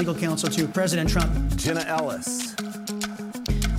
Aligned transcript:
legal 0.00 0.14
counsel 0.14 0.48
to 0.48 0.66
President 0.66 1.10
Trump. 1.10 1.30
Jenna 1.56 1.80
Ellis. 1.80 2.56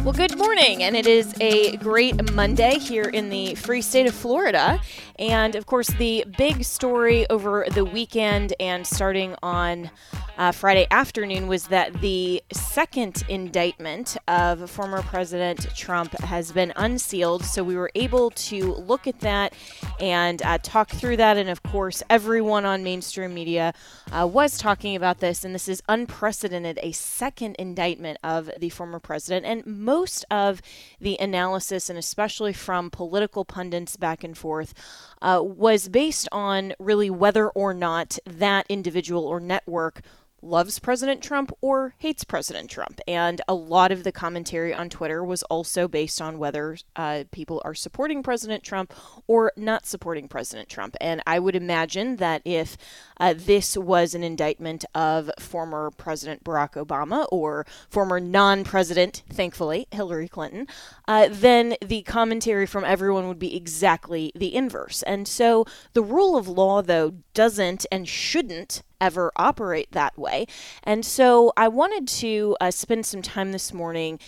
Well, 0.04 0.14
good 0.14 0.38
morning, 0.38 0.84
and 0.84 0.96
it 0.96 1.08
is 1.08 1.34
a 1.42 1.78
great 1.78 2.32
Monday 2.34 2.78
here 2.78 3.06
in 3.06 3.32
the 3.32 3.56
free 3.56 3.82
state 3.82 4.06
of 4.06 4.14
Florida. 4.14 4.80
And 5.22 5.56
of 5.56 5.68
course, 5.68 5.88
the 5.88 6.26
big 6.36 6.64
story 6.64 7.30
over 7.30 7.68
the 7.72 7.86
weekend 7.86 8.56
and 8.60 8.88
starting 8.88 9.36
on 9.44 9.92
uh, 10.40 10.52
Friday 10.52 10.88
afternoon 10.90 11.48
was 11.48 11.68
that 11.68 12.02
the 12.02 12.42
second 12.52 13.24
indictment 13.30 14.18
of 14.28 14.68
former 14.68 15.04
President 15.04 15.68
Trump 15.76 16.14
has 16.22 16.52
been 16.52 16.74
unsealed. 16.76 17.46
So 17.46 17.64
we 17.64 17.76
were 17.76 17.92
able 17.94 18.32
to 18.32 18.74
look 18.74 19.06
at 19.06 19.20
that 19.20 19.54
and 20.00 20.42
uh, 20.42 20.58
talk 20.64 20.90
through 20.90 21.18
that. 21.18 21.38
And 21.38 21.50
of 21.50 21.62
course, 21.62 22.02
everyone 22.10 22.66
on 22.66 22.84
mainstream 22.84 23.36
media 23.36 23.76
uh, 24.12 24.26
was 24.26 24.58
talking 24.58 24.96
about 24.96 25.20
this. 25.20 25.46
And 25.46 25.54
this 25.54 25.68
is 25.68 25.84
unprecedented 25.88 26.80
a 26.82 26.94
second 26.94 27.58
indictment 27.60 28.18
of 28.24 28.50
the 28.58 28.70
former 28.70 29.00
president. 29.00 29.46
And 29.46 29.64
most 29.68 30.26
of 30.32 30.64
the 31.00 31.16
analysis, 31.20 31.92
and 31.92 32.00
especially 32.00 32.54
from 32.54 32.90
political 32.90 33.46
pundits 33.46 33.98
back 33.98 34.24
and 34.24 34.36
forth, 34.36 34.74
uh, 35.22 35.42
was 35.44 35.88
based 35.88 36.28
on 36.32 36.74
really 36.80 37.10
whether 37.10 37.50
or 37.50 37.74
not 37.74 38.18
that 38.26 38.66
individual 38.70 39.26
or 39.26 39.40
network 39.40 40.02
loves 40.42 40.80
President 40.80 41.22
Trump 41.22 41.52
or 41.62 41.96
hates 41.98 42.24
President 42.24 42.70
Trump. 42.70 43.00
And 43.08 43.42
a 43.48 43.54
lot 43.54 43.92
of 43.92 44.04
the 44.04 44.12
commentary 44.12 44.74
on 44.74 44.90
Twitter 44.90 45.24
was 45.24 45.44
also 45.44 45.88
based 45.88 46.22
on 46.22 46.40
whether 46.40 46.78
uh, 46.96 47.26
people 47.32 47.62
are 47.64 47.76
supporting 47.76 48.24
President 48.24 48.64
Trump 48.64 48.94
or 49.28 49.52
not 49.56 49.86
supporting 49.86 50.28
President 50.28 50.70
Trump. 50.70 50.96
And 51.00 51.22
I 51.28 51.40
would 51.40 51.56
imagine 51.56 52.18
that 52.18 52.42
if 52.46 52.78
uh, 53.18 53.34
this 53.38 53.78
was 53.78 54.16
an 54.16 54.24
indictment 54.24 54.86
of 54.96 55.30
former 55.40 55.92
President 55.92 56.44
Barack 56.44 56.74
Obama 56.74 57.28
or 57.32 57.66
former 57.90 58.20
non 58.20 58.64
president, 58.64 59.24
thankfully, 59.30 59.88
Hillary 59.92 60.28
Clinton, 60.28 60.68
uh, 61.08 61.28
then 61.30 61.76
the 61.82 62.02
commentary 62.04 62.66
from 62.66 62.84
everyone 62.84 63.28
would 63.28 63.40
be 63.40 63.56
exactly 63.56 64.32
the 64.36 64.56
inverse. 64.56 65.04
And 65.04 65.28
so 65.28 65.66
the 65.94 66.04
rule 66.04 66.36
of 66.36 66.48
law, 66.48 66.82
though, 66.82 67.14
doesn't 67.34 67.86
and 67.92 68.08
shouldn't 68.08 68.82
ever 69.02 69.32
operate 69.36 69.92
that 69.92 70.18
way. 70.18 70.46
And 70.84 71.06
so 71.06 71.52
I 71.58 71.68
wanted 71.68 72.08
to 72.20 72.56
uh, 72.62 72.72
spend 72.72 73.06
some 73.06 73.22
time 73.22 73.52
this 73.52 73.74
morning 73.74 74.20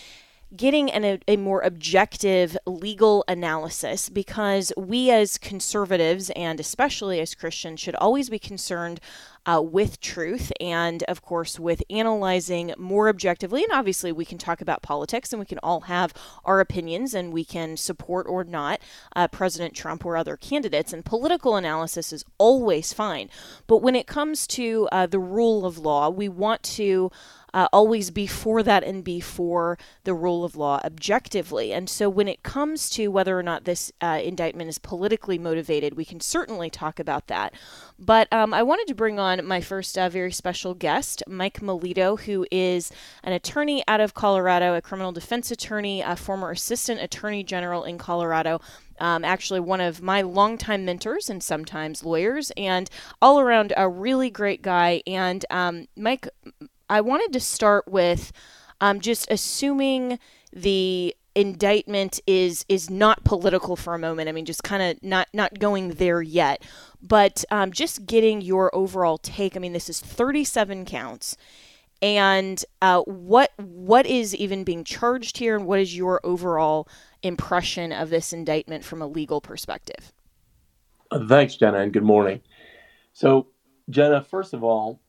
getting 0.56 0.90
an, 0.90 1.04
a, 1.04 1.18
a, 1.28 1.36
more 1.36 1.60
objective 1.62 2.56
legal 2.66 3.24
analysis 3.26 4.08
because 4.08 4.72
we 4.76 5.10
as 5.10 5.38
conservatives 5.38 6.30
and 6.30 6.60
especially 6.60 7.20
as 7.20 7.34
Christians 7.34 7.80
should 7.80 7.94
always 7.96 8.30
be 8.30 8.38
concerned 8.38 9.00
uh, 9.46 9.60
with 9.60 10.00
truth 10.00 10.52
and, 10.60 11.02
of 11.04 11.22
course, 11.22 11.60
with 11.60 11.82
analyzing 11.90 12.72
more 12.78 13.08
objectively. 13.08 13.62
And 13.62 13.72
obviously, 13.72 14.12
we 14.12 14.24
can 14.24 14.38
talk 14.38 14.60
about 14.60 14.82
politics 14.82 15.32
and 15.32 15.40
we 15.40 15.46
can 15.46 15.58
all 15.62 15.82
have 15.82 16.14
our 16.44 16.60
opinions 16.60 17.14
and 17.14 17.32
we 17.32 17.44
can 17.44 17.76
support 17.76 18.26
or 18.28 18.44
not 18.44 18.80
uh, 19.14 19.28
President 19.28 19.74
Trump 19.74 20.04
or 20.04 20.16
other 20.16 20.36
candidates. 20.36 20.92
And 20.92 21.04
political 21.04 21.56
analysis 21.56 22.12
is 22.12 22.24
always 22.38 22.92
fine. 22.92 23.28
But 23.66 23.78
when 23.78 23.94
it 23.94 24.06
comes 24.06 24.46
to 24.48 24.88
uh, 24.90 25.06
the 25.06 25.18
rule 25.18 25.66
of 25.66 25.78
law, 25.78 26.08
we 26.08 26.28
want 26.28 26.62
to 26.62 27.10
uh, 27.54 27.68
always 27.72 28.10
be 28.10 28.26
for 28.26 28.62
that 28.64 28.82
and 28.82 29.04
be 29.04 29.20
for 29.20 29.78
the 30.02 30.12
rule 30.12 30.44
of 30.44 30.56
law 30.56 30.80
objectively. 30.84 31.72
And 31.72 31.88
so 31.88 32.10
when 32.10 32.26
it 32.26 32.42
comes 32.42 32.90
to 32.90 33.08
whether 33.08 33.38
or 33.38 33.44
not 33.44 33.64
this 33.64 33.92
uh, 34.00 34.20
indictment 34.22 34.68
is 34.68 34.78
politically 34.78 35.38
motivated, 35.38 35.96
we 35.96 36.04
can 36.04 36.20
certainly 36.20 36.68
talk 36.68 36.98
about 36.98 37.28
that. 37.28 37.54
But 37.96 38.30
um, 38.32 38.52
I 38.52 38.64
wanted 38.64 38.88
to 38.88 38.94
bring 38.94 39.20
on 39.20 39.46
my 39.46 39.60
first 39.60 39.96
uh, 39.96 40.08
very 40.08 40.32
special 40.32 40.74
guest, 40.74 41.22
Mike 41.28 41.62
Melito, 41.62 42.16
who 42.16 42.44
is 42.50 42.90
an 43.22 43.32
attorney 43.32 43.84
out 43.86 44.00
of 44.00 44.14
Colorado, 44.14 44.74
a 44.74 44.82
criminal 44.82 45.12
defense 45.12 45.52
attorney, 45.52 46.02
a 46.02 46.16
former 46.16 46.50
assistant 46.50 47.00
attorney 47.00 47.44
general 47.44 47.84
in 47.84 47.98
Colorado. 47.98 48.60
Um, 49.00 49.24
actually 49.24 49.58
one 49.58 49.80
of 49.80 50.02
my 50.02 50.22
longtime 50.22 50.84
mentors 50.84 51.28
and 51.28 51.42
sometimes 51.42 52.04
lawyers, 52.04 52.52
and 52.56 52.88
all 53.20 53.40
around 53.40 53.72
a 53.76 53.88
really 53.88 54.30
great 54.30 54.62
guy. 54.62 55.02
And 55.06 55.44
um, 55.50 55.86
Mike, 55.96 56.28
I 56.88 57.00
wanted 57.00 57.32
to 57.32 57.40
start 57.40 57.86
with 57.88 58.32
um, 58.80 59.00
just 59.00 59.30
assuming 59.30 60.18
the 60.52 61.14
indictment 61.34 62.20
is 62.26 62.64
is 62.68 62.88
not 62.88 63.24
political 63.24 63.76
for 63.76 63.94
a 63.94 63.98
moment. 63.98 64.28
I 64.28 64.32
mean, 64.32 64.44
just 64.44 64.62
kind 64.62 64.82
of 64.82 65.02
not 65.02 65.28
not 65.32 65.58
going 65.58 65.90
there 65.90 66.22
yet, 66.22 66.62
but 67.02 67.44
um, 67.50 67.72
just 67.72 68.06
getting 68.06 68.40
your 68.40 68.74
overall 68.74 69.18
take. 69.18 69.56
I 69.56 69.60
mean, 69.60 69.72
this 69.72 69.88
is 69.88 70.00
37 70.00 70.84
counts, 70.84 71.36
and 72.00 72.64
uh, 72.82 73.02
what 73.02 73.52
what 73.56 74.06
is 74.06 74.34
even 74.34 74.64
being 74.64 74.84
charged 74.84 75.38
here, 75.38 75.56
and 75.56 75.66
what 75.66 75.80
is 75.80 75.96
your 75.96 76.20
overall 76.24 76.88
impression 77.22 77.92
of 77.92 78.10
this 78.10 78.32
indictment 78.32 78.84
from 78.84 79.02
a 79.02 79.06
legal 79.06 79.40
perspective? 79.40 80.12
Uh, 81.10 81.26
thanks, 81.26 81.56
Jenna, 81.56 81.78
and 81.78 81.92
good 81.92 82.04
morning. 82.04 82.40
So, 83.12 83.48
Jenna, 83.90 84.22
first 84.22 84.54
of 84.54 84.64
all, 84.64 85.00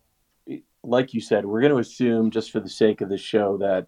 like 0.87 1.13
you 1.13 1.21
said, 1.21 1.45
we're 1.45 1.61
going 1.61 1.73
to 1.73 1.79
assume, 1.79 2.31
just 2.31 2.51
for 2.51 2.59
the 2.59 2.69
sake 2.69 3.01
of 3.01 3.09
the 3.09 3.17
show, 3.17 3.57
that 3.57 3.87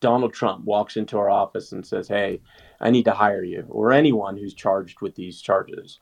Donald 0.00 0.32
Trump 0.32 0.64
walks 0.64 0.96
into 0.96 1.18
our 1.18 1.30
office 1.30 1.72
and 1.72 1.86
says, 1.86 2.08
Hey, 2.08 2.40
I 2.80 2.90
need 2.90 3.04
to 3.04 3.12
hire 3.12 3.44
you, 3.44 3.66
or 3.68 3.92
anyone 3.92 4.36
who's 4.36 4.54
charged 4.54 5.00
with 5.00 5.14
these 5.14 5.40
charges. 5.40 6.00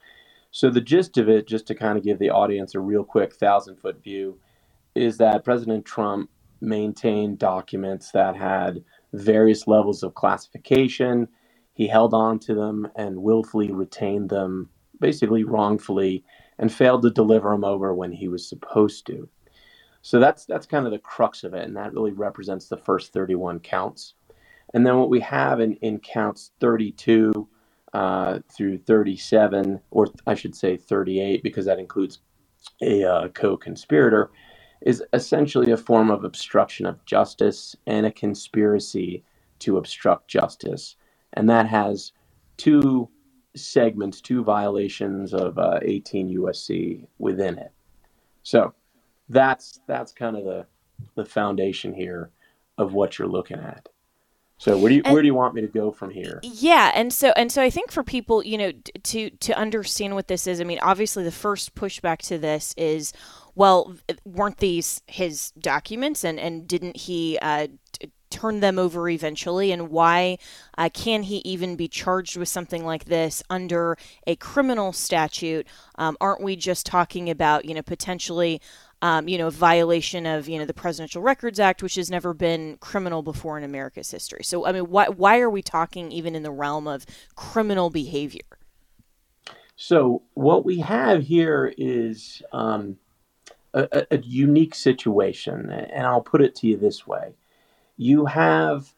So, 0.51 0.71
the 0.71 0.81
gist 0.81 1.19
of 1.19 1.29
it, 1.29 1.47
just 1.47 1.67
to 1.67 1.75
kind 1.75 1.99
of 1.99 2.05
give 2.05 2.19
the 2.19 2.31
audience 2.31 2.75
a 2.75 2.81
real 2.81 3.05
quick 3.05 3.35
thousand 3.35 3.77
foot 3.77 4.03
view, 4.03 4.39
is 4.95 5.19
that 5.19 5.45
President 5.45 5.85
Trump 5.85 6.31
maintained 6.61 7.39
documents 7.39 8.11
that 8.13 8.37
had 8.37 8.83
various 9.13 9.67
levels 9.67 10.03
of 10.03 10.15
classification. 10.15 11.29
He 11.75 11.87
held 11.87 12.15
on 12.15 12.39
to 12.41 12.55
them 12.55 12.89
and 12.97 13.23
willfully 13.23 13.71
retained 13.73 14.31
them, 14.31 14.71
basically 15.01 15.45
wrongfully, 15.45 16.25
and 16.59 16.73
failed 16.73 17.03
to 17.03 17.11
deliver 17.11 17.51
them 17.51 17.65
over 17.65 17.95
when 17.95 18.13
he 18.13 18.29
was 18.29 18.49
supposed 18.49 19.07
to. 19.07 19.29
So 20.03 20.19
that's 20.19 20.45
that's 20.45 20.67
kind 20.67 20.87
of 20.87 20.93
the 20.93 20.99
crux 20.99 21.45
of 21.45 21.55
it, 21.55 21.65
and 21.65 21.77
that 21.77 21.93
really 21.93 22.13
represents 22.13 22.69
the 22.69 22.77
first 22.77 23.13
31 23.13 23.61
counts. 23.61 24.15
And 24.75 24.87
then 24.87 24.99
what 24.99 25.11
we 25.11 25.21
have 25.21 25.61
in, 25.61 25.75
in 25.77 25.99
counts 25.99 26.53
32 26.61 27.49
uh, 27.95 28.41
through 28.55 28.79
37, 28.79 29.81
or 29.91 30.09
I 30.27 30.35
should 30.35 30.55
say 30.55 30.77
38, 30.77 31.43
because 31.43 31.65
that 31.67 31.79
includes 31.79 32.21
a 32.83 33.03
uh, 33.03 33.29
co-conspirator, 33.29 34.31
is 34.83 35.03
essentially 35.15 35.73
a 35.73 35.77
form 35.77 36.11
of 36.11 36.25
obstruction 36.25 36.85
of 36.87 37.05
justice 37.07 37.75
and 37.87 38.05
a 38.05 38.13
conspiracy 38.13 39.25
to 39.61 39.79
obstruct 39.79 40.29
justice, 40.29 40.97
and 41.33 41.49
that 41.49 41.67
has 41.67 42.13
two 42.57 43.09
segments, 43.57 44.21
two 44.21 44.45
violations 44.45 45.35
of 45.35 45.59
uh, 45.59 45.81
18 45.83 46.37
USC 46.39 47.07
within 47.19 47.59
it. 47.59 47.73
So 48.43 48.75
that's 49.29 49.81
that's 49.87 50.13
kind 50.13 50.37
of 50.37 50.45
the 50.45 50.67
the 51.15 51.25
foundation 51.25 51.95
here 51.95 52.31
of 52.77 52.93
what 52.93 53.19
you're 53.19 53.29
looking 53.29 53.59
at. 53.59 53.89
So 54.59 54.77
where 54.77 54.89
do 54.89 54.97
you 54.97 55.03
and, 55.05 55.13
where 55.13 55.23
do 55.23 55.27
you 55.27 55.35
want 55.35 55.55
me 55.55 55.61
to 55.61 55.69
go 55.69 55.93
from 55.93 56.11
here? 56.11 56.41
Yeah, 56.43 56.91
and 56.93 57.13
so 57.13 57.33
and 57.37 57.51
so 57.51 57.63
I 57.63 57.71
think 57.71 57.93
for 57.93 58.03
people, 58.03 58.45
you 58.45 58.59
know, 58.59 58.73
to 59.05 59.31
to 59.31 59.57
understand 59.57 60.17
what 60.17 60.27
this 60.27 60.49
is, 60.49 60.61
I 60.61 60.65
mean, 60.65 60.81
obviously 60.83 61.23
the 61.23 61.31
first 61.31 61.77
pushback 61.77 62.19
to 62.23 62.39
this 62.39 62.75
is, 62.77 63.13
well, 63.55 63.95
weren't 64.25 64.59
these 64.59 65.01
his 65.07 65.53
documents, 65.53 66.25
and 66.25 66.41
and 66.41 66.67
didn't 66.67 66.97
he 66.97 67.39
uh, 67.41 67.69
turn 68.31 68.59
them 68.59 68.81
over 68.81 69.09
eventually, 69.09 69.71
and 69.71 69.91
why 69.91 70.39
uh, 70.77 70.89
can 70.93 71.23
he 71.23 71.37
even 71.39 71.77
be 71.77 71.87
charged 71.87 72.37
with 72.37 72.49
something 72.49 72.85
like 72.85 73.05
this 73.05 73.45
under 73.49 73.97
a 74.27 74.35
criminal 74.35 74.93
statute? 74.93 75.69
Um, 75.95 76.17
aren't 76.21 76.43
we 76.43 76.57
just 76.57 76.85
talking 76.85 77.31
about 77.31 77.65
you 77.65 77.75
know 77.75 77.83
potentially? 77.83 78.61
Um, 79.01 79.29
you 79.29 79.39
know, 79.39 79.51
violation 79.51 80.27
of, 80.27 80.49
you 80.49 80.59
know, 80.59 80.65
the 80.65 80.75
Presidential 80.75 81.23
Records 81.23 81.61
Act, 81.61 81.83
which 81.83 81.95
has 81.95 82.11
never 82.11 82.35
been 82.35 82.77
criminal 82.79 83.23
before 83.23 83.57
in 83.57 83.65
America's 83.65 84.11
history. 84.11 84.43
So, 84.43 84.67
I 84.67 84.73
mean, 84.73 84.91
why, 84.91 85.09
why 85.09 85.39
are 85.39 85.51
we 85.51 85.63
talking 85.63 86.11
even 86.11 86.35
in 86.35 86.43
the 86.43 86.51
realm 86.51 86.89
of 86.89 87.07
criminal 87.37 87.91
behavior? 87.91 88.41
So, 89.77 90.23
what 90.35 90.65
we 90.65 90.81
have 90.81 91.23
here 91.23 91.73
is 91.79 92.43
um, 92.53 92.97
a, 93.73 94.07
a 94.11 94.19
unique 94.19 94.75
situation, 94.75 95.71
and 95.71 96.05
I'll 96.05 96.21
put 96.21 96.43
it 96.43 96.57
to 96.57 96.67
you 96.67 96.77
this 96.77 97.07
way: 97.07 97.35
you 97.97 98.27
have 98.27 98.93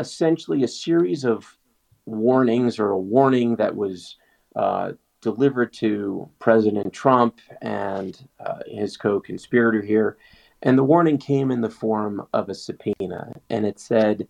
essentially 0.00 0.64
a 0.64 0.68
series 0.68 1.24
of 1.24 1.56
warnings 2.04 2.80
or 2.80 2.90
a 2.90 2.98
warning 2.98 3.56
that 3.56 3.76
was 3.76 4.16
uh, 4.56 4.92
delivered 5.20 5.72
to 5.74 6.28
President 6.38 6.92
Trump 6.92 7.40
and 7.60 8.28
uh, 8.40 8.60
his 8.66 8.96
co 8.96 9.20
conspirator 9.20 9.82
here. 9.82 10.16
And 10.62 10.76
the 10.76 10.84
warning 10.84 11.18
came 11.18 11.50
in 11.50 11.60
the 11.60 11.70
form 11.70 12.26
of 12.32 12.48
a 12.48 12.54
subpoena. 12.54 13.32
And 13.50 13.64
it 13.66 13.78
said, 13.78 14.26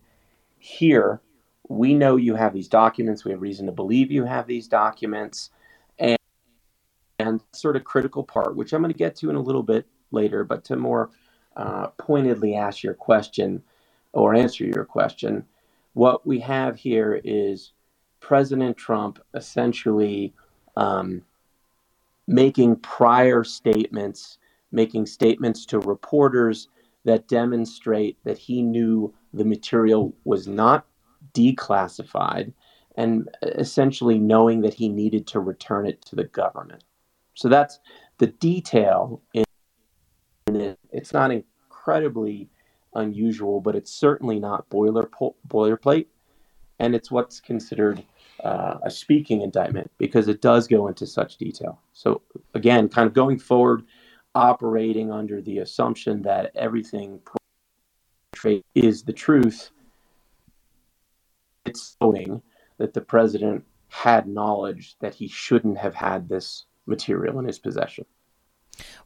Here, 0.57 1.21
we 1.67 1.93
know 1.93 2.15
you 2.15 2.35
have 2.35 2.53
these 2.53 2.67
documents. 2.67 3.23
We 3.23 3.31
have 3.31 3.41
reason 3.41 3.65
to 3.67 3.71
believe 3.71 4.11
you 4.11 4.25
have 4.25 4.47
these 4.47 4.67
documents. 4.67 5.51
And, 5.97 6.17
and 7.19 7.41
sort 7.53 7.75
of 7.75 7.83
critical 7.83 8.23
part, 8.23 8.55
which 8.55 8.73
I'm 8.73 8.81
going 8.81 8.93
to 8.93 8.97
get 8.97 9.15
to 9.17 9.29
in 9.29 9.35
a 9.35 9.41
little 9.41 9.63
bit 9.63 9.87
later, 10.11 10.43
but 10.43 10.63
to 10.65 10.75
more 10.75 11.11
uh, 11.55 11.87
pointedly 11.97 12.55
ask 12.55 12.83
your 12.83 12.93
question 12.93 13.61
or 14.13 14.33
answer 14.33 14.65
your 14.65 14.85
question, 14.85 15.45
what 15.93 16.25
we 16.25 16.39
have 16.39 16.77
here 16.77 17.19
is 17.23 17.73
President 18.19 18.77
Trump 18.77 19.19
essentially 19.33 20.33
um, 20.79 21.21
making 22.25 22.77
prior 22.77 23.43
statements, 23.43 24.37
making 24.71 25.05
statements 25.05 25.65
to 25.65 25.79
reporters 25.79 26.69
that 27.03 27.27
demonstrate 27.27 28.17
that 28.23 28.37
he 28.37 28.61
knew 28.61 29.13
the 29.33 29.43
material 29.43 30.15
was 30.23 30.47
not 30.47 30.85
declassified 31.33 32.53
and 32.95 33.29
essentially 33.43 34.17
knowing 34.17 34.61
that 34.61 34.73
he 34.73 34.87
needed 34.87 35.27
to 35.27 35.39
return 35.39 35.85
it 35.85 36.01
to 36.05 36.15
the 36.15 36.23
government. 36.23 36.83
So 37.33 37.49
that's 37.49 37.79
the 38.17 38.27
detail 38.27 39.21
in 39.33 39.43
it. 40.47 40.79
It's 40.91 41.13
not 41.13 41.31
incredibly 41.31 42.49
unusual, 42.95 43.59
but 43.59 43.75
it's 43.75 43.91
certainly 43.91 44.39
not 44.39 44.69
boiler 44.69 45.09
boilerplate, 45.47 46.07
and 46.79 46.95
it's 46.95 47.11
what's 47.11 47.39
considered 47.39 48.03
uh, 48.43 48.79
a 48.83 48.91
speaking 48.91 49.41
indictment 49.41 49.89
because 49.97 50.27
it 50.27 50.41
does 50.41 50.67
go 50.67 50.87
into 50.87 51.05
such 51.05 51.37
detail. 51.37 51.81
So 51.93 52.21
again, 52.53 52.89
kind 52.89 53.07
of 53.07 53.13
going 53.13 53.39
forward, 53.39 53.83
operating 54.35 55.11
under 55.11 55.41
the 55.41 55.59
assumption 55.59 56.21
that 56.23 56.51
everything 56.55 57.19
is 58.75 59.03
the 59.03 59.13
truth. 59.13 59.71
It's 61.65 61.97
showing 62.01 62.41
that 62.77 62.93
the 62.93 63.01
president 63.01 63.65
had 63.89 64.27
knowledge 64.27 64.95
that 64.99 65.13
he 65.13 65.27
shouldn't 65.27 65.77
have 65.77 65.95
had 65.95 66.29
this 66.29 66.65
material 66.85 67.39
in 67.39 67.45
his 67.45 67.59
possession. 67.59 68.05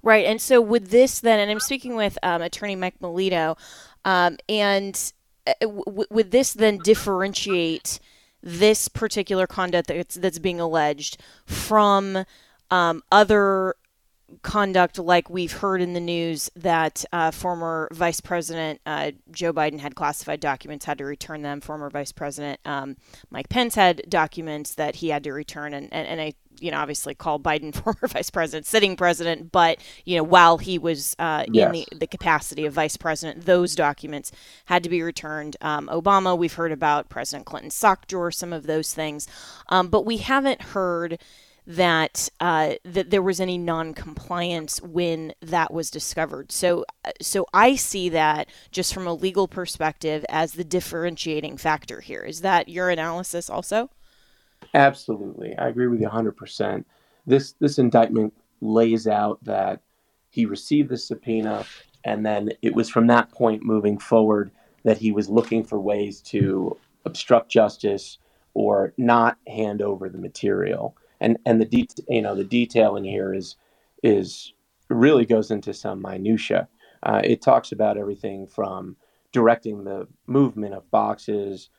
Right. 0.03 0.25
And 0.25 0.39
so, 0.39 0.61
with 0.61 0.89
this, 0.89 1.21
then, 1.21 1.39
and 1.39 1.49
I'm 1.49 1.59
speaking 1.59 1.95
with 1.95 2.17
um, 2.21 2.41
attorney 2.41 2.75
Mike 2.75 3.01
Melito, 3.01 3.57
um, 4.05 4.37
and 4.47 5.13
uh, 5.47 5.53
w- 5.61 6.05
would 6.11 6.31
this 6.31 6.53
then 6.53 6.77
differentiate 6.77 7.99
this 8.43 8.87
particular 8.89 9.47
conduct 9.47 9.87
that's, 9.87 10.15
that's 10.15 10.39
being 10.39 10.59
alleged 10.59 11.17
from 11.45 12.25
um, 12.69 13.01
other 13.11 13.75
conduct 14.41 14.99
like 14.99 15.29
we've 15.29 15.51
heard 15.51 15.81
in 15.81 15.93
the 15.93 15.99
news 15.99 16.49
that 16.55 17.05
uh, 17.11 17.31
former 17.31 17.87
Vice 17.91 18.21
President 18.21 18.81
uh, 18.85 19.11
Joe 19.31 19.53
Biden 19.53 19.79
had 19.79 19.95
classified 19.95 20.39
documents, 20.39 20.85
had 20.85 20.97
to 20.97 21.05
return 21.05 21.41
them. 21.41 21.61
Former 21.61 21.89
Vice 21.89 22.11
President 22.11 22.59
um, 22.65 22.97
Mike 23.29 23.49
Pence 23.49 23.75
had 23.75 24.03
documents 24.09 24.75
that 24.75 24.95
he 24.95 25.09
had 25.09 25.23
to 25.23 25.33
return, 25.33 25.73
and, 25.73 25.91
and, 25.93 26.07
and 26.07 26.21
I 26.21 26.33
you 26.59 26.71
know, 26.71 26.77
obviously 26.77 27.13
call 27.13 27.39
Biden 27.39 27.73
former 27.83 28.07
vice 28.07 28.29
president, 28.29 28.65
sitting 28.65 28.95
president, 28.95 29.51
but, 29.51 29.79
you 30.05 30.17
know, 30.17 30.23
while 30.23 30.57
he 30.57 30.77
was 30.77 31.15
uh, 31.19 31.45
yes. 31.51 31.65
in 31.67 31.71
the, 31.71 31.87
the 31.99 32.07
capacity 32.07 32.65
of 32.65 32.73
vice 32.73 32.97
president, 32.97 33.45
those 33.45 33.75
documents 33.75 34.31
had 34.65 34.83
to 34.83 34.89
be 34.89 35.01
returned. 35.01 35.57
Um, 35.61 35.89
Obama, 35.91 36.37
we've 36.37 36.53
heard 36.53 36.71
about 36.71 37.09
President 37.09 37.45
Clinton's 37.45 37.75
sock 37.75 38.07
drawer, 38.07 38.31
some 38.31 38.53
of 38.53 38.65
those 38.65 38.93
things, 38.93 39.27
um, 39.69 39.89
but 39.89 40.05
we 40.05 40.17
haven't 40.17 40.61
heard 40.61 41.19
that 41.65 42.29
uh, 42.39 42.73
that 42.83 43.09
there 43.09 43.21
was 43.21 43.39
any 43.39 43.57
non-compliance 43.57 44.81
when 44.81 45.33
that 45.41 45.73
was 45.73 45.89
discovered. 45.89 46.51
So 46.51 46.85
uh, 47.05 47.11
so 47.21 47.45
I 47.53 47.75
see 47.75 48.09
that 48.09 48.49
just 48.71 48.93
from 48.93 49.07
a 49.07 49.13
legal 49.13 49.47
perspective 49.47 50.25
as 50.29 50.53
the 50.53 50.63
differentiating 50.63 51.57
factor 51.57 52.01
here. 52.01 52.23
Is 52.23 52.41
that 52.41 52.69
your 52.69 52.89
analysis 52.89 53.49
also? 53.49 53.89
Absolutely. 54.73 55.55
I 55.57 55.67
agree 55.67 55.87
with 55.87 56.01
you 56.01 56.07
100%. 56.07 56.85
This 57.25 57.53
this 57.59 57.79
indictment 57.79 58.33
lays 58.61 59.07
out 59.07 59.43
that 59.43 59.81
he 60.29 60.45
received 60.45 60.89
the 60.89 60.97
subpoena 60.97 61.65
and 62.03 62.25
then 62.25 62.49
it 62.61 62.73
was 62.75 62.89
from 62.89 63.07
that 63.07 63.31
point 63.31 63.63
moving 63.63 63.97
forward 63.97 64.51
that 64.83 64.97
he 64.97 65.11
was 65.11 65.29
looking 65.29 65.63
for 65.63 65.79
ways 65.79 66.21
to 66.21 66.77
obstruct 67.05 67.49
justice 67.49 68.17
or 68.53 68.93
not 68.97 69.37
hand 69.47 69.81
over 69.81 70.09
the 70.09 70.17
material. 70.17 70.95
And 71.23 71.39
and 71.45 71.59
the 71.59 71.65
de- 71.65 71.87
you 72.09 72.21
know 72.21 72.35
the 72.35 72.43
detail 72.43 72.95
in 72.97 73.05
here 73.05 73.33
is 73.33 73.55
is 74.03 74.53
really 74.89 75.25
goes 75.25 75.49
into 75.49 75.73
some 75.73 76.01
minutia. 76.01 76.67
Uh, 77.01 77.21
it 77.23 77.41
talks 77.41 77.71
about 77.71 77.97
everything 77.97 78.45
from 78.45 78.95
directing 79.31 79.83
the 79.83 80.07
movement 80.27 80.73
of 80.73 80.89
boxes, 80.91 81.69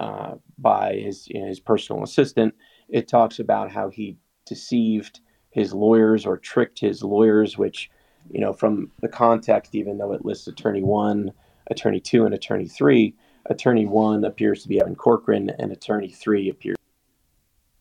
uh, 0.00 0.36
by 0.56 0.94
his 0.94 1.28
you 1.28 1.40
know, 1.40 1.48
his 1.48 1.60
personal 1.60 2.02
assistant. 2.04 2.54
It 2.88 3.08
talks 3.08 3.40
about 3.40 3.70
how 3.70 3.90
he 3.90 4.16
deceived 4.46 5.20
his 5.50 5.74
lawyers 5.74 6.24
or 6.24 6.38
tricked 6.38 6.78
his 6.78 7.02
lawyers, 7.02 7.58
which 7.58 7.90
you 8.30 8.40
know 8.40 8.52
from 8.52 8.92
the 9.00 9.08
context, 9.08 9.74
even 9.74 9.98
though 9.98 10.12
it 10.12 10.24
lists 10.24 10.46
attorney 10.46 10.82
one, 10.82 11.32
attorney 11.66 12.00
two, 12.00 12.24
and 12.24 12.34
attorney 12.34 12.68
three, 12.68 13.14
attorney 13.46 13.84
one 13.84 14.24
appears 14.24 14.62
to 14.62 14.68
be 14.68 14.80
Evan 14.80 14.94
Corcoran, 14.94 15.50
and 15.58 15.72
attorney 15.72 16.08
three 16.08 16.48
appears 16.48 16.76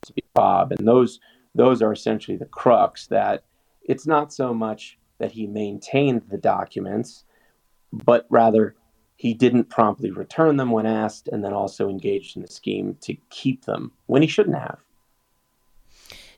to 0.06 0.14
be 0.14 0.24
Bob, 0.34 0.72
and 0.72 0.88
those 0.88 1.20
those 1.54 1.82
are 1.82 1.92
essentially 1.92 2.38
the 2.38 2.46
crux 2.46 3.08
that 3.08 3.44
it's 3.84 4.08
not 4.08 4.32
so 4.34 4.54
much 4.54 4.98
that 5.20 5.32
he 5.32 5.48
maintained 5.48 6.22
the 6.30 6.38
documents, 6.38 7.26
but 7.92 8.26
rather 8.30 8.76
he 9.16 9.34
didn't 9.34 9.70
promptly 9.70 10.12
return 10.12 10.58
them 10.58 10.72
when 10.72 10.86
asked, 10.86 11.28
and 11.28 11.44
then 11.44 11.54
also 11.54 11.90
engaged 11.90 12.38
in 12.38 12.44
a 12.44 12.50
scheme 12.50 12.98
to 13.02 13.16
keep 13.30 13.66
them 13.66 13.92
when 14.08 14.22
he 14.22 14.28
shouldn't 14.28 14.58
have. 14.58 14.80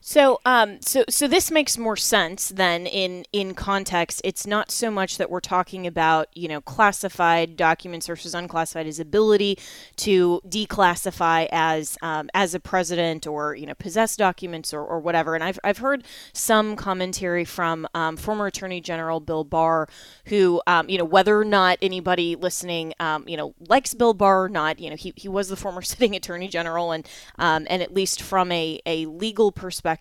So, 0.06 0.38
um, 0.44 0.82
so, 0.82 1.02
so 1.08 1.26
this 1.26 1.50
makes 1.50 1.78
more 1.78 1.96
sense 1.96 2.50
than 2.50 2.86
in 2.86 3.24
in 3.32 3.54
context. 3.54 4.20
It's 4.22 4.46
not 4.46 4.70
so 4.70 4.90
much 4.90 5.16
that 5.16 5.30
we're 5.30 5.40
talking 5.40 5.86
about 5.86 6.28
you 6.34 6.46
know 6.46 6.60
classified 6.60 7.56
documents 7.56 8.06
versus 8.06 8.34
unclassified. 8.34 8.84
His 8.84 9.00
ability 9.00 9.58
to 9.96 10.42
declassify 10.46 11.48
as 11.50 11.96
um, 12.02 12.28
as 12.34 12.54
a 12.54 12.60
president 12.60 13.26
or 13.26 13.54
you 13.54 13.64
know 13.64 13.72
possess 13.76 14.14
documents 14.14 14.74
or, 14.74 14.84
or 14.84 15.00
whatever. 15.00 15.34
And 15.34 15.42
I've 15.42 15.58
I've 15.64 15.78
heard 15.78 16.04
some 16.34 16.76
commentary 16.76 17.46
from 17.46 17.88
um, 17.94 18.18
former 18.18 18.48
Attorney 18.48 18.82
General 18.82 19.20
Bill 19.20 19.42
Barr, 19.42 19.88
who 20.26 20.60
um, 20.66 20.86
you 20.90 20.98
know 20.98 21.06
whether 21.06 21.40
or 21.40 21.46
not 21.46 21.78
anybody 21.80 22.36
listening 22.36 22.92
um, 23.00 23.26
you 23.26 23.38
know 23.38 23.54
likes 23.70 23.94
Bill 23.94 24.12
Barr 24.12 24.44
or 24.44 24.48
not, 24.50 24.78
you 24.80 24.90
know 24.90 24.96
he, 24.96 25.14
he 25.16 25.28
was 25.28 25.48
the 25.48 25.56
former 25.56 25.80
sitting 25.82 26.14
Attorney 26.14 26.48
General 26.48 26.92
and 26.92 27.08
um, 27.38 27.66
and 27.70 27.80
at 27.80 27.94
least 27.94 28.20
from 28.20 28.52
a 28.52 28.78
a 28.84 29.06
legal 29.06 29.50
perspective 29.50 29.93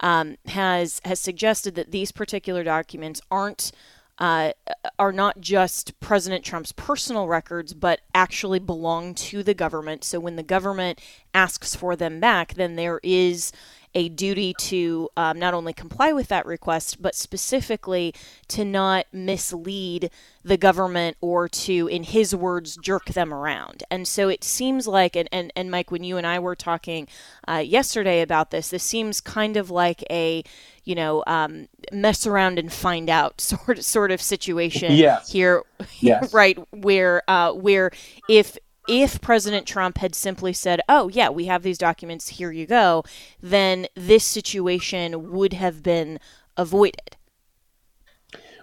um, 0.00 0.36
has 0.46 1.00
has 1.04 1.20
suggested 1.20 1.74
that 1.74 1.90
these 1.90 2.12
particular 2.12 2.62
documents 2.62 3.20
aren't 3.30 3.72
uh, 4.18 4.52
are 4.98 5.12
not 5.12 5.40
just 5.40 5.98
President 6.00 6.44
Trump's 6.44 6.72
personal 6.72 7.28
records, 7.28 7.72
but 7.72 8.00
actually 8.14 8.58
belong 8.58 9.14
to 9.14 9.42
the 9.42 9.54
government. 9.54 10.04
So 10.04 10.18
when 10.18 10.36
the 10.36 10.42
government 10.42 11.00
asks 11.32 11.74
for 11.74 11.94
them 11.94 12.18
back, 12.18 12.54
then 12.54 12.76
there 12.76 13.00
is 13.02 13.52
a 13.94 14.08
duty 14.08 14.54
to 14.54 15.08
um, 15.16 15.38
not 15.38 15.54
only 15.54 15.72
comply 15.72 16.12
with 16.12 16.28
that 16.28 16.46
request, 16.46 17.00
but 17.00 17.14
specifically 17.14 18.14
to 18.48 18.64
not 18.64 19.06
mislead 19.12 20.10
the 20.44 20.56
government 20.56 21.16
or 21.20 21.48
to, 21.48 21.88
in 21.88 22.02
his 22.02 22.34
words, 22.34 22.76
jerk 22.76 23.06
them 23.06 23.32
around. 23.32 23.82
And 23.90 24.08
so 24.08 24.28
it 24.28 24.44
seems 24.44 24.86
like, 24.86 25.16
and, 25.16 25.28
and, 25.32 25.52
and 25.54 25.70
Mike, 25.70 25.90
when 25.90 26.04
you 26.04 26.16
and 26.16 26.26
I 26.26 26.38
were 26.38 26.56
talking 26.56 27.08
uh, 27.46 27.56
yesterday 27.64 28.22
about 28.22 28.50
this, 28.50 28.68
this 28.68 28.82
seems 28.82 29.20
kind 29.20 29.56
of 29.56 29.70
like 29.70 30.04
a, 30.10 30.42
you 30.84 30.94
know, 30.94 31.22
um, 31.26 31.68
mess 31.92 32.26
around 32.26 32.58
and 32.58 32.72
find 32.72 33.10
out 33.10 33.40
sort 33.40 33.78
of, 33.78 33.84
sort 33.84 34.10
of 34.10 34.22
situation 34.22 34.92
yes. 34.92 35.30
here, 35.30 35.62
yes. 36.00 36.32
right? 36.32 36.58
Where, 36.72 37.22
uh, 37.28 37.52
where 37.52 37.90
if 38.28 38.56
if 38.88 39.20
President 39.20 39.66
Trump 39.66 39.98
had 39.98 40.14
simply 40.14 40.52
said, 40.52 40.80
"Oh, 40.88 41.08
yeah, 41.08 41.28
we 41.28 41.44
have 41.44 41.62
these 41.62 41.78
documents, 41.78 42.28
here 42.28 42.50
you 42.50 42.66
go," 42.66 43.04
then 43.40 43.86
this 43.94 44.24
situation 44.24 45.30
would 45.30 45.52
have 45.52 45.82
been 45.82 46.18
avoided. 46.56 47.16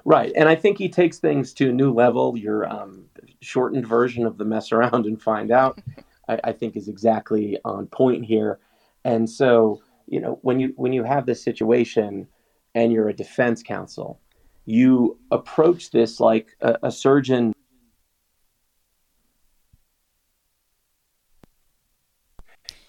Right, 0.04 0.32
and 0.36 0.50
I 0.50 0.56
think 0.56 0.78
he 0.78 0.90
takes 0.90 1.18
things 1.20 1.54
to 1.54 1.70
a 1.70 1.74
new 1.74 1.94
level. 1.94 2.38
Your 2.38 2.68
um, 2.68 3.06
shortened 3.42 3.88
version 3.88 4.26
of 4.26 4.38
the 4.38 4.46
mess 4.46 4.72
around 4.72 5.06
and 5.06 5.22
find 5.22 5.52
out, 5.52 5.80
I, 6.28 6.40
I 6.44 6.52
think, 6.52 6.76
is 6.76 6.88
exactly 6.88 7.58
on 7.64 7.88
point 7.88 8.26
here. 8.26 8.60
And 9.04 9.30
so, 9.30 9.82
you 10.08 10.20
know, 10.20 10.40
when 10.42 10.60
you 10.60 10.74
when 10.76 10.94
you 10.94 11.04
have 11.04 11.26
this 11.26 11.44
situation, 11.44 12.28
and 12.76 12.92
you're 12.92 13.10
a 13.10 13.14
defense 13.14 13.64
counsel, 13.64 14.20
you 14.66 15.18
approach 15.32 15.92
this 15.92 16.20
like 16.20 16.56
a, 16.62 16.78
a 16.84 16.92
surgeon 16.92 17.54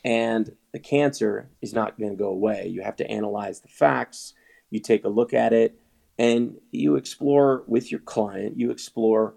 and 0.07 0.55
the 0.73 0.79
cancer 0.79 1.51
is 1.61 1.75
not 1.75 1.99
going 1.99 2.13
to 2.13 2.17
go 2.17 2.29
away. 2.29 2.69
You 2.69 2.83
have 2.83 2.95
to 2.97 3.11
analyze 3.11 3.61
the 3.61 3.69
facts, 3.69 4.35
you 4.71 4.79
take 4.79 5.05
a 5.05 5.09
look 5.09 5.35
at 5.35 5.53
it, 5.53 5.81
and 6.17 6.59
you 6.71 6.95
explore 6.95 7.65
with 7.67 7.91
your 7.91 8.01
client, 8.01 8.57
you 8.57 8.71
explore 8.71 9.35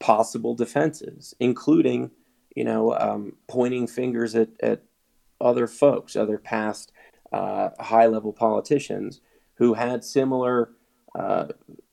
possible 0.00 0.54
defenses, 0.56 1.32
including, 1.38 2.10
you 2.56 2.64
know, 2.64 2.92
um, 2.98 3.34
pointing 3.46 3.86
fingers 3.86 4.34
at, 4.34 4.48
at 4.60 4.82
other 5.40 5.68
folks, 5.68 6.16
other 6.16 6.38
past 6.38 6.90
uh, 7.32 7.70
high 7.78 8.06
level 8.06 8.32
politicians 8.32 9.20
who 9.54 9.74
had 9.74 10.04
similar 10.04 10.72
uh, 11.14 11.46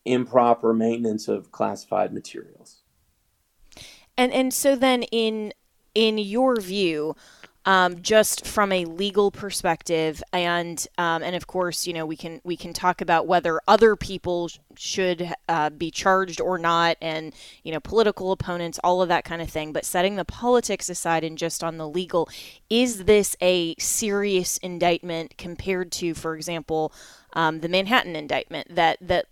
improper 0.05 0.73
maintenance 0.73 1.27
of 1.27 1.51
classified 1.51 2.11
materials. 2.11 2.81
And 4.17 4.31
and 4.33 4.51
so 4.51 4.75
then 4.75 5.03
in 5.03 5.53
in 5.93 6.17
your 6.19 6.59
view, 6.59 7.15
um, 7.67 8.01
just 8.01 8.47
from 8.47 8.71
a 8.71 8.85
legal 8.85 9.29
perspective, 9.29 10.23
and 10.31 10.87
um, 10.97 11.21
and 11.21 11.35
of 11.35 11.47
course, 11.47 11.85
you 11.85 11.91
know, 11.91 12.05
we 12.05 12.15
can 12.15 12.39
we 12.45 12.55
can 12.55 12.71
talk 12.71 13.01
about 13.01 13.27
whether 13.27 13.59
other 13.67 13.97
people 13.97 14.47
sh- 14.47 14.59
should 14.77 15.33
uh, 15.49 15.69
be 15.69 15.91
charged 15.91 16.39
or 16.39 16.57
not, 16.57 16.95
and 17.01 17.33
you 17.63 17.73
know, 17.73 17.81
political 17.81 18.31
opponents, 18.31 18.79
all 18.85 19.01
of 19.01 19.09
that 19.09 19.25
kind 19.25 19.41
of 19.41 19.49
thing. 19.49 19.73
But 19.73 19.83
setting 19.83 20.15
the 20.15 20.23
politics 20.23 20.89
aside 20.89 21.25
and 21.25 21.37
just 21.37 21.61
on 21.61 21.77
the 21.77 21.89
legal, 21.89 22.29
is 22.69 23.03
this 23.03 23.35
a 23.41 23.75
serious 23.75 24.55
indictment 24.59 25.37
compared 25.37 25.91
to, 25.91 26.13
for 26.13 26.37
example, 26.37 26.93
um, 27.33 27.59
the 27.59 27.67
Manhattan 27.67 28.15
indictment 28.15 28.75
that 28.75 28.97
that 29.01 29.25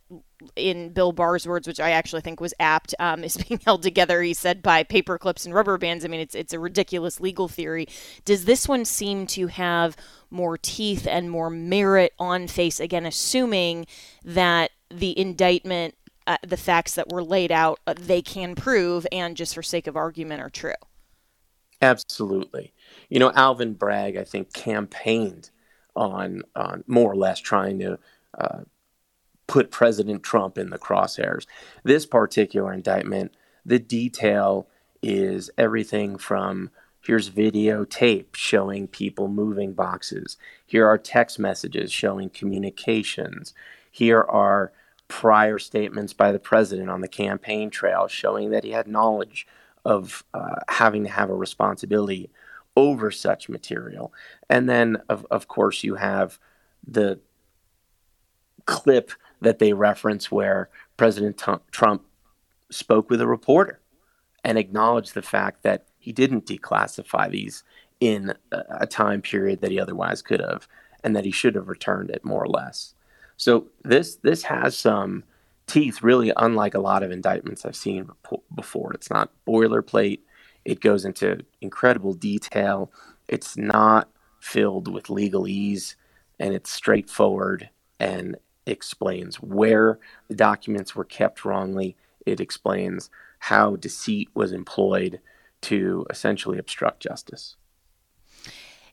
in 0.56 0.90
Bill 0.90 1.12
Barr's 1.12 1.48
words, 1.48 1.68
which 1.68 1.80
I 1.80 1.92
actually 1.92 2.22
think 2.22 2.40
was 2.40 2.54
apt, 2.60 2.94
um, 3.00 3.24
is 3.24 3.38
being 3.38 3.60
held 3.66 3.84
together. 3.84 4.22
He 4.22 4.34
said 4.34 4.62
by 4.62 4.84
paper 4.84 5.18
clips 5.18 5.46
and 5.46 5.54
rubber 5.54 5.78
bands. 5.78 6.06
I 6.06 6.08
mean, 6.08 6.20
it's 6.20 6.36
it's 6.36 6.54
a 6.54 6.60
ridiculous 6.60 7.20
legal 7.20 7.48
theory. 7.48 7.88
Does 8.24 8.46
this 8.46 8.68
one 8.68 8.86
seem 8.86 9.28
to 9.28 9.48
have 9.48 9.96
more 10.30 10.58
teeth 10.58 11.08
and 11.08 11.30
more 11.30 11.50
merit 11.50 12.14
on 12.20 12.48
face? 12.48 12.80
Again, 12.80 13.06
assuming 13.06 13.86
that 14.24 14.72
the 14.90 15.18
indictment, 15.18 15.96
uh, 16.28 16.38
the 16.46 16.58
facts 16.58 16.96
that 16.96 17.12
were 17.12 17.24
laid 17.24 17.52
out, 17.52 17.80
uh, 17.88 17.94
they 17.98 18.22
can 18.22 18.56
prove, 18.56 19.06
and 19.12 19.38
just 19.38 19.56
for 19.56 19.64
sake 19.64 19.88
of 19.88 19.96
argument, 19.96 20.42
are 20.42 20.50
true. 20.50 20.74
Absolutely. 21.82 22.74
You 23.10 23.20
know, 23.20 23.32
Alvin 23.36 23.74
Bragg, 23.74 24.18
I 24.18 24.24
think, 24.24 24.54
campaigned 24.54 25.50
on 25.96 26.44
on 26.56 26.84
more 26.88 27.12
or 27.12 27.16
less 27.16 27.40
trying 27.40 27.80
to. 27.80 28.00
Uh, 28.38 28.60
put 29.48 29.72
President 29.72 30.24
Trump 30.24 30.58
in 30.58 30.70
the 30.70 30.80
crosshairs. 30.80 31.46
This 31.84 32.06
particular 32.06 32.74
indictment, 32.74 33.34
the 33.66 33.80
detail 33.80 34.68
is 35.02 35.50
everything 35.58 36.18
from 36.18 36.72
here's 37.06 37.30
videotape 37.30 38.36
showing 38.36 38.88
people 38.88 39.28
moving 39.28 39.74
boxes, 39.74 40.38
here 40.66 40.88
are 40.88 40.98
text 40.98 41.38
messages 41.38 41.92
showing 41.92 42.30
communications, 42.30 43.54
here 43.92 44.22
are 44.22 44.72
prior 45.08 45.60
statements 45.60 46.14
by 46.14 46.32
the 46.32 46.40
president 46.40 46.90
on 46.90 47.02
the 47.02 47.08
campaign 47.08 47.70
trail 47.70 48.08
showing 48.08 48.50
that 48.50 48.64
he 48.64 48.72
had 48.72 48.88
knowledge 48.88 49.46
of 49.84 50.24
uh, 50.34 50.56
having 50.68 51.04
to 51.04 51.10
have 51.10 51.30
a 51.30 51.36
responsibility 51.36 52.32
over 52.76 53.12
such 53.12 53.48
material. 53.48 54.12
And 54.50 54.68
then, 54.68 54.98
of, 55.08 55.26
of 55.30 55.48
course, 55.48 55.84
you 55.84 55.96
have 55.96 56.40
the 56.86 57.20
clip 58.66 59.12
that 59.42 59.60
they 59.60 59.74
reference 59.74 60.32
where 60.32 60.70
President 60.98 61.42
Trump 61.72 62.06
spoke 62.72 63.10
with 63.10 63.22
a 63.22 63.28
reporter 63.28 63.80
and 64.44 64.58
acknowledged 64.58 65.14
the 65.14 65.22
fact 65.22 65.64
that 65.64 65.86
he 65.98 66.12
didn't 66.12 66.46
declassify 66.46 67.30
these 67.30 67.64
in 68.00 68.34
a 68.52 68.86
time 68.86 69.22
period 69.22 69.62
that 69.62 69.72
he 69.72 69.80
otherwise 69.80 70.22
could 70.22 70.40
have 70.40 70.68
and 71.04 71.16
that 71.16 71.26
he 71.26 71.32
should 71.32 71.56
have 71.56 71.68
returned 71.68 72.10
it 72.10 72.26
more 72.26 72.44
or 72.44 72.48
less. 72.48 72.94
So 73.38 73.68
this 73.84 74.16
this 74.18 74.44
has 74.44 74.78
some 74.78 75.24
teeth 75.68 76.02
really 76.02 76.32
unlike 76.38 76.74
a 76.74 76.80
lot 76.80 77.04
of 77.04 77.12
indictments 77.12 77.66
I've 77.66 77.76
seen 77.76 78.10
before. 78.54 78.94
It's 78.94 79.10
not 79.10 79.32
boilerplate. 79.48 80.20
It 80.64 80.80
goes 80.80 81.06
into 81.06 81.44
incredible 81.62 82.14
detail. 82.14 82.92
It's 83.28 83.58
not 83.58 84.10
filled 84.40 84.92
with 84.92 85.06
legalese 85.06 85.96
and 86.40 86.54
it's 86.54 86.72
straightforward 86.72 87.70
and 88.00 88.38
explains 88.66 89.38
where 89.38 90.00
the 90.28 90.36
documents 90.36 90.96
were 90.96 91.06
kept 91.06 91.46
wrongly. 91.46 91.96
It 92.26 92.40
explains 92.40 93.10
how 93.40 93.76
deceit 93.76 94.30
was 94.34 94.52
employed 94.52 95.20
to 95.62 96.06
essentially 96.10 96.58
obstruct 96.58 97.02
justice. 97.02 97.56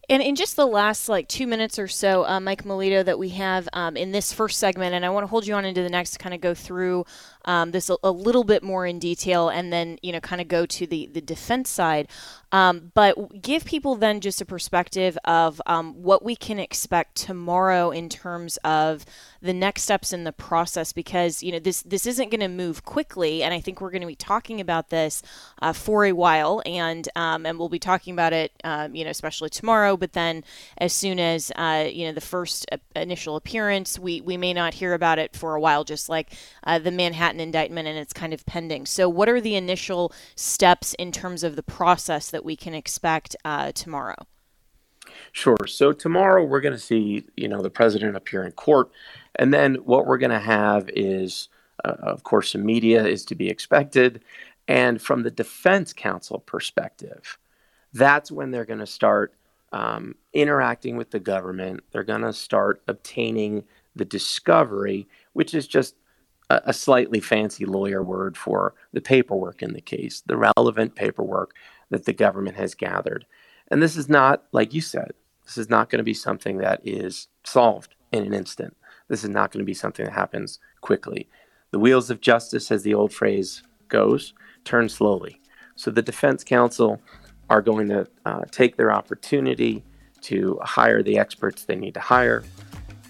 And 0.09 0.23
in 0.23 0.35
just 0.35 0.57
the 0.57 0.67
last 0.67 1.09
like 1.09 1.29
two 1.29 1.47
minutes 1.47 1.79
or 1.79 1.89
so, 1.89 2.27
uh, 2.27 2.41
Mike 2.41 2.65
Melito, 2.65 3.03
that 3.03 3.19
we 3.19 3.31
have 3.31 3.69
um, 3.73 3.97
in 3.97 4.11
this 4.11 4.33
first 4.33 4.59
segment, 4.59 4.95
and 4.95 5.07
I 5.07 5.11
want 5.11 5.25
to 5.25 5.29
hold 5.29 5.47
you 5.47 5.55
on 5.55 5.65
into 5.65 5.83
the 5.83 5.89
next 5.89 6.13
to 6.13 6.19
kind 6.19 6.35
of 6.35 6.41
go 6.41 6.55
through 6.55 7.05
um, 7.45 7.71
this 7.73 7.91
a, 7.91 7.97
a, 8.03 8.11
little 8.11 8.45
bit 8.45 8.63
more 8.63 8.87
in 8.87 8.99
detail, 8.99 9.49
and 9.49 9.73
then 9.73 9.99
you 10.03 10.13
know 10.13 10.21
kind 10.21 10.41
of 10.41 10.49
go 10.49 10.67
to 10.67 10.87
the 10.87 11.07
the 11.13 11.21
defense 11.21 11.71
side. 11.71 12.09
Um, 12.53 12.93
but 12.93 13.41
give 13.41 13.65
people 13.65 13.95
then 13.95 14.21
just 14.21 14.43
a 14.43 14.45
perspective 14.45 15.17
of 15.25 15.61
um, 15.65 15.95
what 16.03 16.23
we 16.23 16.37
can 16.37 16.59
expect 16.59 17.15
tomorrow 17.15 17.91
in 17.91 18.11
terms 18.11 18.59
of 18.59 19.07
the 19.41 19.55
next 19.55 19.83
steps 19.83 20.13
in 20.13 20.25
the 20.25 20.33
process, 20.33 20.93
because 20.93 21.43
you 21.43 21.51
know 21.51 21.59
this 21.59 21.83
this 21.83 22.07
isn't 22.07 22.31
going 22.31 22.41
to 22.41 22.49
move 22.49 22.85
quickly, 22.85 23.43
and 23.43 23.55
I 23.55 23.61
think 23.61 23.81
we're 23.81 23.91
going 23.91 24.03
to 24.03 24.07
be 24.07 24.15
talking 24.15 24.61
about 24.61 24.91
this 24.91 25.23
uh, 25.63 25.73
for 25.73 26.05
a 26.05 26.13
while, 26.13 26.63
and 26.67 27.09
um, 27.17 27.47
and 27.47 27.59
we'll 27.59 27.71
be 27.71 27.79
talking 27.79 28.13
about 28.13 28.33
it, 28.33 28.53
um, 28.65 28.95
you 28.95 29.05
know, 29.05 29.11
especially 29.11 29.49
tomorrow. 29.49 29.97
But 29.97 30.13
then 30.13 30.45
as 30.77 30.93
soon 30.93 31.19
as 31.19 31.51
uh, 31.57 31.89
you 31.91 32.07
know 32.07 32.13
the 32.13 32.21
first 32.21 32.67
uh, 32.71 32.77
initial 32.95 33.37
appearance, 33.37 33.99
we 33.99 34.21
we 34.21 34.37
may 34.37 34.53
not 34.53 34.75
hear 34.75 34.93
about 34.93 35.19
it 35.19 35.35
for 35.35 35.55
a 35.55 35.61
while, 35.61 35.85
just 35.85 36.09
like 36.11 36.33
uh, 36.65 36.79
the 36.79 36.91
Manhattan 36.91 37.32
indictment, 37.41 37.89
and 37.89 37.99
it's 37.99 38.13
kind 38.13 38.33
of 38.33 38.45
pending. 38.47 38.87
So, 38.87 39.09
what 39.09 39.29
are 39.29 39.41
the 39.41 39.55
initial 39.55 40.13
steps 40.35 40.95
in 40.95 41.13
terms 41.13 41.43
of 41.43 41.57
the 41.57 41.63
process 41.63 42.31
that 42.31 42.45
we 42.45 42.57
can 42.57 42.75
expect 42.75 43.37
uh, 43.45 43.73
tomorrow? 43.73 44.27
Sure. 45.33 45.57
So 45.67 45.93
tomorrow 45.93 46.45
we're 46.45 46.61
going 46.61 46.75
to 46.75 46.79
see, 46.79 47.25
you 47.37 47.49
know, 47.49 47.61
the 47.61 47.71
president 47.71 48.17
appear 48.17 48.45
in 48.45 48.53
court, 48.53 48.91
and 49.37 49.53
then 49.53 49.77
what 49.77 50.07
we're 50.07 50.19
going 50.19 50.31
to 50.31 50.39
have 50.39 50.89
is, 50.95 51.49
uh, 51.85 51.97
of 52.03 52.23
course, 52.23 52.53
some 52.53 52.65
media 52.65 53.05
is 53.05 53.25
to 53.27 53.35
be 53.35 53.49
expected, 53.49 54.23
and 54.69 55.01
from 55.01 55.23
the 55.23 55.31
defense 55.31 55.93
counsel 55.93 56.39
perspective, 56.41 57.39
that's 57.93 58.31
when 58.31 58.51
they're 58.51 58.65
going 58.65 58.79
to 58.79 58.87
start 58.87 59.35
um, 59.73 60.15
interacting 60.33 60.97
with 60.97 61.11
the 61.11 61.21
government. 61.21 61.81
They're 61.91 62.05
going 62.05 62.23
to 62.23 62.33
start 62.33 62.83
obtaining 62.89 63.65
the 63.97 64.05
discovery, 64.05 65.09
which 65.33 65.55
is 65.55 65.67
just 65.67 65.95
a, 66.65 66.73
slightly 66.73 67.21
fancy 67.21 67.65
lawyer 67.65 68.03
word 68.03 68.37
for 68.37 68.75
the 68.93 69.01
paperwork 69.01 69.63
in 69.63 69.73
the 69.73 69.81
case, 69.81 70.23
the 70.27 70.37
relevant 70.37 70.95
paperwork 70.95 71.55
that 71.91 72.05
the 72.05 72.13
government 72.13 72.57
has 72.57 72.75
gathered. 72.75 73.27
And 73.69 73.83
this 73.83 73.97
is 73.97 74.09
not, 74.09 74.45
like 74.53 74.75
you 74.75 74.81
said, 74.81 75.13
this 75.45 75.59
is 75.59 75.69
not 75.69 75.91
going 75.91 75.99
to 75.99 76.05
be 76.05 76.15
something 76.15 76.59
that 76.59 76.81
is 76.85 77.29
solved 77.45 77.95
in 78.13 78.25
an 78.25 78.35
instant. 78.35 78.77
This 79.09 79.25
is 79.25 79.31
not 79.31 79.51
going 79.51 79.63
to 79.63 79.67
be 79.67 79.75
something 79.75 80.05
that 80.05 80.13
happens 80.13 80.59
quickly. 80.81 81.29
The 81.71 81.79
wheels 81.79 82.11
of 82.11 82.21
justice, 82.21 82.71
as 82.71 82.83
the 82.83 82.95
old 82.95 83.13
phrase 83.13 83.63
goes, 83.89 84.35
turn 84.65 84.89
slowly. 84.89 85.41
So 85.75 85.91
the 85.91 86.03
defense 86.03 86.45
counsel 86.45 87.01
are 87.51 87.63
going 87.63 87.89
to 87.89 88.07
uh, 88.25 88.43
take 88.51 88.77
their 88.77 88.93
opportunity 88.93 89.85
to 90.23 90.59
hire 90.63 91.03
the 91.03 91.19
experts 91.19 91.65
they 91.65 91.77
need 91.77 91.95
to 91.95 92.01
hire, 92.01 92.45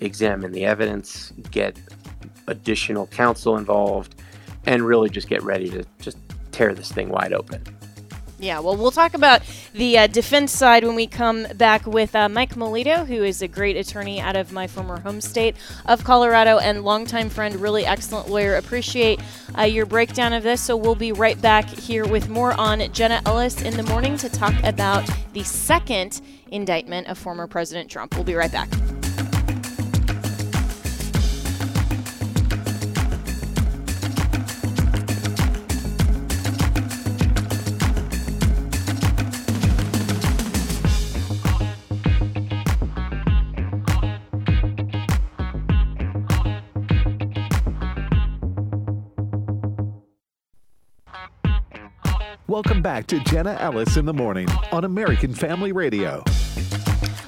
examine 0.00 0.52
the 0.52 0.64
evidence, 0.64 1.32
get 1.50 1.78
additional 2.46 3.06
counsel 3.08 3.56
involved, 3.56 4.14
and 4.66 4.82
really 4.82 5.10
just 5.10 5.28
get 5.28 5.42
ready 5.42 5.68
to 5.70 5.84
just 6.00 6.18
tear 6.52 6.74
this 6.74 6.92
thing 6.92 7.08
wide 7.08 7.32
open. 7.32 7.62
Yeah, 8.42 8.58
well, 8.58 8.76
we'll 8.76 8.90
talk 8.90 9.14
about 9.14 9.42
the 9.72 9.98
uh, 9.98 10.06
defense 10.08 10.50
side 10.50 10.82
when 10.82 10.96
we 10.96 11.06
come 11.06 11.46
back 11.54 11.86
with 11.86 12.16
uh, 12.16 12.28
Mike 12.28 12.56
Melito, 12.56 13.04
who 13.04 13.22
is 13.22 13.40
a 13.40 13.46
great 13.46 13.76
attorney 13.76 14.20
out 14.20 14.34
of 14.34 14.50
my 14.50 14.66
former 14.66 14.98
home 14.98 15.20
state 15.20 15.54
of 15.86 16.02
Colorado 16.02 16.58
and 16.58 16.82
longtime 16.82 17.30
friend, 17.30 17.54
really 17.54 17.86
excellent 17.86 18.28
lawyer. 18.28 18.56
Appreciate 18.56 19.20
uh, 19.56 19.62
your 19.62 19.86
breakdown 19.86 20.32
of 20.32 20.42
this. 20.42 20.60
So 20.60 20.76
we'll 20.76 20.96
be 20.96 21.12
right 21.12 21.40
back 21.40 21.68
here 21.68 22.04
with 22.04 22.28
more 22.28 22.52
on 22.54 22.92
Jenna 22.92 23.22
Ellis 23.26 23.62
in 23.62 23.76
the 23.76 23.84
morning 23.84 24.16
to 24.16 24.28
talk 24.28 24.54
about 24.64 25.08
the 25.34 25.44
second 25.44 26.20
indictment 26.50 27.06
of 27.06 27.18
former 27.18 27.46
President 27.46 27.88
Trump. 27.88 28.16
We'll 28.16 28.24
be 28.24 28.34
right 28.34 28.50
back. 28.50 28.68
Welcome 52.52 52.82
back 52.82 53.06
to 53.06 53.18
Jenna 53.20 53.56
Ellis 53.58 53.96
in 53.96 54.04
the 54.04 54.12
morning 54.12 54.46
on 54.72 54.84
American 54.84 55.32
Family 55.32 55.72
Radio. 55.72 56.22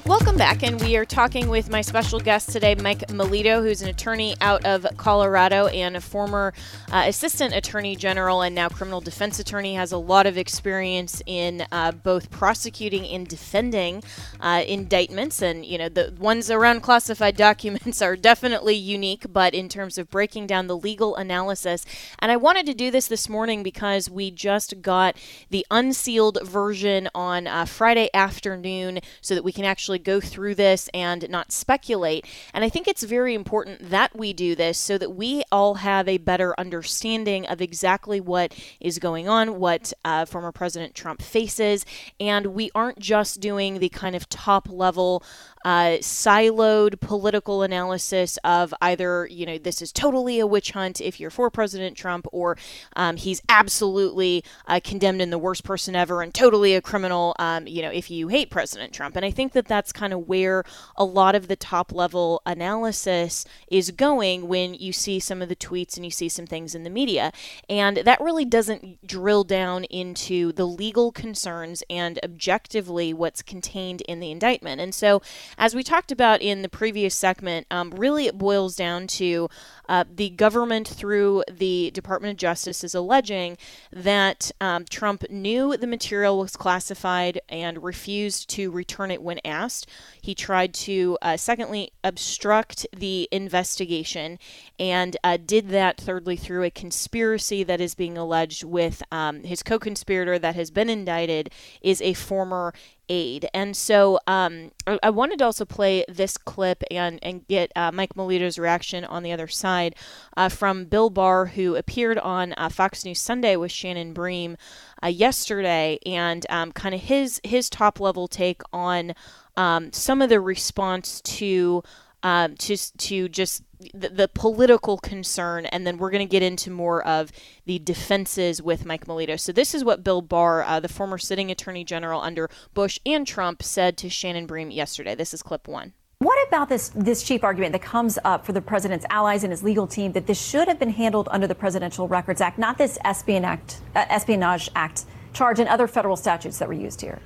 Welcome 0.07 0.37
back, 0.37 0.61
and 0.61 0.79
we 0.81 0.97
are 0.97 1.03
talking 1.03 1.49
with 1.49 1.71
my 1.71 1.81
special 1.81 2.19
guest 2.19 2.51
today, 2.51 2.75
Mike 2.75 3.09
Melito, 3.11 3.63
who's 3.63 3.81
an 3.81 3.89
attorney 3.89 4.35
out 4.39 4.63
of 4.63 4.85
Colorado 4.97 5.65
and 5.65 5.97
a 5.97 6.01
former 6.01 6.53
uh, 6.91 7.05
assistant 7.07 7.55
attorney 7.55 7.95
general 7.95 8.43
and 8.43 8.53
now 8.53 8.69
criminal 8.69 9.01
defense 9.01 9.39
attorney. 9.39 9.73
Has 9.73 9.91
a 9.91 9.97
lot 9.97 10.27
of 10.27 10.37
experience 10.37 11.23
in 11.25 11.65
uh, 11.71 11.91
both 11.91 12.29
prosecuting 12.29 13.07
and 13.07 13.27
defending 13.27 14.03
uh, 14.39 14.63
indictments, 14.67 15.41
and 15.41 15.65
you 15.65 15.79
know 15.79 15.89
the 15.89 16.13
ones 16.19 16.51
around 16.51 16.81
classified 16.81 17.35
documents 17.49 17.99
are 17.99 18.15
definitely 18.15 18.75
unique. 18.75 19.25
But 19.33 19.55
in 19.55 19.67
terms 19.69 19.97
of 19.97 20.11
breaking 20.11 20.45
down 20.45 20.67
the 20.67 20.77
legal 20.77 21.15
analysis, 21.15 21.83
and 22.19 22.31
I 22.31 22.37
wanted 22.37 22.67
to 22.67 22.75
do 22.75 22.91
this 22.91 23.07
this 23.07 23.27
morning 23.27 23.63
because 23.63 24.07
we 24.07 24.29
just 24.29 24.83
got 24.83 25.17
the 25.49 25.65
unsealed 25.71 26.37
version 26.43 27.09
on 27.15 27.47
uh, 27.47 27.65
Friday 27.65 28.11
afternoon, 28.13 28.99
so 29.19 29.33
that 29.33 29.43
we 29.43 29.51
can 29.51 29.65
actually 29.65 29.94
go 29.97 30.19
through 30.19 30.55
this 30.55 30.89
and 30.93 31.29
not 31.29 31.51
speculate. 31.51 32.25
And 32.53 32.63
I 32.63 32.69
think 32.69 32.87
it's 32.87 33.03
very 33.03 33.33
important 33.33 33.89
that 33.89 34.15
we 34.15 34.33
do 34.33 34.55
this 34.55 34.77
so 34.77 34.97
that 34.97 35.15
we 35.15 35.43
all 35.51 35.75
have 35.75 36.07
a 36.07 36.17
better 36.17 36.53
understanding 36.59 37.45
of 37.45 37.61
exactly 37.61 38.19
what 38.19 38.53
is 38.79 38.99
going 38.99 39.27
on, 39.27 39.59
what 39.59 39.93
uh, 40.03 40.25
former 40.25 40.51
President 40.51 40.95
Trump 40.95 41.21
faces, 41.21 41.85
and 42.19 42.47
we 42.47 42.71
aren't 42.73 42.99
just 42.99 43.39
doing 43.39 43.79
the 43.79 43.89
kind 43.89 44.15
of 44.15 44.29
top 44.29 44.69
level 44.69 45.23
uh, 45.65 45.97
siloed 45.97 46.99
political 46.99 47.63
analysis 47.63 48.37
of 48.43 48.71
either, 48.81 49.27
you 49.31 49.47
know, 49.47 49.57
this 49.57 49.81
is 49.81 49.91
totally 49.91 50.39
a 50.39 50.45
witch 50.45 50.71
hunt 50.71 51.01
if 51.01 51.19
you're 51.19 51.31
for 51.31 51.49
President 51.49 51.97
Trump, 51.97 52.27
or 52.31 52.55
um, 52.95 53.17
he's 53.17 53.41
absolutely 53.49 54.43
uh, 54.67 54.79
condemned 54.83 55.21
and 55.21 55.33
the 55.33 55.39
worst 55.39 55.63
person 55.63 55.95
ever 55.95 56.21
and 56.21 56.35
totally 56.35 56.75
a 56.75 56.81
criminal, 56.81 57.35
um, 57.39 57.65
you 57.65 57.81
know, 57.81 57.89
if 57.89 58.11
you 58.11 58.27
hate 58.27 58.51
President 58.51 58.93
Trump. 58.93 59.15
And 59.15 59.25
I 59.25 59.31
think 59.31 59.53
that 59.53 59.65
that's 59.65 59.91
kind 59.91 60.13
of 60.13 60.27
where 60.27 60.63
a 60.95 61.03
lot 61.03 61.33
of 61.33 61.47
the 61.47 61.55
top 61.55 61.91
level 61.91 62.43
analysis 62.45 63.43
is 63.67 63.89
going 63.89 64.47
when 64.47 64.75
you 64.75 64.93
see 64.93 65.19
some 65.19 65.41
of 65.41 65.49
the 65.49 65.55
tweets 65.55 65.95
and 65.95 66.05
you 66.05 66.11
see 66.11 66.29
some 66.29 66.45
things 66.45 66.75
in 66.75 66.83
the 66.83 66.91
media. 66.91 67.31
And 67.67 67.97
that 67.97 68.21
really 68.21 68.45
doesn't 68.45 69.07
drill 69.07 69.43
down 69.43 69.85
into 69.85 70.51
the 70.51 70.65
legal 70.65 71.11
concerns 71.11 71.81
and 71.89 72.19
objectively 72.23 73.15
what's 73.15 73.41
contained 73.41 74.01
in 74.01 74.19
the 74.19 74.29
indictment. 74.29 74.79
And 74.79 74.93
so, 74.93 75.23
as 75.57 75.75
we 75.75 75.83
talked 75.83 76.11
about 76.11 76.41
in 76.41 76.61
the 76.61 76.69
previous 76.69 77.15
segment, 77.15 77.67
um, 77.71 77.91
really 77.91 78.27
it 78.27 78.37
boils 78.37 78.75
down 78.75 79.07
to 79.07 79.49
uh, 79.87 80.03
the 80.13 80.29
government, 80.31 80.87
through 80.87 81.43
the 81.51 81.91
Department 81.91 82.31
of 82.31 82.37
Justice, 82.37 82.83
is 82.83 82.95
alleging 82.95 83.57
that 83.91 84.51
um, 84.59 84.85
Trump 84.85 85.23
knew 85.29 85.77
the 85.77 85.87
material 85.87 86.39
was 86.39 86.55
classified 86.55 87.39
and 87.49 87.83
refused 87.83 88.49
to 88.51 88.71
return 88.71 89.11
it 89.11 89.21
when 89.21 89.39
asked. 89.45 89.87
He 90.21 90.33
tried 90.33 90.73
to, 90.75 91.17
uh, 91.21 91.37
secondly, 91.37 91.91
obstruct 92.03 92.87
the 92.95 93.29
investigation 93.31 94.39
and 94.79 95.17
uh, 95.23 95.37
did 95.37 95.69
that, 95.69 95.97
thirdly, 95.97 96.35
through 96.35 96.63
a 96.63 96.71
conspiracy 96.71 97.63
that 97.63 97.81
is 97.81 97.95
being 97.95 98.17
alleged 98.17 98.63
with 98.63 99.03
um, 99.11 99.43
his 99.43 99.63
co 99.63 99.79
conspirator 99.79 100.39
that 100.39 100.55
has 100.55 100.71
been 100.71 100.89
indicted, 100.89 101.49
is 101.81 102.01
a 102.01 102.13
former 102.13 102.73
aide. 103.09 103.49
And 103.53 103.75
so 103.75 104.19
um, 104.27 104.71
I 105.01 105.09
wanted 105.09 105.39
to 105.39 105.45
also 105.45 105.65
play 105.65 106.05
this 106.07 106.37
clip 106.37 106.83
and, 106.91 107.19
and 107.21 107.47
get 107.47 107.71
uh, 107.75 107.91
Mike 107.91 108.15
Melito's 108.15 108.57
reaction 108.59 109.05
on 109.05 109.23
the 109.23 109.31
other 109.31 109.47
side 109.47 109.95
uh, 110.37 110.49
from 110.49 110.85
Bill 110.85 111.09
Barr, 111.09 111.47
who 111.47 111.75
appeared 111.75 112.17
on 112.19 112.53
uh, 112.57 112.69
Fox 112.69 113.05
News 113.05 113.19
Sunday 113.19 113.55
with 113.55 113.71
Shannon 113.71 114.13
Bream 114.13 114.57
uh, 115.03 115.07
yesterday, 115.07 115.99
and 116.05 116.45
um, 116.49 116.71
kind 116.71 116.95
of 116.95 117.01
his, 117.01 117.41
his 117.43 117.69
top 117.69 117.99
level 117.99 118.27
take 118.27 118.61
on 118.71 119.13
um, 119.57 119.91
some 119.93 120.21
of 120.21 120.29
the 120.29 120.39
response 120.39 121.21
to. 121.21 121.83
Um, 122.25 122.55
to, 122.55 122.75
to 122.97 123.29
just 123.29 123.61
the, 123.93 124.09
the, 124.09 124.27
political 124.27 124.97
concern, 124.97 125.67
and 125.67 125.85
then 125.85 125.99
we're 125.99 126.09
going 126.09 126.27
to 126.27 126.31
get 126.31 126.41
into 126.41 126.71
more 126.71 127.05
of 127.05 127.31
the 127.67 127.77
defenses 127.77 128.63
with 128.63 128.83
Mike 128.83 129.07
Melito. 129.07 129.35
So, 129.35 129.51
this 129.51 129.75
is 129.75 129.83
what 129.83 130.03
Bill 130.03 130.23
Barr, 130.23 130.63
uh, 130.63 130.79
the 130.79 130.87
former 130.87 131.19
sitting 131.19 131.51
attorney 131.51 131.83
general 131.83 132.21
under 132.21 132.49
Bush 132.73 132.99
and 133.05 133.27
Trump, 133.27 133.61
said 133.61 133.95
to 133.97 134.09
Shannon 134.09 134.47
Bream 134.47 134.71
yesterday. 134.71 135.13
This 135.13 135.35
is 135.35 135.43
clip 135.43 135.67
one. 135.67 135.93
What 136.17 136.47
about 136.47 136.67
this 136.67 136.89
this 136.95 137.21
chief 137.21 137.43
argument 137.43 137.73
that 137.73 137.83
comes 137.83 138.17
up 138.23 138.43
for 138.43 138.53
the 138.53 138.61
president's 138.61 139.05
allies 139.11 139.43
and 139.43 139.51
his 139.51 139.61
legal 139.61 139.85
team 139.85 140.13
that 140.13 140.25
this 140.25 140.41
should 140.41 140.67
have 140.67 140.79
been 140.79 140.89
handled 140.89 141.27
under 141.29 141.45
the 141.45 141.53
Presidential 141.53 142.07
Records 142.07 142.41
Act, 142.41 142.57
not 142.57 142.79
this 142.79 142.97
Espionage 143.05 143.45
Act, 143.45 143.81
uh, 143.95 144.05
Espionage 144.09 144.71
Act 144.75 145.05
charge 145.33 145.59
and 145.59 145.69
other 145.69 145.85
federal 145.85 146.15
statutes 146.15 146.57
that 146.57 146.67
were 146.67 146.73
used 146.73 147.01
here? 147.01 147.19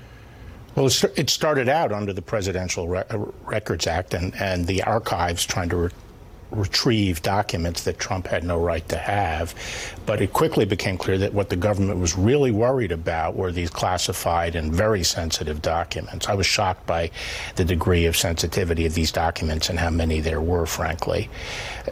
Well, 0.79 0.89
it 1.17 1.29
started 1.29 1.67
out 1.67 1.91
under 1.91 2.13
the 2.13 2.21
Presidential 2.21 2.87
Re- 2.87 3.03
Records 3.43 3.85
Act 3.85 4.13
and, 4.13 4.33
and 4.37 4.65
the 4.65 4.81
archives 4.83 5.45
trying 5.45 5.67
to 5.71 5.75
re- 5.75 5.89
retrieve 6.51 7.21
documents 7.21 7.83
that 7.83 7.99
Trump 7.99 8.27
had 8.27 8.43
no 8.43 8.59
right 8.59 8.87
to 8.89 8.97
have. 8.97 9.53
But 10.05 10.21
it 10.21 10.33
quickly 10.33 10.65
became 10.65 10.97
clear 10.97 11.17
that 11.19 11.33
what 11.33 11.49
the 11.49 11.55
government 11.55 11.99
was 11.99 12.17
really 12.17 12.51
worried 12.51 12.91
about 12.91 13.35
were 13.35 13.51
these 13.51 13.69
classified 13.69 14.55
and 14.55 14.73
very 14.73 15.03
sensitive 15.03 15.61
documents. 15.61 16.27
I 16.27 16.33
was 16.33 16.47
shocked 16.47 16.87
by 16.87 17.11
the 17.55 17.65
degree 17.65 18.05
of 18.07 18.17
sensitivity 18.17 18.85
of 18.85 18.93
these 18.95 19.11
documents 19.11 19.69
and 19.69 19.77
how 19.77 19.91
many 19.91 20.19
there 20.19 20.41
were, 20.41 20.65
frankly. 20.65 21.29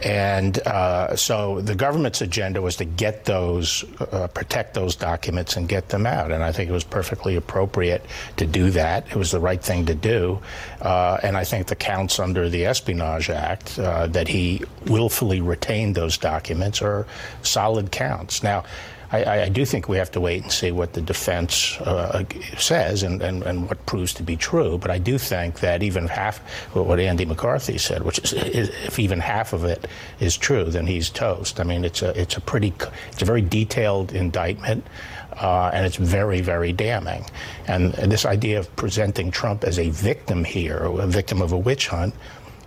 And 0.02 0.58
uh, 0.66 1.16
so 1.16 1.60
the 1.60 1.74
government's 1.74 2.20
agenda 2.20 2.60
was 2.60 2.76
to 2.76 2.84
get 2.84 3.24
those, 3.24 3.84
uh, 4.00 4.28
protect 4.28 4.74
those 4.74 4.96
documents 4.96 5.56
and 5.56 5.68
get 5.68 5.88
them 5.88 6.06
out. 6.06 6.32
And 6.32 6.42
I 6.42 6.52
think 6.52 6.70
it 6.70 6.72
was 6.72 6.84
perfectly 6.84 7.36
appropriate 7.36 8.04
to 8.36 8.46
do 8.46 8.70
that. 8.70 9.06
It 9.08 9.16
was 9.16 9.30
the 9.30 9.40
right 9.40 9.62
thing 9.62 9.86
to 9.86 9.94
do. 9.94 10.40
Uh, 10.80 11.18
and 11.22 11.36
I 11.36 11.44
think 11.44 11.66
the 11.66 11.76
counts 11.76 12.18
under 12.18 12.48
the 12.48 12.66
Espionage 12.66 13.30
Act 13.30 13.78
uh, 13.78 14.06
that 14.08 14.28
he 14.28 14.47
willfully 14.86 15.40
retained 15.40 15.94
those 15.94 16.18
documents 16.18 16.82
are 16.82 17.06
solid 17.42 17.90
counts. 17.90 18.42
Now, 18.42 18.64
I, 19.10 19.42
I, 19.42 19.48
do 19.48 19.64
think 19.64 19.88
we 19.88 19.96
have 19.96 20.10
to 20.12 20.20
wait 20.20 20.42
and 20.42 20.52
see 20.52 20.70
what 20.70 20.92
the 20.92 21.00
defense 21.00 21.80
uh, 21.80 22.24
says 22.58 23.02
and, 23.02 23.22
and, 23.22 23.42
and, 23.42 23.68
what 23.68 23.84
proves 23.86 24.12
to 24.14 24.22
be 24.22 24.36
true. 24.36 24.76
But 24.76 24.90
I 24.90 24.98
do 24.98 25.16
think 25.16 25.60
that 25.60 25.82
even 25.82 26.06
half 26.08 26.40
what 26.74 27.00
Andy 27.00 27.24
McCarthy 27.24 27.78
said, 27.78 28.02
which 28.02 28.18
is, 28.18 28.34
if 28.34 28.98
even 28.98 29.20
half 29.20 29.54
of 29.54 29.64
it 29.64 29.86
is 30.20 30.36
true, 30.36 30.64
then 30.64 30.86
he's 30.86 31.08
toast. 31.08 31.58
I 31.58 31.64
mean, 31.64 31.84
it's 31.84 32.02
a 32.02 32.18
it's 32.20 32.36
a 32.36 32.40
pretty 32.40 32.74
it's 33.10 33.22
a 33.22 33.24
very 33.24 33.42
detailed 33.42 34.12
indictment. 34.12 34.86
Uh, 35.32 35.70
and 35.72 35.86
it's 35.86 35.94
very, 35.94 36.40
very 36.40 36.72
damning. 36.72 37.24
And, 37.68 37.94
and, 37.94 38.10
this 38.10 38.26
idea 38.26 38.58
of 38.58 38.74
presenting 38.74 39.30
Trump 39.30 39.62
as 39.62 39.78
a 39.78 39.88
victim 39.90 40.42
here, 40.42 40.78
a 40.78 41.06
victim 41.06 41.40
of 41.40 41.52
a 41.52 41.56
witch 41.56 41.86
hunt, 41.86 42.12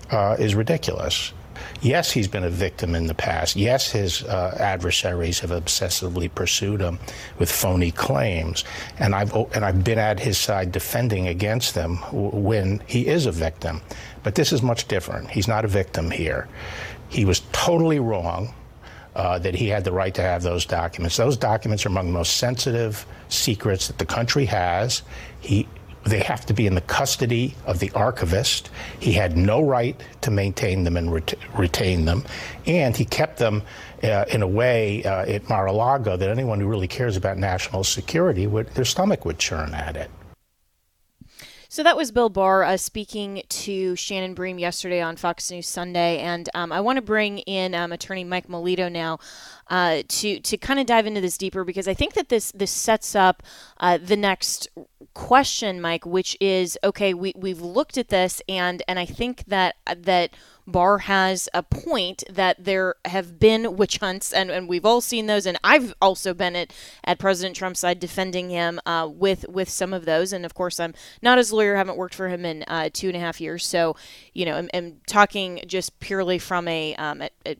uh, 0.09 0.37
is 0.39 0.55
ridiculous. 0.55 1.33
Yes, 1.81 2.11
he's 2.11 2.27
been 2.27 2.43
a 2.43 2.49
victim 2.49 2.93
in 2.93 3.07
the 3.07 3.15
past. 3.15 3.55
Yes, 3.55 3.89
his 3.89 4.23
uh, 4.23 4.55
adversaries 4.59 5.39
have 5.39 5.49
obsessively 5.49 6.33
pursued 6.33 6.79
him 6.79 6.99
with 7.39 7.51
phony 7.51 7.89
claims, 7.89 8.63
and 8.99 9.15
I've 9.15 9.33
and 9.33 9.65
I've 9.65 9.83
been 9.83 9.97
at 9.97 10.19
his 10.19 10.37
side 10.37 10.71
defending 10.71 11.27
against 11.27 11.73
them 11.73 11.97
when 12.11 12.83
he 12.85 13.07
is 13.07 13.25
a 13.25 13.31
victim. 13.31 13.81
But 14.21 14.35
this 14.35 14.53
is 14.53 14.61
much 14.61 14.87
different. 14.87 15.31
He's 15.31 15.47
not 15.47 15.65
a 15.65 15.67
victim 15.67 16.11
here. 16.11 16.47
He 17.09 17.25
was 17.25 17.41
totally 17.51 17.99
wrong. 17.99 18.53
Uh, 19.13 19.37
that 19.37 19.53
he 19.53 19.67
had 19.67 19.83
the 19.83 19.91
right 19.91 20.15
to 20.15 20.21
have 20.21 20.41
those 20.41 20.65
documents. 20.65 21.17
Those 21.17 21.35
documents 21.35 21.85
are 21.85 21.89
among 21.89 22.05
the 22.05 22.13
most 22.13 22.37
sensitive 22.37 23.05
secrets 23.27 23.87
that 23.87 23.97
the 23.97 24.05
country 24.05 24.45
has. 24.45 25.01
He 25.41 25.67
they 26.03 26.19
have 26.19 26.45
to 26.47 26.53
be 26.53 26.67
in 26.67 26.75
the 26.75 26.81
custody 26.81 27.55
of 27.65 27.79
the 27.79 27.91
archivist. 27.91 28.69
He 28.99 29.13
had 29.13 29.37
no 29.37 29.61
right 29.61 29.99
to 30.21 30.31
maintain 30.31 30.83
them 30.83 30.97
and 30.97 31.13
ret- 31.13 31.35
retain 31.55 32.05
them. 32.05 32.23
And 32.65 32.95
he 32.95 33.05
kept 33.05 33.37
them 33.37 33.63
uh, 34.03 34.25
in 34.29 34.41
a 34.41 34.47
way 34.47 35.03
uh, 35.03 35.25
at 35.25 35.47
Mar 35.47 35.67
a 35.67 35.71
Lago 35.71 36.17
that 36.17 36.29
anyone 36.29 36.59
who 36.59 36.67
really 36.67 36.87
cares 36.87 37.17
about 37.17 37.37
national 37.37 37.83
security 37.83 38.47
would, 38.47 38.67
their 38.69 38.85
stomach 38.85 39.25
would 39.25 39.37
churn 39.37 39.73
at 39.73 39.95
it. 39.95 40.09
So 41.71 41.83
that 41.83 41.95
was 41.95 42.11
Bill 42.11 42.27
Barr 42.27 42.63
uh, 42.63 42.75
speaking 42.75 43.43
to 43.47 43.95
Shannon 43.95 44.33
Bream 44.33 44.59
yesterday 44.59 44.99
on 44.99 45.15
Fox 45.15 45.49
News 45.49 45.69
Sunday, 45.69 46.17
and 46.17 46.49
um, 46.53 46.69
I 46.69 46.81
want 46.81 46.97
to 46.97 47.01
bring 47.01 47.37
in 47.39 47.73
um, 47.73 47.93
attorney 47.93 48.25
Mike 48.25 48.49
Melito 48.49 48.89
now 48.89 49.19
uh, 49.69 50.03
to 50.05 50.41
to 50.41 50.57
kind 50.57 50.81
of 50.81 50.85
dive 50.85 51.05
into 51.05 51.21
this 51.21 51.37
deeper 51.37 51.63
because 51.63 51.87
I 51.87 51.93
think 51.93 52.15
that 52.15 52.27
this 52.27 52.51
this 52.51 52.71
sets 52.71 53.15
up 53.15 53.41
uh, 53.79 53.97
the 53.97 54.17
next 54.17 54.67
question, 55.13 55.81
Mike, 55.81 56.05
which 56.05 56.37
is 56.39 56.77
okay. 56.83 57.13
We 57.13 57.33
we've 57.35 57.61
looked 57.61 57.97
at 57.97 58.09
this, 58.09 58.41
and 58.47 58.83
and 58.87 58.99
I 58.99 59.05
think 59.05 59.45
that 59.45 59.75
that 59.95 60.31
Barr 60.67 60.99
has 60.99 61.49
a 61.53 61.63
point 61.63 62.23
that 62.29 62.63
there 62.63 62.95
have 63.05 63.39
been 63.39 63.75
witch 63.75 63.97
hunts, 63.97 64.31
and, 64.31 64.49
and 64.49 64.67
we've 64.67 64.85
all 64.85 65.01
seen 65.01 65.25
those. 65.25 65.45
And 65.45 65.57
I've 65.63 65.93
also 66.01 66.33
been 66.33 66.55
at, 66.55 66.73
at 67.03 67.19
President 67.19 67.55
Trump's 67.55 67.79
side 67.79 67.99
defending 67.99 68.49
him 68.49 68.79
uh, 68.85 69.09
with 69.11 69.45
with 69.49 69.69
some 69.69 69.93
of 69.93 70.05
those. 70.05 70.33
And 70.33 70.45
of 70.45 70.53
course, 70.53 70.79
I'm 70.79 70.93
not 71.21 71.37
his 71.37 71.51
lawyer, 71.51 71.75
haven't 71.75 71.97
worked 71.97 72.15
for 72.15 72.29
him 72.29 72.45
in 72.45 72.63
uh, 72.67 72.89
two 72.93 73.07
and 73.07 73.17
a 73.17 73.19
half 73.19 73.41
years. 73.41 73.65
So, 73.65 73.95
you 74.33 74.45
know, 74.45 74.55
I'm, 74.55 74.69
I'm 74.73 75.01
talking 75.07 75.61
just 75.65 75.99
purely 75.99 76.39
from 76.39 76.67
a, 76.67 76.95
um, 76.95 77.21
a, 77.21 77.29
a 77.45 77.57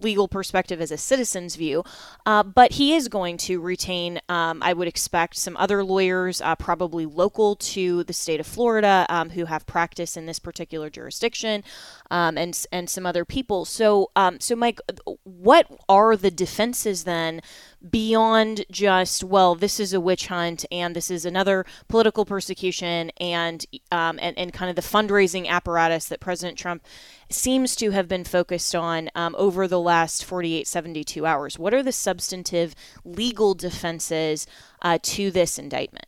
legal 0.00 0.28
perspective 0.28 0.80
as 0.80 0.90
a 0.90 0.96
citizen's 0.96 1.56
view. 1.56 1.84
Uh, 2.26 2.42
but 2.42 2.72
he 2.72 2.94
is 2.94 3.08
going 3.08 3.36
to 3.36 3.60
retain, 3.60 4.20
um, 4.28 4.62
I 4.62 4.72
would 4.72 4.88
expect, 4.88 5.36
some 5.36 5.56
other 5.56 5.84
lawyers, 5.84 6.40
uh, 6.40 6.56
probably 6.56 7.06
local 7.06 7.56
to 7.56 8.04
the 8.04 8.12
state 8.12 8.40
of 8.40 8.46
Florida, 8.46 9.06
um, 9.08 9.30
who 9.30 9.46
have 9.46 9.66
practice 9.66 10.16
in 10.16 10.26
this 10.26 10.38
particular 10.38 10.90
jurisdiction, 10.90 11.64
um, 12.10 12.38
and 12.38 12.66
and 12.72 12.88
some 12.88 13.06
other 13.06 13.24
people. 13.24 13.64
So, 13.64 14.10
um, 14.16 14.40
so 14.40 14.56
Mike, 14.56 14.80
what 15.24 15.66
are 15.88 16.16
the 16.16 16.30
defenses 16.30 17.04
then 17.04 17.40
beyond 17.90 18.64
just 18.70 19.22
well, 19.24 19.54
this 19.54 19.78
is 19.78 19.92
a 19.92 20.00
witch 20.00 20.26
hunt 20.26 20.64
and 20.70 20.96
this 20.96 21.10
is 21.10 21.24
another 21.24 21.64
political 21.88 22.24
persecution 22.24 23.10
and 23.18 23.64
um, 23.92 24.18
and 24.20 24.36
and 24.38 24.52
kind 24.52 24.70
of 24.70 24.76
the 24.76 24.82
fundraising 24.82 25.46
apparatus 25.46 26.08
that 26.08 26.20
President 26.20 26.58
Trump 26.58 26.84
seems 27.30 27.76
to 27.76 27.90
have 27.90 28.08
been 28.08 28.24
focused 28.24 28.74
on 28.74 29.10
um, 29.14 29.34
over 29.38 29.68
the 29.68 29.80
last 29.80 30.24
48, 30.24 30.66
72 30.66 31.26
hours. 31.26 31.58
What 31.58 31.74
are 31.74 31.82
the 31.82 31.92
substantive 31.92 32.74
legal 33.04 33.54
defenses 33.54 34.46
uh, 34.82 34.98
to 35.02 35.30
this 35.30 35.58
indictment? 35.58 36.06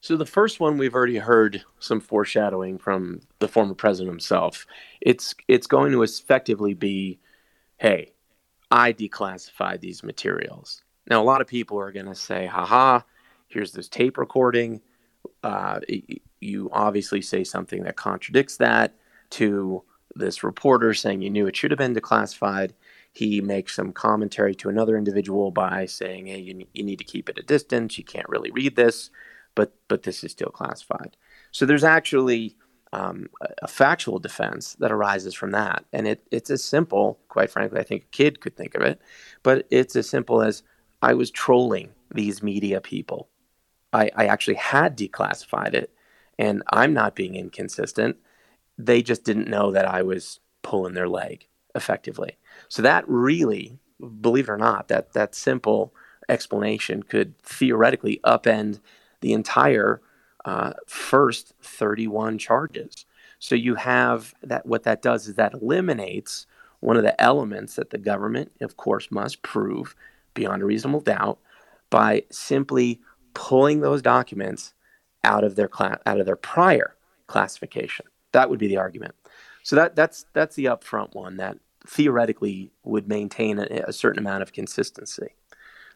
So 0.00 0.16
the 0.16 0.26
first 0.26 0.60
one 0.60 0.78
we've 0.78 0.94
already 0.94 1.16
heard 1.16 1.64
some 1.80 2.00
foreshadowing 2.00 2.78
from 2.78 3.22
the 3.38 3.48
former 3.48 3.74
president 3.74 4.12
himself. 4.12 4.66
It's 5.00 5.34
it's 5.48 5.66
going 5.66 5.92
to 5.92 6.02
effectively 6.02 6.74
be, 6.74 7.18
hey, 7.78 8.12
I 8.74 8.92
declassified 8.92 9.80
these 9.80 10.02
materials. 10.02 10.82
Now 11.08 11.22
a 11.22 11.24
lot 11.24 11.40
of 11.40 11.46
people 11.46 11.78
are 11.78 11.92
going 11.92 12.06
to 12.06 12.14
say, 12.14 12.46
haha, 12.46 13.02
here's 13.46 13.70
this 13.70 13.88
tape 13.88 14.18
recording. 14.18 14.80
Uh, 15.44 15.78
you 16.40 16.68
obviously 16.72 17.22
say 17.22 17.44
something 17.44 17.84
that 17.84 17.94
contradicts 17.94 18.56
that 18.56 18.96
to 19.30 19.84
this 20.16 20.42
reporter 20.42 20.92
saying 20.92 21.22
you 21.22 21.30
knew 21.30 21.46
it 21.46 21.54
should 21.54 21.70
have 21.70 21.78
been 21.78 21.94
declassified. 21.94 22.72
He 23.12 23.40
makes 23.40 23.76
some 23.76 23.92
commentary 23.92 24.56
to 24.56 24.68
another 24.68 24.98
individual 24.98 25.52
by 25.52 25.86
saying, 25.86 26.26
"Hey, 26.26 26.40
you, 26.40 26.66
you 26.72 26.82
need 26.82 26.98
to 26.98 27.04
keep 27.04 27.28
it 27.28 27.38
a 27.38 27.42
distance. 27.42 27.96
You 27.96 28.02
can't 28.02 28.28
really 28.28 28.50
read 28.50 28.74
this, 28.74 29.10
but 29.54 29.72
but 29.86 30.02
this 30.02 30.24
is 30.24 30.32
still 30.32 30.50
classified." 30.50 31.16
So 31.52 31.64
there's 31.64 31.84
actually 31.84 32.56
um, 32.94 33.28
a, 33.62 33.68
factual 33.68 34.18
defense 34.18 34.74
that 34.80 34.92
arises 34.92 35.34
from 35.34 35.50
that, 35.52 35.84
and 35.92 36.06
it, 36.06 36.26
it's 36.30 36.50
as 36.50 36.62
simple. 36.62 37.18
Quite 37.28 37.50
frankly, 37.50 37.80
I 37.80 37.84
think 37.84 38.04
a 38.04 38.16
kid 38.16 38.40
could 38.40 38.56
think 38.56 38.74
of 38.74 38.82
it, 38.82 39.00
but 39.42 39.66
it's 39.70 39.96
as 39.96 40.08
simple 40.08 40.42
as 40.42 40.62
I 41.02 41.14
was 41.14 41.30
trolling 41.30 41.90
these 42.14 42.42
media 42.42 42.80
people. 42.80 43.28
I, 43.92 44.10
I 44.16 44.26
actually 44.26 44.54
had 44.56 44.96
declassified 44.96 45.74
it, 45.74 45.90
and 46.38 46.62
I'm 46.72 46.92
not 46.92 47.14
being 47.14 47.34
inconsistent 47.36 48.16
they 48.78 49.02
just 49.02 49.24
didn't 49.24 49.48
know 49.48 49.70
that 49.72 49.86
I 49.86 50.02
was 50.02 50.40
pulling 50.62 50.94
their 50.94 51.08
leg 51.08 51.46
effectively. 51.74 52.36
So 52.68 52.82
that 52.82 53.04
really, 53.08 53.78
believe 54.20 54.48
it 54.48 54.52
or 54.52 54.56
not, 54.56 54.88
that 54.88 55.12
that 55.12 55.34
simple 55.34 55.94
explanation 56.28 57.02
could 57.02 57.38
theoretically 57.42 58.20
upend 58.24 58.80
the 59.20 59.32
entire 59.32 60.00
uh, 60.44 60.72
first 60.86 61.54
31 61.62 62.38
charges. 62.38 63.06
So 63.38 63.54
you 63.54 63.74
have 63.74 64.34
that. 64.42 64.66
What 64.66 64.84
that 64.84 65.02
does 65.02 65.28
is 65.28 65.34
that 65.34 65.54
eliminates 65.54 66.46
one 66.80 66.96
of 66.96 67.02
the 67.02 67.18
elements 67.20 67.76
that 67.76 67.90
the 67.90 67.98
government, 67.98 68.52
of 68.60 68.76
course, 68.76 69.10
must 69.10 69.42
prove 69.42 69.94
beyond 70.34 70.62
a 70.62 70.66
reasonable 70.66 71.00
doubt 71.00 71.38
by 71.90 72.24
simply 72.30 73.00
pulling 73.34 73.80
those 73.80 74.02
documents 74.02 74.74
out 75.22 75.44
of 75.44 75.56
their 75.56 75.70
out 75.80 76.20
of 76.20 76.26
their 76.26 76.36
prior 76.36 76.96
classification. 77.26 78.06
That 78.32 78.50
would 78.50 78.58
be 78.58 78.68
the 78.68 78.76
argument. 78.76 79.14
So 79.62 79.76
that 79.76 79.96
that's 79.96 80.26
that's 80.32 80.56
the 80.56 80.66
upfront 80.66 81.14
one 81.14 81.36
that 81.38 81.58
theoretically 81.86 82.70
would 82.82 83.08
maintain 83.08 83.58
a, 83.58 83.84
a 83.86 83.92
certain 83.92 84.18
amount 84.18 84.42
of 84.42 84.52
consistency. 84.52 85.34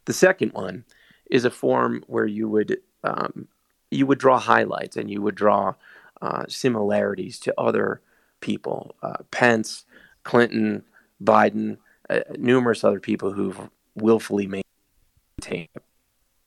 The 0.04 0.12
second 0.12 0.52
one 0.52 0.84
is 1.30 1.44
a 1.44 1.50
form 1.50 2.04
where 2.06 2.26
you 2.26 2.48
would 2.48 2.78
um, 3.04 3.48
you 3.90 4.06
would 4.06 4.18
draw 4.18 4.38
highlights 4.38 4.96
and 4.96 5.10
you 5.10 5.22
would 5.22 5.34
draw 5.34 5.74
uh, 6.20 6.44
similarities 6.48 7.38
to 7.40 7.54
other 7.58 8.00
people, 8.40 8.94
uh, 9.02 9.22
Pence, 9.30 9.84
Clinton, 10.24 10.84
Biden, 11.22 11.78
uh, 12.10 12.20
numerous 12.36 12.84
other 12.84 13.00
people 13.00 13.32
who've 13.32 13.70
willfully 13.94 14.46
maintained 14.46 15.68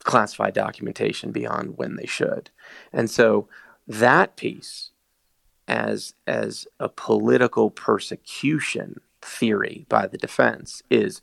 classified 0.04 0.54
documentation 0.54 1.32
beyond 1.32 1.78
when 1.78 1.96
they 1.96 2.06
should, 2.06 2.50
and 2.92 3.10
so 3.10 3.48
that 3.88 4.36
piece 4.36 4.92
as 5.68 6.14
as 6.28 6.68
a 6.80 6.90
political 6.90 7.70
persecution 7.70 9.00
theory 9.22 9.86
by 9.90 10.08
the 10.08 10.18
defense 10.18 10.82
is 10.90 11.22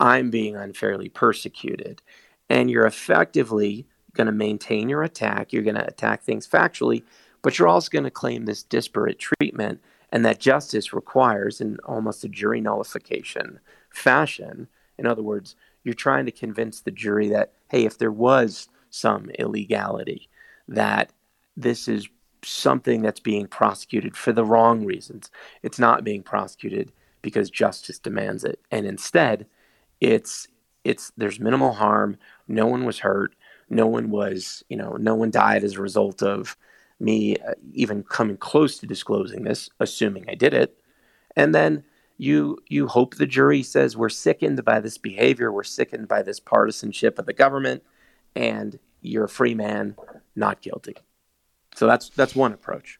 I'm 0.00 0.30
being 0.30 0.56
unfairly 0.56 1.08
persecuted. 1.08 2.02
And 2.48 2.70
you're 2.70 2.86
effectively 2.86 3.86
going 4.18 4.26
to 4.26 4.32
maintain 4.32 4.88
your 4.88 5.04
attack. 5.04 5.52
You're 5.52 5.62
going 5.62 5.76
to 5.76 5.86
attack 5.86 6.22
things 6.22 6.46
factually, 6.46 7.04
but 7.40 7.58
you're 7.58 7.68
also 7.68 7.88
going 7.88 8.04
to 8.04 8.10
claim 8.10 8.44
this 8.44 8.64
disparate 8.64 9.18
treatment 9.18 9.80
and 10.10 10.24
that 10.24 10.40
justice 10.40 10.92
requires 10.92 11.60
in 11.60 11.78
almost 11.84 12.24
a 12.24 12.28
jury 12.28 12.60
nullification 12.60 13.60
fashion. 13.90 14.68
In 14.98 15.06
other 15.06 15.22
words, 15.22 15.54
you're 15.84 15.94
trying 15.94 16.26
to 16.26 16.32
convince 16.32 16.80
the 16.80 16.90
jury 16.90 17.28
that, 17.28 17.52
hey, 17.68 17.84
if 17.84 17.96
there 17.96 18.12
was 18.12 18.68
some 18.90 19.30
illegality, 19.38 20.28
that 20.66 21.12
this 21.56 21.88
is 21.88 22.08
something 22.42 23.02
that's 23.02 23.20
being 23.20 23.46
prosecuted 23.46 24.16
for 24.16 24.32
the 24.32 24.44
wrong 24.44 24.84
reasons. 24.84 25.30
It's 25.62 25.78
not 25.78 26.04
being 26.04 26.22
prosecuted 26.22 26.92
because 27.22 27.50
justice 27.50 27.98
demands 27.98 28.44
it. 28.44 28.60
And 28.70 28.86
instead, 28.86 29.46
it's 30.00 30.48
it's 30.84 31.12
there's 31.16 31.40
minimal 31.40 31.74
harm, 31.74 32.16
no 32.46 32.66
one 32.66 32.84
was 32.84 33.00
hurt, 33.00 33.34
no 33.70 33.86
one 33.86 34.10
was, 34.10 34.64
you 34.68 34.76
know, 34.76 34.92
no 34.92 35.14
one 35.14 35.30
died 35.30 35.64
as 35.64 35.74
a 35.74 35.82
result 35.82 36.22
of 36.22 36.56
me 37.00 37.36
uh, 37.36 37.54
even 37.72 38.02
coming 38.02 38.36
close 38.36 38.78
to 38.78 38.86
disclosing 38.86 39.44
this, 39.44 39.70
assuming 39.80 40.24
I 40.28 40.34
did 40.34 40.54
it. 40.54 40.78
And 41.36 41.54
then 41.54 41.84
you 42.16 42.58
you 42.66 42.88
hope 42.88 43.14
the 43.14 43.26
jury 43.26 43.62
says 43.62 43.96
we're 43.96 44.08
sickened 44.08 44.64
by 44.64 44.80
this 44.80 44.98
behavior, 44.98 45.52
we're 45.52 45.62
sickened 45.62 46.08
by 46.08 46.22
this 46.22 46.40
partisanship 46.40 47.18
of 47.18 47.26
the 47.26 47.32
government, 47.32 47.84
and 48.34 48.78
you're 49.00 49.24
a 49.24 49.28
free 49.28 49.54
man, 49.54 49.94
not 50.34 50.60
guilty. 50.60 50.96
So 51.76 51.86
that's 51.86 52.08
that's 52.10 52.34
one 52.34 52.52
approach. 52.52 52.98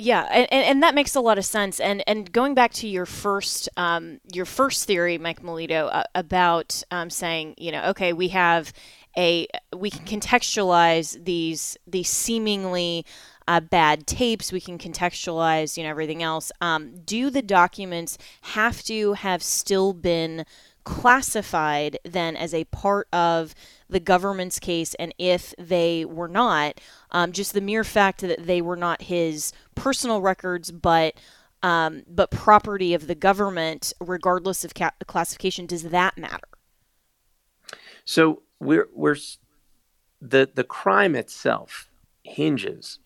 Yeah, 0.00 0.28
and, 0.30 0.46
and 0.52 0.82
that 0.84 0.94
makes 0.94 1.16
a 1.16 1.20
lot 1.20 1.38
of 1.38 1.44
sense. 1.44 1.80
And 1.80 2.04
and 2.06 2.30
going 2.30 2.54
back 2.54 2.72
to 2.74 2.88
your 2.88 3.06
first 3.06 3.68
um, 3.76 4.20
your 4.32 4.44
first 4.44 4.84
theory, 4.84 5.18
Mike 5.18 5.42
Melito, 5.42 5.88
uh, 5.88 6.04
about 6.14 6.80
um, 6.92 7.10
saying, 7.10 7.56
you 7.58 7.72
know, 7.72 7.82
okay, 7.86 8.12
we 8.12 8.28
have 8.28 8.72
a 9.18 9.48
we 9.76 9.90
can 9.90 10.06
contextualize 10.06 11.24
these 11.24 11.76
these 11.86 12.08
seemingly 12.08 13.04
uh, 13.48 13.60
bad 13.60 14.06
tapes. 14.06 14.52
We 14.52 14.60
can 14.60 14.78
contextualize, 14.78 15.76
you 15.76 15.82
know, 15.82 15.90
everything 15.90 16.22
else. 16.22 16.52
Um, 16.60 17.00
do 17.04 17.30
the 17.30 17.42
documents 17.42 18.16
have 18.42 18.82
to 18.84 19.14
have 19.14 19.42
still 19.42 19.92
been 19.92 20.44
classified 20.84 21.98
then 22.04 22.36
as 22.36 22.54
a 22.54 22.64
part 22.64 23.08
of 23.12 23.54
the 23.90 24.00
government's 24.00 24.58
case, 24.58 24.94
and 24.94 25.14
if 25.18 25.54
they 25.58 26.04
were 26.04 26.28
not, 26.28 26.80
um, 27.10 27.32
just 27.32 27.52
the 27.52 27.60
mere 27.60 27.84
fact 27.84 28.20
that 28.20 28.46
they 28.46 28.62
were 28.62 28.76
not 28.76 29.02
his 29.02 29.52
personal 29.74 30.20
records, 30.20 30.70
but 30.70 31.14
um, 31.62 32.04
but 32.06 32.30
property 32.30 32.94
of 32.94 33.08
the 33.08 33.14
government, 33.14 33.92
regardless 34.00 34.64
of 34.64 34.74
ca- 34.74 34.92
classification, 35.06 35.66
does 35.66 35.84
that 35.84 36.16
matter? 36.16 36.48
So 38.04 38.42
we're 38.60 38.88
we're 38.94 39.16
the 40.20 40.50
the 40.52 40.64
crime 40.64 41.14
itself 41.14 41.88
hinges 42.22 42.98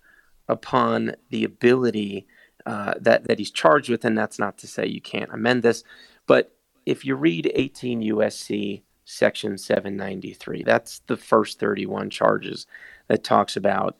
upon 0.48 1.14
the 1.30 1.44
ability 1.44 2.26
uh, 2.66 2.94
that 3.00 3.24
that 3.24 3.38
he's 3.38 3.50
charged 3.50 3.88
with, 3.88 4.04
and 4.04 4.16
that's 4.16 4.38
not 4.38 4.58
to 4.58 4.66
say 4.66 4.86
you 4.86 5.00
can't 5.00 5.32
amend 5.32 5.62
this, 5.62 5.84
but 6.26 6.54
if 6.86 7.04
you 7.04 7.14
read 7.14 7.50
18 7.54 8.02
USC 8.02 8.82
section 9.04 9.58
793, 9.58 10.62
that's 10.62 11.00
the 11.06 11.16
first 11.16 11.58
31 11.58 12.10
charges 12.10 12.66
that 13.08 13.24
talks 13.24 13.56
about 13.56 13.96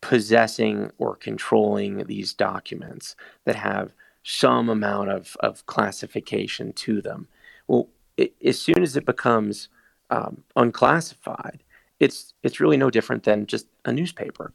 possessing 0.00 0.90
or 0.98 1.16
controlling 1.16 2.04
these 2.04 2.34
documents 2.34 3.16
that 3.44 3.56
have 3.56 3.92
some 4.22 4.68
amount 4.68 5.10
of, 5.10 5.36
of 5.40 5.64
classification 5.66 6.72
to 6.72 7.00
them. 7.00 7.28
Well, 7.66 7.88
it, 8.16 8.34
as 8.44 8.60
soon 8.60 8.82
as 8.82 8.96
it 8.96 9.06
becomes 9.06 9.68
um, 10.12 10.44
unclassified, 10.56 11.62
it's 11.98 12.34
it's 12.42 12.60
really 12.60 12.76
no 12.76 12.90
different 12.90 13.24
than 13.24 13.46
just 13.46 13.66
a 13.84 13.92
newspaper, 13.92 14.52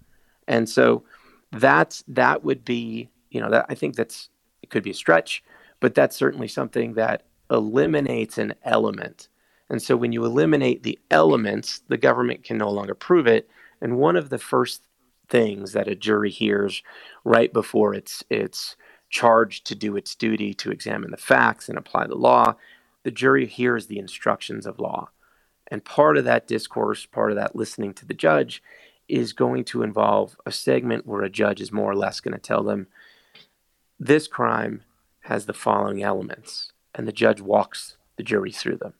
and 0.47 0.69
so 0.69 1.03
that's 1.51 2.03
that 2.07 2.43
would 2.43 2.63
be 2.63 3.09
you 3.31 3.41
know 3.41 3.49
that 3.49 3.65
I 3.69 3.75
think 3.75 3.95
that's 3.95 4.29
it 4.61 4.69
could 4.69 4.83
be 4.83 4.91
a 4.91 5.01
stretch, 5.03 5.43
but 5.79 5.95
that's 5.95 6.15
certainly 6.15 6.47
something 6.47 6.93
that 6.93 7.23
eliminates 7.49 8.37
an 8.37 8.53
element. 8.63 9.29
And 9.69 9.81
so 9.81 9.95
when 9.97 10.11
you 10.11 10.23
eliminate 10.23 10.83
the 10.83 10.99
elements, 11.11 11.81
the 11.87 11.97
government 11.97 12.43
can 12.43 12.57
no 12.57 12.69
longer 12.69 12.95
prove 12.95 13.27
it. 13.27 13.49
And 13.81 13.97
one 13.97 14.15
of 14.15 14.29
the 14.29 14.39
first 14.39 14.83
things 15.29 15.73
that 15.73 15.87
a 15.87 15.95
jury 15.95 16.29
hears 16.29 16.83
right 17.23 17.51
before 17.51 17.93
it's 17.93 18.23
it's 18.29 18.75
charged 19.09 19.65
to 19.65 19.75
do 19.75 19.95
its 19.95 20.15
duty 20.15 20.53
to 20.53 20.71
examine 20.71 21.11
the 21.11 21.17
facts 21.17 21.69
and 21.69 21.77
apply 21.77 22.07
the 22.07 22.15
law. 22.15 22.55
The 23.03 23.11
jury 23.11 23.45
hears 23.45 23.87
the 23.87 23.99
instructions 23.99 24.65
of 24.65 24.79
law. 24.79 25.09
And 25.69 25.83
part 25.83 26.17
of 26.17 26.25
that 26.25 26.47
discourse, 26.47 27.05
part 27.05 27.31
of 27.31 27.37
that 27.37 27.55
listening 27.55 27.93
to 27.95 28.05
the 28.05 28.13
judge, 28.13 28.63
is 29.07 29.33
going 29.33 29.63
to 29.65 29.83
involve 29.83 30.37
a 30.45 30.51
segment 30.51 31.05
where 31.05 31.21
a 31.21 31.29
judge 31.29 31.61
is 31.61 31.71
more 31.71 31.91
or 31.91 31.95
less 31.95 32.19
going 32.19 32.33
to 32.33 32.39
tell 32.39 32.63
them 32.63 32.87
this 33.99 34.27
crime 34.27 34.83
has 35.21 35.45
the 35.45 35.53
following 35.53 36.03
elements. 36.03 36.71
And 36.95 37.07
the 37.07 37.11
judge 37.11 37.41
walks 37.41 37.97
the 38.15 38.23
jury 38.23 38.51
through 38.51 38.77
them. 38.77 38.93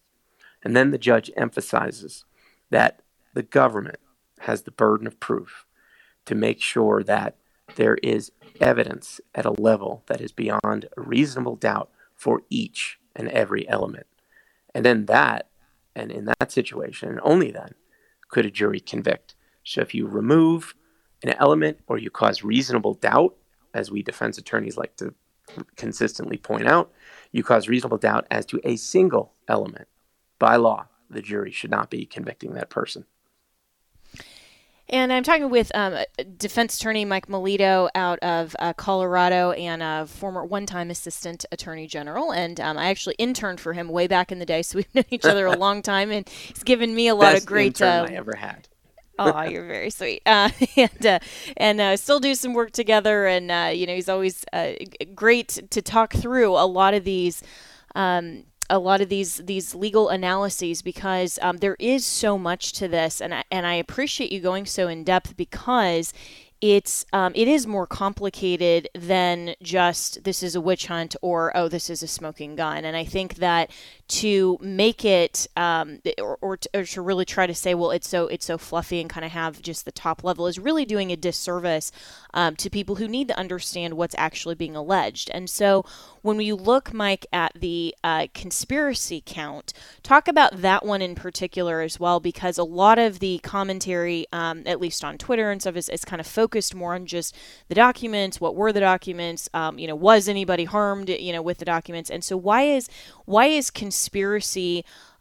And 0.64 0.76
then 0.76 0.92
the 0.92 0.98
judge 0.98 1.32
emphasizes 1.36 2.26
that 2.70 3.02
the 3.34 3.44
government 3.44 4.00
has 4.40 4.64
the 4.64 4.72
burden 4.72 5.08
of 5.08 5.20
proof 5.20 5.66
to 6.26 6.36
make 6.36 6.62
sure 6.62 7.04
that 7.04 7.36
there 7.76 7.96
is 8.04 8.32
evidence 8.60 9.20
at 9.36 9.46
a 9.46 9.62
level 9.62 10.04
that 10.08 10.22
is 10.22 10.32
beyond 10.32 10.86
a 10.96 11.02
reasonable 11.02 11.56
doubt 11.56 11.90
for 12.16 12.42
each 12.50 13.00
and 13.16 13.30
every 13.30 13.68
element. 13.68 14.08
And 14.74 14.86
then 14.86 15.06
that, 15.06 15.48
and 15.98 16.12
in 16.12 16.26
that 16.26 16.52
situation, 16.52 17.20
only 17.24 17.50
then, 17.52 17.74
could 18.30 18.46
a 18.46 18.52
jury 18.52 18.80
convict. 18.80 19.34
So 19.64 19.82
if 19.82 19.96
you 19.96 20.08
remove 20.08 20.76
an 21.24 21.34
element 21.40 21.80
or 21.88 21.98
you 21.98 22.12
cause 22.12 22.44
reasonable 22.44 22.94
doubt, 22.94 23.36
as 23.74 23.90
we 23.90 24.04
defense 24.04 24.38
attorneys 24.38 24.78
like 24.78 24.96
to 24.98 25.16
consistently 25.76 26.38
point 26.38 26.68
out, 26.68 26.92
you 27.32 27.44
cause 27.44 27.68
reasonable 27.68 27.98
doubt 27.98 28.28
as 28.30 28.46
to 28.46 28.62
a 28.64 28.76
single 28.76 29.34
element. 29.48 29.88
By 30.38 30.58
law, 30.58 30.88
the 31.10 31.22
jury 31.22 31.52
should 31.52 31.72
not 31.72 31.90
be 31.90 32.06
convicting 32.06 32.54
that 32.54 32.70
person. 32.70 33.06
And 34.90 35.12
I'm 35.12 35.24
talking 35.24 35.50
with 35.50 35.70
um, 35.76 35.98
defense 36.38 36.78
attorney 36.78 37.04
Mike 37.04 37.28
Melito 37.28 37.90
out 37.94 38.20
of 38.20 38.56
uh, 38.60 38.72
Colorado 38.74 39.52
and 39.52 39.84
a 39.84 40.08
former 40.08 40.46
one 40.46 40.66
time 40.66 40.90
assistant 40.90 41.46
attorney 41.52 41.88
general. 41.88 42.32
And 42.32 42.60
um, 42.62 42.78
I 42.78 42.90
actually 42.90 43.16
interned 43.18 43.60
for 43.60 43.74
him 43.74 43.90
way 43.90 44.08
back 44.08 44.32
in 44.32 44.40
the 44.40 44.46
day, 44.46 44.62
so 44.62 44.78
we've 44.78 44.96
known 44.96 45.06
each 45.10 45.26
other 45.26 45.46
a 45.46 45.58
long 45.58 45.82
time. 45.82 46.12
And 46.12 46.28
he's 46.30 46.64
given 46.64 46.96
me 46.96 47.10
a 47.10 47.16
lot 47.16 47.34
Best 47.34 47.44
of 47.44 47.48
great. 47.48 47.82
intern 47.82 48.06
Uh, 48.06 48.08
I 48.10 48.14
ever 48.16 48.36
had. 48.36 48.68
oh, 49.20 49.42
you're 49.44 49.66
very 49.66 49.90
sweet. 49.90 50.22
Uh, 50.26 50.50
and 50.78 51.06
uh, 51.06 51.20
and 51.58 51.82
uh, 51.82 51.98
still 51.98 52.20
do 52.20 52.36
some 52.36 52.54
work 52.54 52.72
together. 52.72 53.26
And 53.26 53.52
uh, 53.52 53.72
you 53.74 53.88
know, 53.88 53.96
he's 53.96 54.10
always 54.10 54.46
uh, 54.54 54.74
great 55.16 55.60
to 55.72 55.82
talk 55.82 56.14
through 56.14 56.52
a 56.52 56.66
lot 56.66 56.94
of 56.94 57.04
these. 57.04 57.44
Um, 57.96 58.44
a 58.70 58.80
lot 58.80 59.02
of 59.02 59.10
these 59.10 59.38
these 59.38 59.74
legal 59.74 60.10
analyses 60.10 60.82
because 60.82 61.40
um, 61.42 61.58
there 61.58 61.78
is 61.80 62.06
so 62.06 62.38
much 62.38 62.74
to 62.74 62.88
this, 62.88 63.22
and 63.22 63.34
I, 63.34 63.44
and 63.52 63.66
I 63.66 63.76
appreciate 63.76 64.32
you 64.32 64.40
going 64.40 64.66
so 64.66 64.88
in 64.88 65.04
depth 65.04 65.38
because 65.38 66.14
it's 66.60 67.06
um, 67.14 67.34
it 67.36 67.48
is 67.48 67.68
more 67.68 67.86
complicated 67.86 68.90
than 68.96 69.54
just 69.62 70.24
this 70.24 70.42
is 70.42 70.56
a 70.56 70.62
witch 70.62 70.88
hunt 70.88 71.16
or 71.22 71.56
oh 71.56 71.68
this 71.68 71.90
is 71.90 72.02
a 72.02 72.08
smoking 72.08 72.56
gun. 72.56 72.84
And 72.84 72.98
I 72.98 73.04
think 73.04 73.36
that 73.36 73.70
to 74.08 74.58
make 74.62 75.04
it 75.04 75.48
um, 75.58 76.00
or, 76.22 76.38
or, 76.42 76.58
to, 76.58 76.70
or 76.74 76.84
to 76.84 77.02
really 77.02 77.26
try 77.26 77.46
to 77.46 77.54
say 77.54 77.74
well 77.74 77.92
it's 77.92 78.08
so 78.08 78.28
it's 78.28 78.46
so 78.46 78.58
fluffy 78.58 79.02
and 79.02 79.10
kind 79.10 79.26
of 79.26 79.32
have 79.32 79.62
just 79.62 79.84
the 79.84 79.92
top 79.92 80.24
level 80.24 80.48
is 80.48 80.58
really 80.58 80.86
doing 80.86 81.12
a 81.12 81.16
disservice 81.16 81.92
um, 82.34 82.56
to 82.56 82.70
people 82.70 82.96
who 82.96 83.08
need 83.08 83.28
to 83.28 83.38
understand 83.38 83.96
what's 83.96 84.16
actually 84.18 84.56
being 84.56 84.76
alleged. 84.76 85.30
And 85.34 85.50
so 85.50 85.84
when 86.22 86.38
we 86.38 86.54
look 86.54 86.94
Mike 86.94 87.26
at 87.34 87.52
the 87.56 87.96
uh, 88.04 88.28
conspiracy 88.34 89.22
count 89.26 89.74
talk 90.04 90.28
about 90.28 90.62
that 90.62 90.86
one 90.86 91.02
in 91.02 91.16
particular 91.16 91.82
as 91.82 92.00
well 92.00 92.20
because 92.20 92.58
a 92.58 92.64
lot 92.64 92.98
of 92.98 93.20
the 93.20 93.40
commentary 93.40 94.26
um, 94.32 94.64
at 94.66 94.80
least 94.80 95.04
on 95.04 95.18
Twitter 95.18 95.52
and 95.52 95.62
stuff 95.62 95.76
is, 95.76 95.90
is 95.90 96.06
kind 96.06 96.20
of 96.20 96.28
focused 96.28 96.74
more 96.74 96.96
on 96.96 97.06
just 97.06 97.36
the 97.68 97.76
documents 97.76 98.40
what 98.40 98.56
were 98.56 98.72
the 98.72 98.80
documents 98.80 99.50
um, 99.54 99.78
you 99.78 99.88
know 99.88 99.96
was 99.96 100.30
anybody 100.30 100.64
harmed 100.64 101.10
you 101.10 101.34
know 101.34 101.42
with 101.42 101.58
the 101.58 101.66
documents? 101.66 102.10
And 102.10 102.24
so 102.24 102.38
why 102.38 102.64
is 102.64 102.90
why 103.26 103.48
is 103.48 103.70
conspiracy 103.70 103.97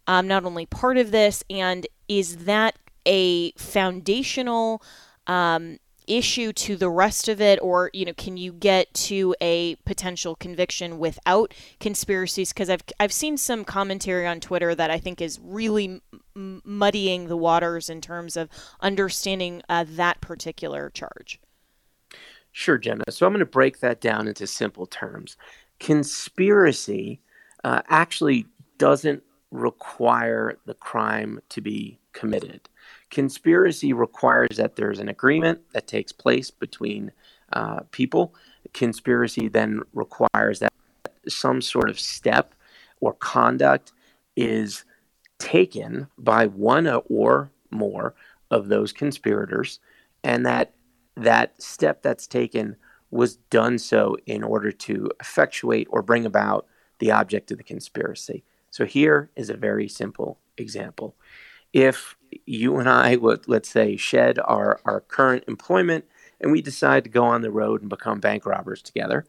um, 0.07 0.29
not 0.29 0.45
only 0.45 0.67
part 0.67 0.99
of 0.99 1.11
this 1.11 1.43
and 1.51 1.87
is 2.09 2.45
that 2.45 2.77
a 3.07 3.53
foundational 3.53 4.83
um, 5.27 5.79
issue 6.07 6.53
to 6.53 6.77
the 6.77 6.89
rest 6.89 7.29
of 7.29 7.41
it 7.41 7.59
or 7.61 7.91
you 7.93 8.05
know 8.05 8.13
can 8.17 8.37
you 8.37 8.53
get 8.53 8.93
to 8.95 9.35
a 9.41 9.75
potential 9.85 10.37
conviction 10.37 10.99
without 10.99 11.53
conspiracies 11.81 12.53
because 12.53 12.71
I've 12.71 12.83
I've 13.01 13.13
seen 13.13 13.37
some 13.37 13.65
commentary 13.65 14.27
on 14.27 14.41
Twitter 14.41 14.75
that 14.75 14.91
I 14.91 14.99
think 14.99 15.21
is 15.21 15.41
really 15.43 16.01
m- 16.37 16.63
muddying 16.65 17.27
the 17.27 17.37
waters 17.37 17.91
in 17.91 18.01
terms 18.01 18.37
of 18.37 18.49
understanding 18.81 19.63
uh, 19.69 19.85
that 19.89 20.21
particular 20.21 20.91
charge. 20.91 21.41
Sure, 22.53 22.79
Jenna. 22.79 23.05
So 23.11 23.27
I'm 23.27 23.33
going 23.33 23.41
to 23.41 23.47
break 23.47 23.81
that 23.81 24.01
down 24.01 24.29
into 24.29 24.47
simple 24.47 24.87
terms. 24.87 25.37
Conspiracy 25.79 27.21
uh, 27.65 27.83
actually 27.89 28.47
doesn't 28.79 29.23
require 29.51 30.59
the 30.67 30.75
crime 30.75 31.41
to 31.49 31.61
be 31.61 31.99
committed. 32.13 32.69
Conspiracy 33.11 33.93
requires 33.93 34.57
that 34.57 34.77
there's 34.77 34.99
an 34.99 35.09
agreement 35.09 35.61
that 35.73 35.87
takes 35.87 36.13
place 36.13 36.51
between 36.51 37.13
uh, 37.53 37.81
people. 37.91 38.35
Conspiracy 38.73 39.49
then 39.49 39.83
requires 39.95 40.59
that 40.59 40.73
some 41.29 41.61
sort 41.61 41.91
of 41.91 41.99
step 41.99 42.55
or 43.01 43.15
conduct 43.15 43.93
is 44.37 44.85
taken 45.39 46.09
by 46.19 46.47
one 46.47 46.87
or 47.09 47.51
more 47.71 48.15
of 48.51 48.69
those 48.69 48.93
conspirators, 48.93 49.81
and 50.25 50.47
that 50.47 50.73
that 51.17 51.61
step 51.61 52.03
that's 52.03 52.27
taken 52.27 52.77
was 53.11 53.37
done 53.51 53.79
so 53.79 54.17
in 54.27 54.43
order 54.43 54.71
to 54.71 55.11
effectuate 55.21 55.87
or 55.91 56.03
bring 56.03 56.27
about 56.27 56.67
the 56.99 57.11
object 57.11 57.51
of 57.51 57.59
the 57.59 57.65
conspiracy. 57.65 58.45
So 58.77 58.85
here 58.85 59.31
is 59.37 59.49
a 59.49 59.57
very 59.57 59.89
simple 59.89 60.39
example. 60.59 61.17
If 61.73 62.15
you 62.45 62.77
and 62.77 62.91
I 62.91 63.17
would, 63.17 63.49
let's 63.49 63.71
say, 63.71 63.97
shed 63.97 64.39
our, 64.45 64.81
our 64.85 65.01
current 65.01 65.45
employment 65.49 66.05
and 66.43 66.53
we 66.53 66.61
decide 66.61 67.05
to 67.05 67.09
go 67.09 67.25
on 67.25 67.41
the 67.41 67.51
road 67.51 67.81
and 67.81 67.89
become 67.89 68.21
bank 68.21 68.45
robbers 68.45 68.83
together, 68.83 69.25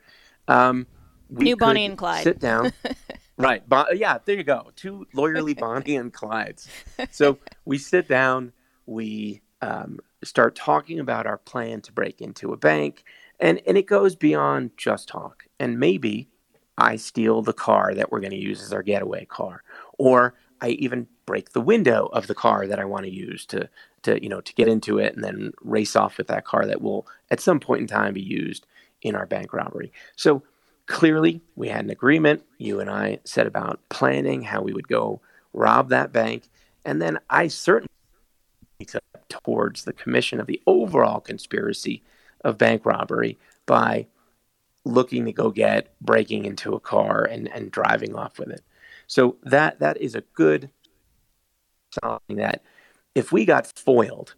um, 0.49 0.86
New 1.29 1.55
Bonnie 1.55 1.86
and 1.86 1.97
Clyde. 1.97 2.25
Sit 2.25 2.39
down. 2.39 2.73
right. 3.38 3.67
Bon- 3.69 3.86
yeah, 3.95 4.17
there 4.25 4.36
you 4.36 4.43
go. 4.43 4.69
Two 4.75 5.07
lawyerly 5.15 5.57
Bonnie 5.57 5.95
and 5.95 6.13
Clydes. 6.13 6.67
So 7.12 7.39
we 7.63 7.77
sit 7.77 8.10
down, 8.10 8.51
we 8.86 9.39
um, 9.62 9.99
start 10.25 10.57
talking 10.57 10.99
about 10.99 11.25
our 11.25 11.38
plan 11.38 11.79
to 11.83 11.93
break 11.93 12.19
into 12.19 12.51
a 12.51 12.57
bank, 12.57 13.05
and, 13.39 13.62
and 13.65 13.77
it 13.77 13.88
goes 13.88 14.17
beyond 14.17 14.71
just 14.75 15.07
talk. 15.07 15.45
And 15.57 15.79
maybe 15.79 16.27
I 16.78 16.96
steal 16.96 17.42
the 17.42 17.54
car 17.54 17.94
that 17.96 18.12
we're 18.12 18.20
going 18.20 18.32
to 18.32 18.38
use 18.38 18.62
as 18.62 18.74
our 18.74 18.84
getaway 18.84 19.26
car, 19.26 19.63
or 19.98 20.36
I 20.62 20.70
even 20.70 21.08
break 21.26 21.52
the 21.52 21.62
window 21.62 22.08
of 22.13 22.28
the 22.28 22.36
car 22.36 22.68
that 22.68 22.80
I 22.80 22.86
want 22.86 23.06
to 23.06 23.12
use 23.12 23.46
to 23.48 23.70
to 24.04 24.22
you 24.22 24.30
know 24.30 24.42
to 24.42 24.54
get 24.54 24.68
into 24.68 25.00
it 25.00 25.16
and 25.16 25.24
then 25.24 25.54
race 25.62 25.96
off 25.96 26.18
with 26.18 26.28
that 26.28 26.46
car 26.46 26.66
that 26.66 26.82
will 26.82 27.08
at 27.32 27.40
some 27.40 27.60
point 27.60 27.82
in 27.82 27.88
time 27.88 28.13
be 28.13 28.22
used 28.22 28.66
in 29.02 29.16
our 29.16 29.26
bank 29.26 29.54
robbery. 29.54 29.92
So 30.16 30.44
clearly 30.86 31.42
we 31.56 31.70
had 31.70 31.86
an 31.86 31.92
agreement. 31.92 32.44
You 32.58 32.80
and 32.80 32.90
I 32.90 33.20
said 33.24 33.48
about 33.48 33.80
planning 33.90 34.44
how 34.44 34.62
we 34.62 34.74
would 34.74 34.88
go 34.88 35.22
rob 35.54 35.90
that 35.90 36.13
bank, 36.13 36.44
and 36.86 37.02
then 37.02 37.20
I 37.30 37.48
certainly 37.48 37.88
towards 39.30 39.84
the 39.84 39.94
commission 39.94 40.40
of 40.40 40.48
the 40.48 40.62
overall 40.68 41.20
conspiracy 41.20 42.04
of 42.44 42.58
bank 42.58 42.86
robbery 42.86 43.38
by 43.66 44.06
looking 44.88 45.26
to 45.26 45.32
go 45.32 45.52
get 45.52 45.93
breaking 46.02 46.45
into 46.45 46.73
a 46.73 46.80
car 46.80 47.23
and, 47.23 47.52
and 47.54 47.71
driving 47.71 48.15
off 48.15 48.39
with 48.39 48.50
it. 48.50 48.63
So 49.08 49.38
that 49.43 49.80
that 49.80 49.97
is 49.97 50.15
a 50.15 50.21
good 50.34 50.69
something 52.04 52.38
that 52.38 52.62
if 53.15 53.32
we 53.32 53.45
got 53.45 53.67
foiled 53.67 54.36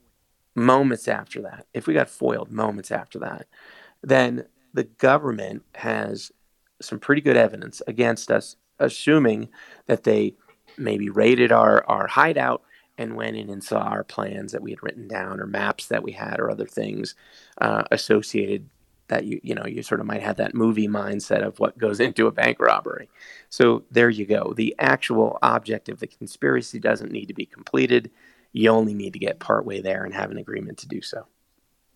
moments 0.55 1.07
after 1.07 1.41
that, 1.41 1.65
if 1.73 1.88
we 1.88 1.93
got 1.93 2.09
foiled 2.09 2.51
moments 2.51 2.91
after 2.91 3.19
that, 3.19 3.47
then 4.01 4.45
the 4.73 4.83
government 4.83 5.63
has 5.75 6.31
some 6.81 6.99
pretty 6.99 7.21
good 7.21 7.35
evidence 7.38 7.81
against 7.88 8.31
us, 8.31 8.55
assuming 8.79 9.49
that 9.88 10.03
they 10.03 10.35
maybe 10.77 11.09
raided 11.09 11.51
our, 11.51 11.83
our 11.88 12.07
hideout 12.07 12.63
and 12.97 13.15
went 13.15 13.35
in 13.35 13.49
and 13.49 13.63
saw 13.63 13.79
our 13.79 14.03
plans 14.03 14.51
that 14.51 14.62
we 14.62 14.71
had 14.71 14.83
written 14.83 15.07
down 15.07 15.39
or 15.39 15.45
maps 15.45 15.88
that 15.88 16.03
we 16.03 16.12
had 16.12 16.39
or 16.39 16.49
other 16.49 16.65
things 16.65 17.15
uh, 17.59 17.83
associated 17.91 18.69
that 19.09 19.25
you 19.25 19.39
you 19.43 19.53
know 19.53 19.65
you 19.65 19.83
sort 19.83 19.99
of 19.99 20.07
might 20.07 20.23
have 20.23 20.37
that 20.37 20.55
movie 20.55 20.87
mindset 20.87 21.45
of 21.45 21.59
what 21.59 21.77
goes 21.77 21.99
into 21.99 22.27
a 22.27 22.31
bank 22.31 22.59
robbery. 22.59 23.09
So 23.49 23.83
there 23.91 24.09
you 24.09 24.25
go. 24.25 24.53
The 24.55 24.75
actual 24.79 25.37
object 25.41 25.89
of 25.89 25.99
the 25.99 26.07
conspiracy 26.07 26.79
doesn't 26.79 27.11
need 27.11 27.27
to 27.27 27.33
be 27.33 27.45
completed. 27.45 28.11
You 28.53 28.69
only 28.69 28.93
need 28.93 29.13
to 29.13 29.19
get 29.19 29.39
partway 29.39 29.81
there 29.81 30.03
and 30.03 30.13
have 30.13 30.31
an 30.31 30.37
agreement 30.37 30.79
to 30.79 30.87
do 30.87 31.01
so. 31.01 31.27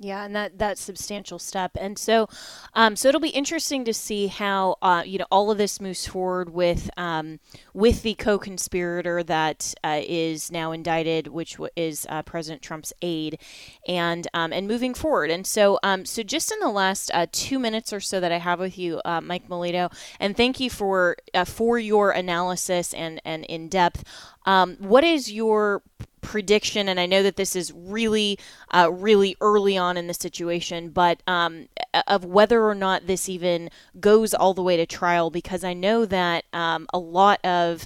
Yeah, 0.03 0.25
and 0.25 0.35
that 0.35 0.59
that 0.59 0.77
substantial 0.77 1.39
step, 1.39 1.77
and 1.79 1.97
so, 1.97 2.27
um, 2.73 2.95
so 2.95 3.07
it'll 3.07 3.21
be 3.21 3.29
interesting 3.29 3.85
to 3.85 3.93
see 3.93 4.27
how 4.27 4.75
uh, 4.81 5.03
you 5.05 5.17
know 5.17 5.27
all 5.31 5.49
of 5.49 5.57
this 5.57 5.79
moves 5.79 6.05
forward 6.05 6.49
with 6.53 6.89
um, 6.97 7.39
with 7.73 8.03
the 8.03 8.13
co-conspirator 8.15 9.23
that 9.23 9.73
uh, 9.83 10.01
is 10.03 10.51
now 10.51 10.73
indicted, 10.73 11.27
which 11.27 11.57
is 11.77 12.05
uh, 12.09 12.21
President 12.23 12.61
Trump's 12.61 12.91
aide, 13.01 13.39
and 13.87 14.27
um, 14.33 14.51
and 14.51 14.67
moving 14.67 14.93
forward. 14.93 15.31
And 15.31 15.47
so, 15.47 15.79
um, 15.83 16.05
so 16.05 16.21
just 16.21 16.51
in 16.51 16.59
the 16.59 16.69
last 16.69 17.09
uh, 17.13 17.27
two 17.31 17.57
minutes 17.57 17.93
or 17.93 18.01
so 18.01 18.19
that 18.19 18.31
I 18.31 18.39
have 18.39 18.59
with 18.59 18.77
you, 18.77 19.01
uh, 19.05 19.21
Mike 19.21 19.47
Melito, 19.47 19.89
and 20.19 20.35
thank 20.35 20.59
you 20.59 20.69
for 20.69 21.15
uh, 21.33 21.45
for 21.45 21.79
your 21.79 22.11
analysis 22.11 22.93
and 22.93 23.21
and 23.23 23.45
in 23.45 23.69
depth. 23.69 24.03
Um, 24.45 24.75
what 24.79 25.05
is 25.05 25.31
your 25.31 25.81
prediction, 26.23 26.89
and 26.89 26.99
I 26.99 27.05
know 27.05 27.21
that 27.21 27.35
this 27.35 27.55
is 27.55 27.71
really, 27.75 28.39
uh, 28.71 28.89
really 28.91 29.35
early 29.39 29.77
on 29.77 29.97
in 29.97 30.07
the 30.07 30.13
situation, 30.13 30.89
but 30.89 31.21
um, 31.27 31.67
of 32.07 32.25
whether 32.25 32.65
or 32.65 32.75
not 32.75 33.05
this 33.05 33.29
even 33.29 33.69
goes 33.99 34.33
all 34.33 34.55
the 34.55 34.63
way 34.63 34.77
to 34.77 34.85
trial, 34.85 35.29
because 35.29 35.63
I 35.63 35.73
know 35.73 36.05
that 36.05 36.45
um, 36.53 36.87
a 36.91 36.97
lot 36.97 37.39
of 37.45 37.85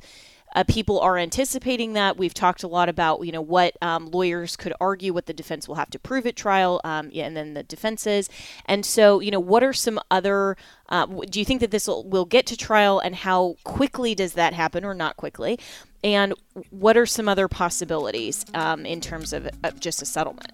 uh, 0.56 0.64
people 0.64 1.00
are 1.02 1.18
anticipating 1.18 1.94
that. 1.94 2.18
We've 2.18 2.34
talked 2.34 2.64
a 2.64 2.68
lot 2.68 2.90
about, 2.90 3.26
you 3.26 3.32
know, 3.32 3.42
what 3.42 3.76
um, 3.82 4.10
lawyers 4.10 4.56
could 4.56 4.74
argue, 4.80 5.14
what 5.14 5.26
the 5.26 5.34
defense 5.34 5.68
will 5.68 5.76
have 5.76 5.90
to 5.90 6.00
prove 6.00 6.26
at 6.26 6.36
trial, 6.36 6.80
um, 6.84 7.10
yeah, 7.12 7.26
and 7.26 7.36
then 7.36 7.54
the 7.54 7.64
defenses. 7.64 8.30
And 8.66 8.86
so, 8.86 9.20
you 9.20 9.30
know, 9.30 9.42
what 9.42 9.64
are 9.64 9.74
some 9.74 10.00
other? 10.10 10.56
Uh, 10.90 11.06
do 11.30 11.40
you 11.40 11.46
think 11.46 11.60
that 11.60 11.72
this 11.72 11.86
will, 11.88 12.08
will 12.08 12.26
get 12.26 12.46
to 12.48 12.56
trial, 12.56 13.00
and 13.00 13.14
how 13.16 13.58
quickly 13.66 14.16
does 14.16 14.34
that 14.34 14.54
happen, 14.54 14.86
or 14.86 14.94
not 14.94 15.18
quickly? 15.18 15.60
And 16.04 16.34
what 16.70 16.96
are 16.98 17.06
some 17.06 17.28
other 17.28 17.48
possibilities 17.48 18.46
um, 18.54 18.86
in 18.86 19.02
terms 19.02 19.34
of, 19.34 19.50
of 19.64 19.80
just 19.80 20.02
a 20.02 20.06
settlement? 20.06 20.52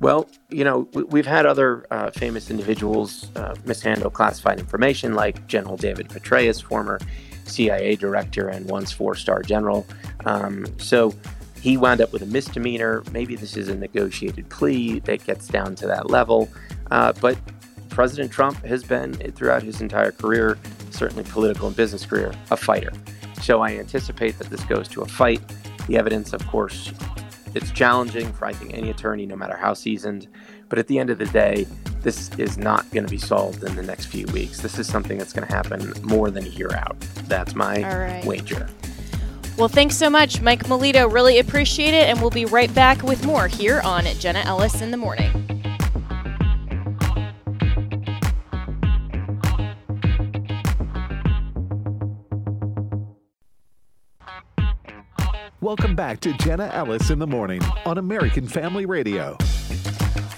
Well, 0.00 0.28
you 0.50 0.62
know, 0.62 0.88
we've 0.92 1.26
had 1.26 1.46
other 1.46 1.86
uh, 1.90 2.10
famous 2.10 2.50
individuals 2.50 3.30
uh, 3.34 3.54
mishandle 3.64 4.10
classified 4.10 4.58
information, 4.58 5.14
like 5.14 5.46
General 5.46 5.76
David 5.76 6.08
Petraeus, 6.08 6.62
former 6.62 7.00
CIA 7.44 7.96
director 7.96 8.48
and 8.48 8.68
once 8.68 8.92
four 8.92 9.14
star 9.14 9.42
general. 9.42 9.86
Um, 10.26 10.66
so 10.78 11.14
he 11.60 11.76
wound 11.76 12.00
up 12.00 12.12
with 12.12 12.22
a 12.22 12.26
misdemeanor. 12.26 13.02
Maybe 13.12 13.36
this 13.36 13.56
is 13.56 13.68
a 13.68 13.74
negotiated 13.74 14.48
plea 14.50 15.00
that 15.00 15.24
gets 15.24 15.48
down 15.48 15.74
to 15.76 15.86
that 15.86 16.10
level. 16.10 16.48
Uh, 16.90 17.12
but 17.20 17.38
President 17.88 18.30
Trump 18.30 18.62
has 18.64 18.84
been, 18.84 19.14
throughout 19.32 19.62
his 19.62 19.80
entire 19.80 20.12
career, 20.12 20.58
certainly 20.90 21.24
political 21.24 21.68
and 21.68 21.76
business 21.76 22.04
career, 22.04 22.34
a 22.50 22.56
fighter. 22.56 22.92
So 23.46 23.62
I 23.62 23.76
anticipate 23.76 24.36
that 24.40 24.50
this 24.50 24.64
goes 24.64 24.88
to 24.88 25.02
a 25.02 25.06
fight. 25.06 25.40
The 25.86 25.96
evidence, 25.96 26.32
of 26.32 26.44
course, 26.48 26.92
it's 27.54 27.70
challenging 27.70 28.32
for 28.32 28.46
I 28.46 28.52
think 28.52 28.74
any 28.74 28.90
attorney, 28.90 29.24
no 29.24 29.36
matter 29.36 29.56
how 29.56 29.72
seasoned. 29.72 30.26
But 30.68 30.80
at 30.80 30.88
the 30.88 30.98
end 30.98 31.10
of 31.10 31.18
the 31.18 31.26
day, 31.26 31.64
this 32.00 32.28
is 32.38 32.58
not 32.58 32.90
going 32.90 33.04
to 33.04 33.10
be 33.10 33.18
solved 33.18 33.62
in 33.62 33.76
the 33.76 33.84
next 33.84 34.06
few 34.06 34.26
weeks. 34.32 34.58
This 34.58 34.80
is 34.80 34.88
something 34.88 35.16
that's 35.16 35.32
going 35.32 35.46
to 35.46 35.54
happen 35.54 35.92
more 36.02 36.28
than 36.32 36.44
a 36.44 36.48
year 36.48 36.74
out. 36.74 36.98
That's 37.28 37.54
my 37.54 37.82
right. 37.82 38.24
wager. 38.24 38.68
Well, 39.56 39.68
thanks 39.68 39.96
so 39.96 40.10
much, 40.10 40.40
Mike 40.40 40.68
Melito. 40.68 41.08
Really 41.08 41.38
appreciate 41.38 41.94
it. 41.94 42.08
And 42.08 42.20
we'll 42.20 42.30
be 42.30 42.46
right 42.46 42.74
back 42.74 43.04
with 43.04 43.24
more 43.24 43.46
here 43.46 43.80
on 43.84 44.06
Jenna 44.18 44.40
Ellis 44.40 44.82
in 44.82 44.90
the 44.90 44.96
Morning. 44.96 45.65
Welcome 55.62 55.96
back 55.96 56.20
to 56.20 56.34
Jenna 56.34 56.70
Ellis 56.74 57.08
in 57.08 57.18
the 57.18 57.26
Morning 57.26 57.62
on 57.86 57.96
American 57.96 58.46
Family 58.46 58.84
Radio. 58.84 59.38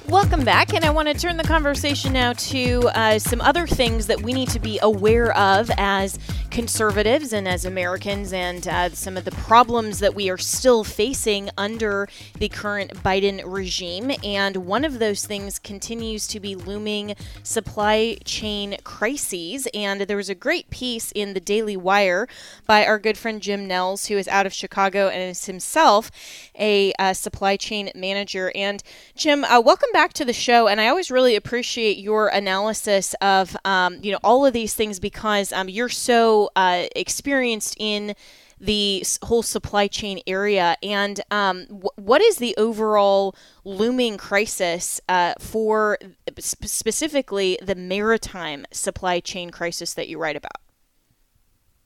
Welcome 0.08 0.44
back, 0.44 0.72
and 0.72 0.84
I 0.84 0.90
want 0.90 1.08
to 1.08 1.14
turn 1.14 1.36
the 1.36 1.42
conversation 1.42 2.12
now 2.12 2.34
to 2.34 2.88
uh, 2.94 3.18
some 3.18 3.40
other 3.40 3.66
things 3.66 4.06
that 4.06 4.22
we 4.22 4.32
need 4.32 4.48
to 4.50 4.60
be 4.60 4.78
aware 4.80 5.36
of 5.36 5.72
as 5.76 6.20
conservatives 6.58 7.32
and 7.32 7.46
as 7.46 7.64
Americans, 7.64 8.32
and 8.32 8.66
uh, 8.66 8.90
some 8.90 9.16
of 9.16 9.24
the 9.24 9.30
problems 9.30 10.00
that 10.00 10.12
we 10.12 10.28
are 10.28 10.36
still 10.36 10.82
facing 10.82 11.48
under 11.56 12.08
the 12.36 12.48
current 12.48 12.92
Biden 12.94 13.40
regime. 13.46 14.10
And 14.24 14.56
one 14.56 14.84
of 14.84 14.98
those 14.98 15.24
things 15.24 15.60
continues 15.60 16.26
to 16.26 16.40
be 16.40 16.56
looming 16.56 17.14
supply 17.44 18.18
chain 18.24 18.76
crises. 18.82 19.68
And 19.72 20.00
there 20.00 20.16
was 20.16 20.28
a 20.28 20.34
great 20.34 20.68
piece 20.68 21.12
in 21.12 21.32
the 21.32 21.38
Daily 21.38 21.76
Wire 21.76 22.26
by 22.66 22.84
our 22.84 22.98
good 22.98 23.16
friend 23.16 23.40
Jim 23.40 23.68
Nelles, 23.68 24.06
who 24.06 24.16
is 24.16 24.26
out 24.26 24.44
of 24.44 24.52
Chicago 24.52 25.06
and 25.06 25.22
is 25.30 25.44
himself 25.44 26.10
a 26.58 26.92
uh, 26.98 27.12
supply 27.12 27.56
chain 27.56 27.92
manager. 27.94 28.50
And 28.56 28.82
Jim, 29.14 29.44
uh, 29.44 29.60
welcome 29.60 29.90
back 29.92 30.12
to 30.14 30.24
the 30.24 30.32
show, 30.32 30.66
and 30.66 30.80
I 30.80 30.88
always 30.88 31.08
really 31.08 31.36
appreciate 31.36 31.98
your 31.98 32.26
analysis 32.26 33.14
of 33.20 33.56
um, 33.64 34.00
you 34.02 34.10
know 34.10 34.18
all 34.24 34.44
of 34.44 34.52
these 34.52 34.74
things 34.74 34.98
because 34.98 35.52
um, 35.52 35.68
you're 35.68 35.88
so 35.88 36.47
uh, 36.56 36.84
experienced 36.94 37.76
in 37.78 38.14
the 38.60 39.04
whole 39.22 39.42
supply 39.42 39.86
chain 39.86 40.20
area. 40.26 40.76
And 40.82 41.20
um, 41.30 41.66
w- 41.66 41.90
what 41.96 42.20
is 42.20 42.38
the 42.38 42.56
overall 42.56 43.34
looming 43.64 44.16
crisis 44.16 45.00
uh, 45.08 45.34
for 45.38 45.98
sp- 46.42 46.66
specifically 46.66 47.58
the 47.62 47.74
maritime 47.74 48.66
supply 48.72 49.20
chain 49.20 49.50
crisis 49.50 49.94
that 49.94 50.08
you 50.08 50.18
write 50.18 50.36
about? 50.36 50.58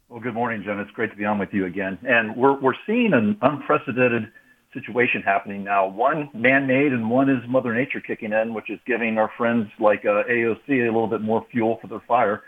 Well, 0.08 0.20
good 0.20 0.34
morning, 0.34 0.62
Jen. 0.64 0.78
It's 0.78 0.90
great 0.90 1.10
to 1.10 1.16
be 1.16 1.24
on 1.24 1.38
with 1.38 1.50
you 1.52 1.64
again. 1.64 1.98
And 2.02 2.36
we're, 2.36 2.58
we're 2.60 2.74
seeing 2.86 3.12
an 3.14 3.38
unprecedented 3.40 4.30
situation 4.74 5.22
happening 5.22 5.64
now. 5.64 5.86
One 5.86 6.30
man-made 6.34 6.92
and 6.92 7.10
one 7.10 7.28
is 7.28 7.38
Mother 7.48 7.74
Nature 7.74 8.00
kicking 8.00 8.32
in, 8.32 8.54
which 8.54 8.70
is 8.70 8.78
giving 8.86 9.18
our 9.18 9.30
friends 9.36 9.68
like 9.78 10.04
uh, 10.04 10.24
AOC 10.30 10.68
a 10.68 10.84
little 10.84 11.06
bit 11.06 11.20
more 11.20 11.46
fuel 11.50 11.78
for 11.80 11.88
their 11.88 12.02
fire. 12.06 12.42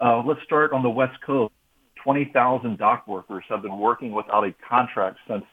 Uh, 0.00 0.22
let's 0.24 0.40
start 0.44 0.72
on 0.72 0.82
the 0.82 0.90
West 0.90 1.20
Coast. 1.24 1.52
20,000 2.02 2.78
dock 2.78 3.06
workers 3.06 3.44
have 3.48 3.62
been 3.62 3.78
working 3.78 4.12
without 4.12 4.44
a 4.44 4.54
contract 4.68 5.18
since 5.28 5.44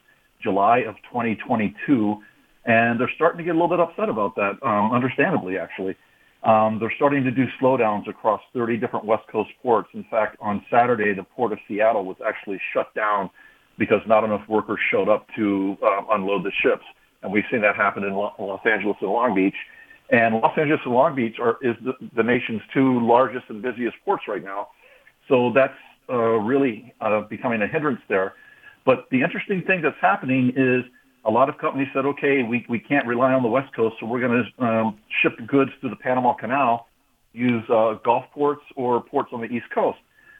July 0.41 0.79
of 0.79 0.95
2022, 1.11 2.17
and 2.65 2.99
they're 2.99 3.11
starting 3.15 3.37
to 3.39 3.43
get 3.43 3.51
a 3.51 3.59
little 3.59 3.67
bit 3.69 3.79
upset 3.79 4.09
about 4.09 4.35
that, 4.35 4.53
um, 4.63 4.91
understandably, 4.91 5.57
actually. 5.57 5.95
Um, 6.43 6.77
they're 6.79 6.93
starting 6.95 7.23
to 7.23 7.31
do 7.31 7.45
slowdowns 7.59 8.07
across 8.07 8.41
30 8.53 8.77
different 8.77 9.05
West 9.05 9.23
Coast 9.31 9.49
ports. 9.63 9.89
In 9.93 10.05
fact, 10.11 10.37
on 10.39 10.63
Saturday, 10.69 11.13
the 11.13 11.23
port 11.23 11.51
of 11.51 11.59
Seattle 11.67 12.05
was 12.05 12.17
actually 12.25 12.61
shut 12.73 12.93
down 12.93 13.31
because 13.79 14.01
not 14.07 14.23
enough 14.23 14.47
workers 14.47 14.79
showed 14.91 15.09
up 15.09 15.27
to 15.35 15.75
um, 15.83 16.07
unload 16.11 16.43
the 16.43 16.51
ships. 16.61 16.83
And 17.23 17.31
we've 17.31 17.43
seen 17.51 17.61
that 17.61 17.75
happen 17.75 18.03
in 18.03 18.13
Los 18.13 18.61
Angeles 18.65 18.97
and 19.01 19.09
Long 19.09 19.33
Beach. 19.33 19.55
And 20.11 20.35
Los 20.35 20.55
Angeles 20.55 20.81
and 20.85 20.93
Long 20.93 21.15
Beach 21.15 21.37
are, 21.41 21.57
is 21.61 21.75
the, 21.83 21.93
the 22.15 22.21
nation's 22.23 22.61
two 22.71 23.05
largest 23.05 23.45
and 23.49 23.63
busiest 23.63 23.95
ports 24.05 24.25
right 24.27 24.43
now. 24.43 24.67
So 25.27 25.51
that's 25.53 25.73
uh, 26.09 26.15
really 26.15 26.93
uh, 27.01 27.21
becoming 27.21 27.61
a 27.61 27.67
hindrance 27.67 28.01
there. 28.09 28.33
But 28.85 29.07
the 29.11 29.21
interesting 29.21 29.63
thing 29.63 29.81
that's 29.81 29.99
happening 29.99 30.53
is 30.55 30.83
a 31.25 31.31
lot 31.31 31.49
of 31.49 31.57
companies 31.57 31.87
said, 31.93 32.05
okay, 32.05 32.43
we, 32.43 32.65
we 32.69 32.79
can't 32.79 33.07
rely 33.07 33.33
on 33.33 33.41
the 33.41 33.49
West 33.49 33.75
Coast, 33.75 33.95
so 33.99 34.05
we're 34.05 34.19
going 34.19 34.43
to 34.43 34.63
um, 34.63 34.99
ship 35.21 35.33
goods 35.47 35.71
through 35.79 35.89
the 35.89 35.95
Panama 35.95 36.33
Canal, 36.33 36.87
use 37.33 37.63
uh, 37.69 37.95
Gulf 38.05 38.25
ports 38.33 38.61
or 38.75 39.01
ports 39.03 39.29
on 39.33 39.41
the 39.41 39.47
East 39.47 39.65
Coast. 39.73 39.97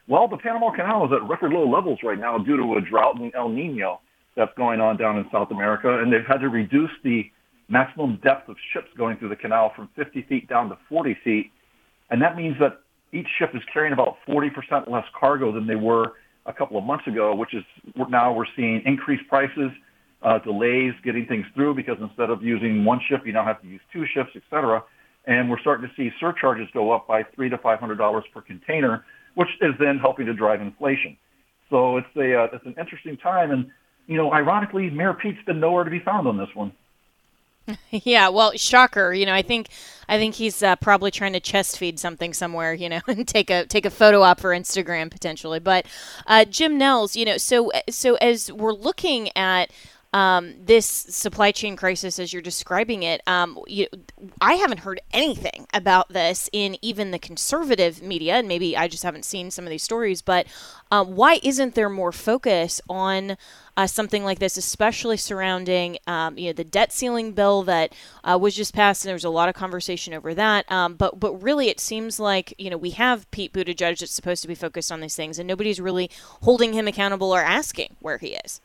Well, 0.08 0.28
the 0.28 0.38
Panama 0.38 0.72
Canal 0.72 1.06
is 1.06 1.12
at 1.12 1.28
record 1.28 1.52
low 1.52 1.68
levels 1.68 2.00
right 2.04 2.20
now 2.20 2.38
due 2.38 2.58
to 2.58 2.76
a 2.76 2.82
drought 2.82 3.20
and 3.20 3.34
El 3.34 3.50
Nino 3.50 4.00
that's 4.36 4.52
going 4.56 4.80
on 4.80 4.98
down 4.98 5.18
in 5.18 5.26
South 5.32 5.50
America, 5.50 6.00
and 6.00 6.14
they've 6.14 6.26
had 6.28 6.38
to 6.38 6.50
reduce 6.50 6.92
the 7.04 7.24
maximum 7.68 8.20
depth 8.24 8.48
of 8.48 8.56
ships 8.72 8.90
going 8.96 9.18
through 9.18 9.30
the 9.30 9.36
canal 9.36 9.72
from 9.76 9.90
50 9.96 10.22
feet 10.30 10.48
down 10.48 10.70
to 10.70 10.78
40 10.88 11.18
feet, 11.24 11.52
and 12.12 12.22
that 12.22 12.36
means 12.36 12.56
that 12.60 12.82
each 13.16 13.28
ship 13.40 13.52
is 13.54 13.62
carrying 13.72 13.94
about 13.94 14.18
40% 14.28 14.90
less 14.92 15.06
cargo 15.18 15.52
than 15.52 15.68
they 15.68 15.76
were 15.76 16.14
a 16.46 16.54
couple 16.54 16.78
of 16.78 16.84
months 16.84 17.08
ago, 17.08 17.34
which 17.34 17.54
is 17.54 17.64
now 18.10 18.34
we're 18.34 18.46
seeing 18.56 18.82
increased 18.86 19.28
prices, 19.28 19.72
uh, 20.22 20.40
delays 20.40 20.94
getting 21.04 21.26
things 21.26 21.46
through 21.56 21.74
because 21.76 21.98
instead 22.02 22.30
of 22.30 22.44
using 22.44 22.86
one 22.86 23.00
ship, 23.08 23.22
you 23.26 23.34
now 23.34 23.46
have 23.46 23.62
to 23.62 23.68
use 23.68 23.82
two 23.92 24.06
ships, 24.14 24.30
et 24.36 24.44
cetera. 24.50 24.84
And 25.26 25.50
we're 25.50 25.60
starting 25.60 25.88
to 25.88 25.94
see 25.96 26.12
surcharges 26.20 26.68
go 26.74 26.92
up 26.92 27.08
by 27.08 27.24
three 27.36 27.50
to 27.50 27.58
five 27.58 27.80
hundred 27.80 27.98
dollars 27.98 28.26
per 28.34 28.42
container 28.42 29.04
which 29.36 29.50
is 29.62 29.74
then 29.80 30.00
helping 30.00 30.26
to 30.26 30.34
drive 30.34 30.62
inflation. 30.62 31.16
So 31.70 31.98
it's 31.98 32.08
a 32.16 32.36
uh, 32.36 32.48
it's 32.54 32.66
an 32.66 32.76
interesting 32.80 33.18
time, 33.18 33.52
and 33.52 33.68
you 34.08 34.18
know, 34.18 34.32
ironically, 34.34 34.90
Mayor 34.90 35.14
Pete's 35.14 35.38
been 35.46 35.60
nowhere 35.60 35.84
to 35.84 35.92
be 35.92 36.00
found 36.00 36.28
on 36.28 36.38
this 36.38 36.50
one. 36.54 36.72
yeah, 37.90 38.30
well, 38.30 38.52
shocker. 38.56 39.14
You 39.14 39.26
know, 39.26 39.34
I 39.34 39.42
think 39.42 39.70
I 40.08 40.18
think 40.18 40.36
he's 40.36 40.62
uh, 40.62 40.76
probably 40.78 41.12
trying 41.12 41.34
to 41.34 41.40
chest 41.40 41.78
feed 41.78 42.00
something 42.00 42.34
somewhere. 42.34 42.74
You 42.74 42.90
know, 42.90 43.02
and 43.08 43.28
take 43.28 43.50
a 43.50 43.66
take 43.66 43.86
a 43.86 43.90
photo 43.90 44.22
op 44.22 44.40
for 44.40 44.52
Instagram 44.52 45.10
potentially. 45.10 45.60
But 45.60 45.86
uh, 46.28 46.46
Jim 46.46 46.78
Nelles, 46.78 47.16
you 47.16 47.26
know, 47.26 47.38
so 47.38 47.72
so 47.90 48.16
as 48.16 48.52
we're 48.52 48.74
looking 48.74 49.36
at 49.36 49.72
um, 50.16 50.54
this 50.64 50.86
supply 50.86 51.52
chain 51.52 51.76
crisis, 51.76 52.20
as 52.20 52.32
you're 52.32 52.42
describing 52.42 53.04
it, 53.04 53.22
um, 53.28 53.60
you, 53.68 53.88
I 54.40 54.54
haven't 54.54 54.78
heard 54.78 55.02
anything 55.12 55.68
about 55.74 56.08
this 56.08 56.50
in 56.54 56.78
even 56.82 57.12
the 57.12 57.20
conservative 57.20 58.02
media, 58.02 58.36
and 58.36 58.48
maybe 58.48 58.78
I 58.78 58.88
just 58.88 59.04
haven't 59.04 59.26
seen 59.26 59.52
some 59.52 59.66
of 59.66 59.72
these 59.72 59.84
stories. 59.84 60.22
But 60.22 60.48
uh, 60.90 61.04
why 61.04 61.42
isn't 61.44 61.76
there 61.76 61.90
more 61.90 62.14
focus 62.14 62.80
on 62.88 63.36
uh, 63.76 63.88
something 63.88 64.24
like 64.24 64.40
this, 64.40 64.56
especially 64.56 65.18
surrounding 65.18 65.98
um, 66.08 66.38
you 66.38 66.48
know 66.48 66.54
the 66.54 66.64
debt 66.64 66.94
ceiling 66.94 67.34
bill 67.34 67.64
that 67.64 67.94
uh, 68.24 68.38
was 68.40 68.56
just 68.56 68.74
passed, 68.74 69.04
and 69.04 69.10
there 69.10 69.16
was 69.16 69.26
a 69.26 69.30
lot 69.30 69.50
of 69.50 69.56
conversation 69.56 70.14
over 70.14 70.34
that. 70.34 70.72
Um, 70.72 70.96
but 70.96 71.20
but 71.20 71.34
really, 71.44 71.68
it 71.68 71.82
seems 71.82 72.22
like 72.22 72.54
you 72.58 72.70
know 72.70 72.78
we 72.78 72.92
have 72.92 73.30
Pete 73.32 73.52
Buttigieg 73.52 74.00
that's 74.00 74.14
supposed 74.14 74.44
to 74.44 74.48
be 74.48 74.56
focused 74.56 74.94
on 74.94 75.02
these 75.02 75.18
things, 75.18 75.40
and 75.40 75.46
nobody's 75.46 75.82
really 75.82 76.10
holding 76.44 76.72
him 76.72 76.88
accountable 76.88 77.36
or 77.36 77.42
asking 77.42 77.98
where 78.00 78.18
he 78.18 78.38
is. 78.46 78.62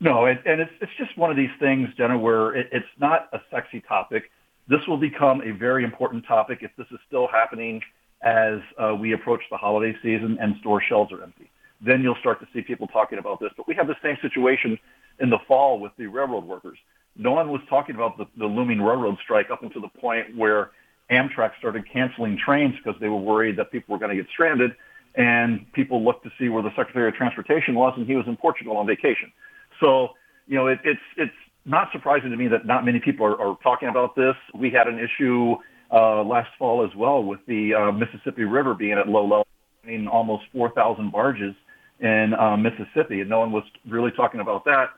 No, 0.00 0.26
and, 0.26 0.38
and 0.46 0.60
it's 0.60 0.70
it's 0.80 0.92
just 0.96 1.16
one 1.18 1.30
of 1.30 1.36
these 1.36 1.50
things, 1.58 1.88
Jenna, 1.96 2.18
where 2.18 2.54
it, 2.54 2.68
it's 2.72 2.86
not 3.00 3.28
a 3.32 3.40
sexy 3.50 3.80
topic. 3.80 4.30
This 4.68 4.80
will 4.86 4.98
become 4.98 5.40
a 5.40 5.50
very 5.50 5.82
important 5.82 6.24
topic 6.26 6.58
if 6.62 6.70
this 6.76 6.86
is 6.92 6.98
still 7.06 7.26
happening 7.26 7.82
as 8.22 8.60
uh, 8.78 8.94
we 8.94 9.12
approach 9.12 9.40
the 9.50 9.56
holiday 9.56 9.96
season 10.02 10.38
and 10.40 10.56
store 10.60 10.82
shelves 10.82 11.12
are 11.12 11.22
empty. 11.22 11.50
Then 11.80 12.02
you'll 12.02 12.16
start 12.16 12.40
to 12.40 12.48
see 12.52 12.60
people 12.60 12.86
talking 12.86 13.18
about 13.18 13.40
this. 13.40 13.50
But 13.56 13.66
we 13.66 13.74
have 13.76 13.86
the 13.86 13.96
same 14.02 14.16
situation 14.20 14.78
in 15.20 15.30
the 15.30 15.38
fall 15.46 15.80
with 15.80 15.92
the 15.96 16.06
railroad 16.06 16.44
workers. 16.44 16.78
No 17.16 17.32
one 17.32 17.50
was 17.50 17.60
talking 17.68 17.94
about 17.94 18.18
the, 18.18 18.26
the 18.36 18.46
looming 18.46 18.80
railroad 18.80 19.16
strike 19.22 19.50
up 19.50 19.62
until 19.62 19.82
the 19.82 19.88
point 19.88 20.36
where 20.36 20.70
Amtrak 21.10 21.52
started 21.58 21.84
canceling 21.90 22.36
trains 22.36 22.74
because 22.76 23.00
they 23.00 23.08
were 23.08 23.16
worried 23.16 23.56
that 23.56 23.72
people 23.72 23.92
were 23.92 23.98
going 23.98 24.16
to 24.16 24.22
get 24.22 24.30
stranded. 24.30 24.72
And 25.14 25.72
people 25.72 26.04
looked 26.04 26.24
to 26.24 26.32
see 26.38 26.48
where 26.48 26.62
the 26.62 26.70
Secretary 26.76 27.08
of 27.08 27.14
Transportation 27.14 27.74
was, 27.74 27.94
and 27.96 28.06
he 28.06 28.14
was 28.14 28.26
in 28.26 28.36
Portugal 28.36 28.76
on 28.76 28.86
vacation. 28.86 29.32
So, 29.80 30.08
you 30.46 30.56
know, 30.56 30.66
it, 30.66 30.78
it's 30.84 31.00
it's 31.16 31.32
not 31.64 31.88
surprising 31.92 32.30
to 32.30 32.36
me 32.36 32.48
that 32.48 32.66
not 32.66 32.84
many 32.84 33.00
people 33.00 33.26
are, 33.26 33.40
are 33.40 33.58
talking 33.62 33.88
about 33.88 34.16
this. 34.16 34.34
We 34.54 34.70
had 34.70 34.86
an 34.86 34.98
issue 34.98 35.56
uh, 35.92 36.22
last 36.24 36.50
fall 36.58 36.84
as 36.84 36.94
well 36.96 37.22
with 37.22 37.40
the 37.46 37.74
uh, 37.74 37.92
Mississippi 37.92 38.44
River 38.44 38.74
being 38.74 38.92
at 38.92 39.08
low 39.08 39.22
level, 39.22 39.46
I 39.84 39.86
mean, 39.86 40.06
almost 40.06 40.44
4,000 40.52 41.10
barges 41.10 41.54
in 42.00 42.34
uh, 42.38 42.56
Mississippi, 42.56 43.20
and 43.20 43.28
no 43.28 43.40
one 43.40 43.52
was 43.52 43.64
really 43.88 44.10
talking 44.10 44.40
about 44.40 44.64
that. 44.64 44.90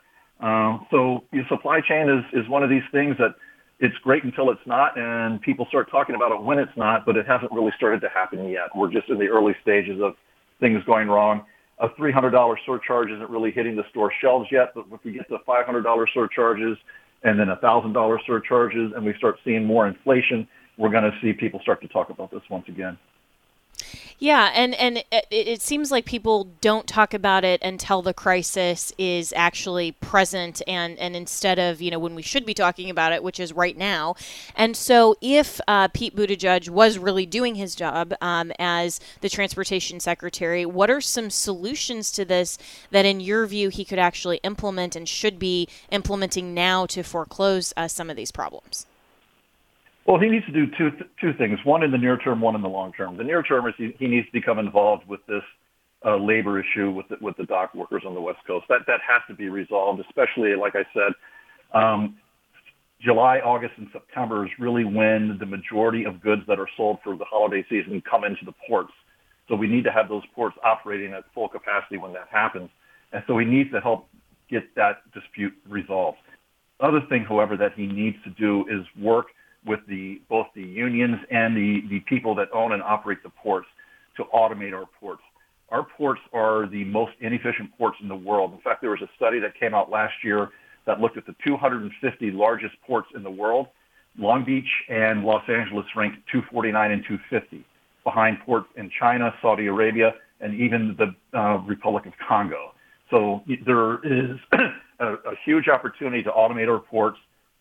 Um, 0.44 0.86
so, 0.90 1.24
the 1.32 1.42
supply 1.48 1.80
chain 1.80 2.08
is 2.08 2.24
is 2.32 2.48
one 2.48 2.62
of 2.62 2.70
these 2.70 2.82
things 2.92 3.16
that 3.18 3.34
it's 3.78 3.96
great 4.02 4.24
until 4.24 4.50
it's 4.50 4.66
not, 4.66 4.98
and 4.98 5.40
people 5.40 5.66
start 5.66 5.90
talking 5.90 6.14
about 6.14 6.32
it 6.32 6.42
when 6.42 6.58
it's 6.58 6.76
not, 6.76 7.06
but 7.06 7.16
it 7.16 7.26
hasn't 7.26 7.50
really 7.52 7.72
started 7.76 8.00
to 8.02 8.08
happen 8.08 8.48
yet. 8.48 8.74
We're 8.74 8.90
just 8.90 9.08
in 9.08 9.18
the 9.18 9.28
early 9.28 9.54
stages 9.62 10.00
of 10.02 10.16
things 10.60 10.82
going 10.84 11.08
wrong 11.08 11.44
a 11.80 11.88
$300 11.88 12.56
surcharge 12.66 13.10
isn't 13.10 13.30
really 13.30 13.50
hitting 13.50 13.74
the 13.74 13.84
store 13.90 14.12
shelves 14.20 14.48
yet, 14.52 14.72
but 14.74 14.84
if 14.92 15.00
we 15.02 15.12
get 15.12 15.28
to 15.28 15.38
$500 15.38 16.06
surcharges 16.12 16.76
and 17.22 17.38
then 17.38 17.48
$1,000 17.48 18.18
surcharges 18.26 18.92
and 18.94 19.04
we 19.04 19.14
start 19.14 19.36
seeing 19.44 19.64
more 19.64 19.88
inflation, 19.88 20.46
we're 20.76 20.90
going 20.90 21.04
to 21.04 21.16
see 21.22 21.32
people 21.32 21.58
start 21.60 21.80
to 21.80 21.88
talk 21.88 22.10
about 22.10 22.30
this 22.30 22.42
once 22.50 22.68
again. 22.68 22.98
Yeah, 24.22 24.52
and 24.54 24.74
and 24.74 24.98
it, 25.10 25.26
it, 25.30 25.62
seems 25.62 25.90
like 25.90 26.04
people 26.04 26.44
don't 26.60 26.86
talk 26.86 27.14
about 27.14 27.42
it 27.42 27.62
until 27.62 28.02
the 28.02 28.12
crisis 28.12 28.92
is 28.98 29.32
actually 29.34 29.92
present, 29.92 30.60
and 30.68 30.98
and 30.98 31.16
instead 31.16 31.58
of 31.58 31.80
you 31.80 31.90
know 31.90 31.98
when 31.98 32.14
we 32.14 32.20
should 32.20 32.44
be 32.44 32.52
talking 32.52 32.90
about 32.90 33.14
it, 33.14 33.22
which 33.22 33.40
is 33.40 33.54
right 33.54 33.74
now. 33.78 34.16
And 34.54 34.76
so, 34.76 35.16
if 35.22 35.58
uh, 35.66 35.88
Pete 35.88 36.14
Buttigieg 36.14 36.68
was 36.68 36.98
really 36.98 37.24
doing 37.24 37.54
his 37.54 37.74
job 37.74 38.12
um, 38.20 38.52
as 38.58 39.00
the 39.22 39.30
transportation 39.30 40.00
secretary, 40.00 40.66
what 40.66 40.90
are 40.90 41.00
some 41.00 41.30
solutions 41.30 42.12
to 42.12 42.26
this 42.26 42.58
that, 42.90 43.06
in 43.06 43.20
your 43.20 43.46
view, 43.46 43.70
he 43.70 43.86
could 43.86 43.98
actually 43.98 44.36
implement 44.42 44.96
and 44.96 45.08
should 45.08 45.38
be 45.38 45.66
implementing 45.90 46.52
now 46.52 46.84
to 46.84 47.02
foreclose 47.02 47.72
uh, 47.74 47.88
some 47.88 48.10
of 48.10 48.16
these 48.16 48.32
problems? 48.32 48.84
Well, 50.06 50.18
he 50.18 50.28
needs 50.28 50.46
to 50.46 50.52
do 50.52 50.66
two 50.76 50.90
two 51.20 51.32
things. 51.38 51.58
One 51.64 51.82
in 51.82 51.90
the 51.90 51.98
near 51.98 52.16
term, 52.16 52.40
one 52.40 52.54
in 52.54 52.62
the 52.62 52.68
long 52.68 52.92
term. 52.92 53.16
The 53.16 53.24
near 53.24 53.42
term 53.42 53.66
is 53.68 53.74
he, 53.76 53.94
he 53.98 54.06
needs 54.06 54.26
to 54.26 54.32
become 54.32 54.58
involved 54.58 55.06
with 55.08 55.20
this 55.26 55.42
uh, 56.04 56.16
labor 56.16 56.58
issue 56.58 56.90
with 56.90 57.06
the, 57.08 57.16
with 57.20 57.36
the 57.36 57.44
dock 57.44 57.74
workers 57.74 58.02
on 58.06 58.14
the 58.14 58.20
West 58.20 58.38
Coast. 58.46 58.66
That 58.68 58.80
that 58.86 59.00
has 59.06 59.22
to 59.28 59.34
be 59.34 59.48
resolved, 59.48 60.00
especially 60.00 60.54
like 60.56 60.74
I 60.74 60.84
said. 60.94 61.12
Um, 61.78 62.16
July, 63.00 63.38
August, 63.38 63.72
and 63.78 63.88
September 63.92 64.44
is 64.44 64.50
really 64.58 64.84
when 64.84 65.38
the 65.40 65.46
majority 65.46 66.04
of 66.04 66.20
goods 66.20 66.42
that 66.48 66.58
are 66.58 66.68
sold 66.76 66.98
for 67.02 67.16
the 67.16 67.24
holiday 67.24 67.64
season 67.70 68.02
come 68.08 68.24
into 68.24 68.44
the 68.44 68.52
ports. 68.68 68.92
So 69.48 69.56
we 69.56 69.66
need 69.66 69.84
to 69.84 69.92
have 69.92 70.08
those 70.08 70.22
ports 70.34 70.56
operating 70.62 71.12
at 71.14 71.24
full 71.34 71.48
capacity 71.48 71.96
when 71.96 72.12
that 72.12 72.28
happens. 72.30 72.68
And 73.12 73.22
so 73.26 73.38
he 73.38 73.46
needs 73.46 73.70
to 73.72 73.80
help 73.80 74.06
get 74.50 74.74
that 74.76 74.98
dispute 75.14 75.54
resolved. 75.68 76.18
Other 76.78 77.00
thing, 77.08 77.24
however, 77.24 77.56
that 77.56 77.72
he 77.74 77.86
needs 77.86 78.16
to 78.24 78.30
do 78.30 78.66
is 78.68 78.84
work 79.02 79.26
with 79.66 79.80
the 79.88 80.20
both 80.28 80.46
the 80.54 80.62
unions 80.62 81.16
and 81.30 81.56
the, 81.56 81.82
the 81.88 82.00
people 82.00 82.34
that 82.36 82.48
own 82.52 82.72
and 82.72 82.82
operate 82.82 83.22
the 83.22 83.30
ports 83.30 83.66
to 84.16 84.24
automate 84.34 84.72
our 84.72 84.86
ports. 84.98 85.22
Our 85.70 85.84
ports 85.84 86.20
are 86.32 86.66
the 86.66 86.84
most 86.84 87.12
inefficient 87.20 87.76
ports 87.78 87.98
in 88.02 88.08
the 88.08 88.16
world. 88.16 88.52
In 88.52 88.60
fact, 88.60 88.80
there 88.80 88.90
was 88.90 89.02
a 89.02 89.10
study 89.16 89.38
that 89.40 89.58
came 89.58 89.74
out 89.74 89.90
last 89.90 90.14
year 90.24 90.50
that 90.86 91.00
looked 91.00 91.16
at 91.16 91.26
the 91.26 91.34
250 91.46 92.30
largest 92.32 92.74
ports 92.86 93.08
in 93.14 93.22
the 93.22 93.30
world. 93.30 93.68
Long 94.18 94.44
Beach 94.44 94.68
and 94.88 95.24
Los 95.24 95.42
Angeles 95.48 95.86
ranked 95.94 96.16
249 96.32 96.90
and 96.90 97.02
250, 97.04 97.64
behind 98.02 98.38
ports 98.44 98.66
in 98.76 98.90
China, 98.98 99.32
Saudi 99.40 99.66
Arabia, 99.66 100.14
and 100.40 100.58
even 100.60 100.96
the 100.98 101.38
uh, 101.38 101.58
Republic 101.58 102.06
of 102.06 102.12
Congo. 102.26 102.72
So 103.10 103.42
there 103.64 104.04
is 104.04 104.38
a, 104.98 105.06
a 105.06 105.34
huge 105.44 105.68
opportunity 105.68 106.22
to 106.24 106.30
automate 106.30 106.68
our 106.68 106.80
ports 106.80 107.18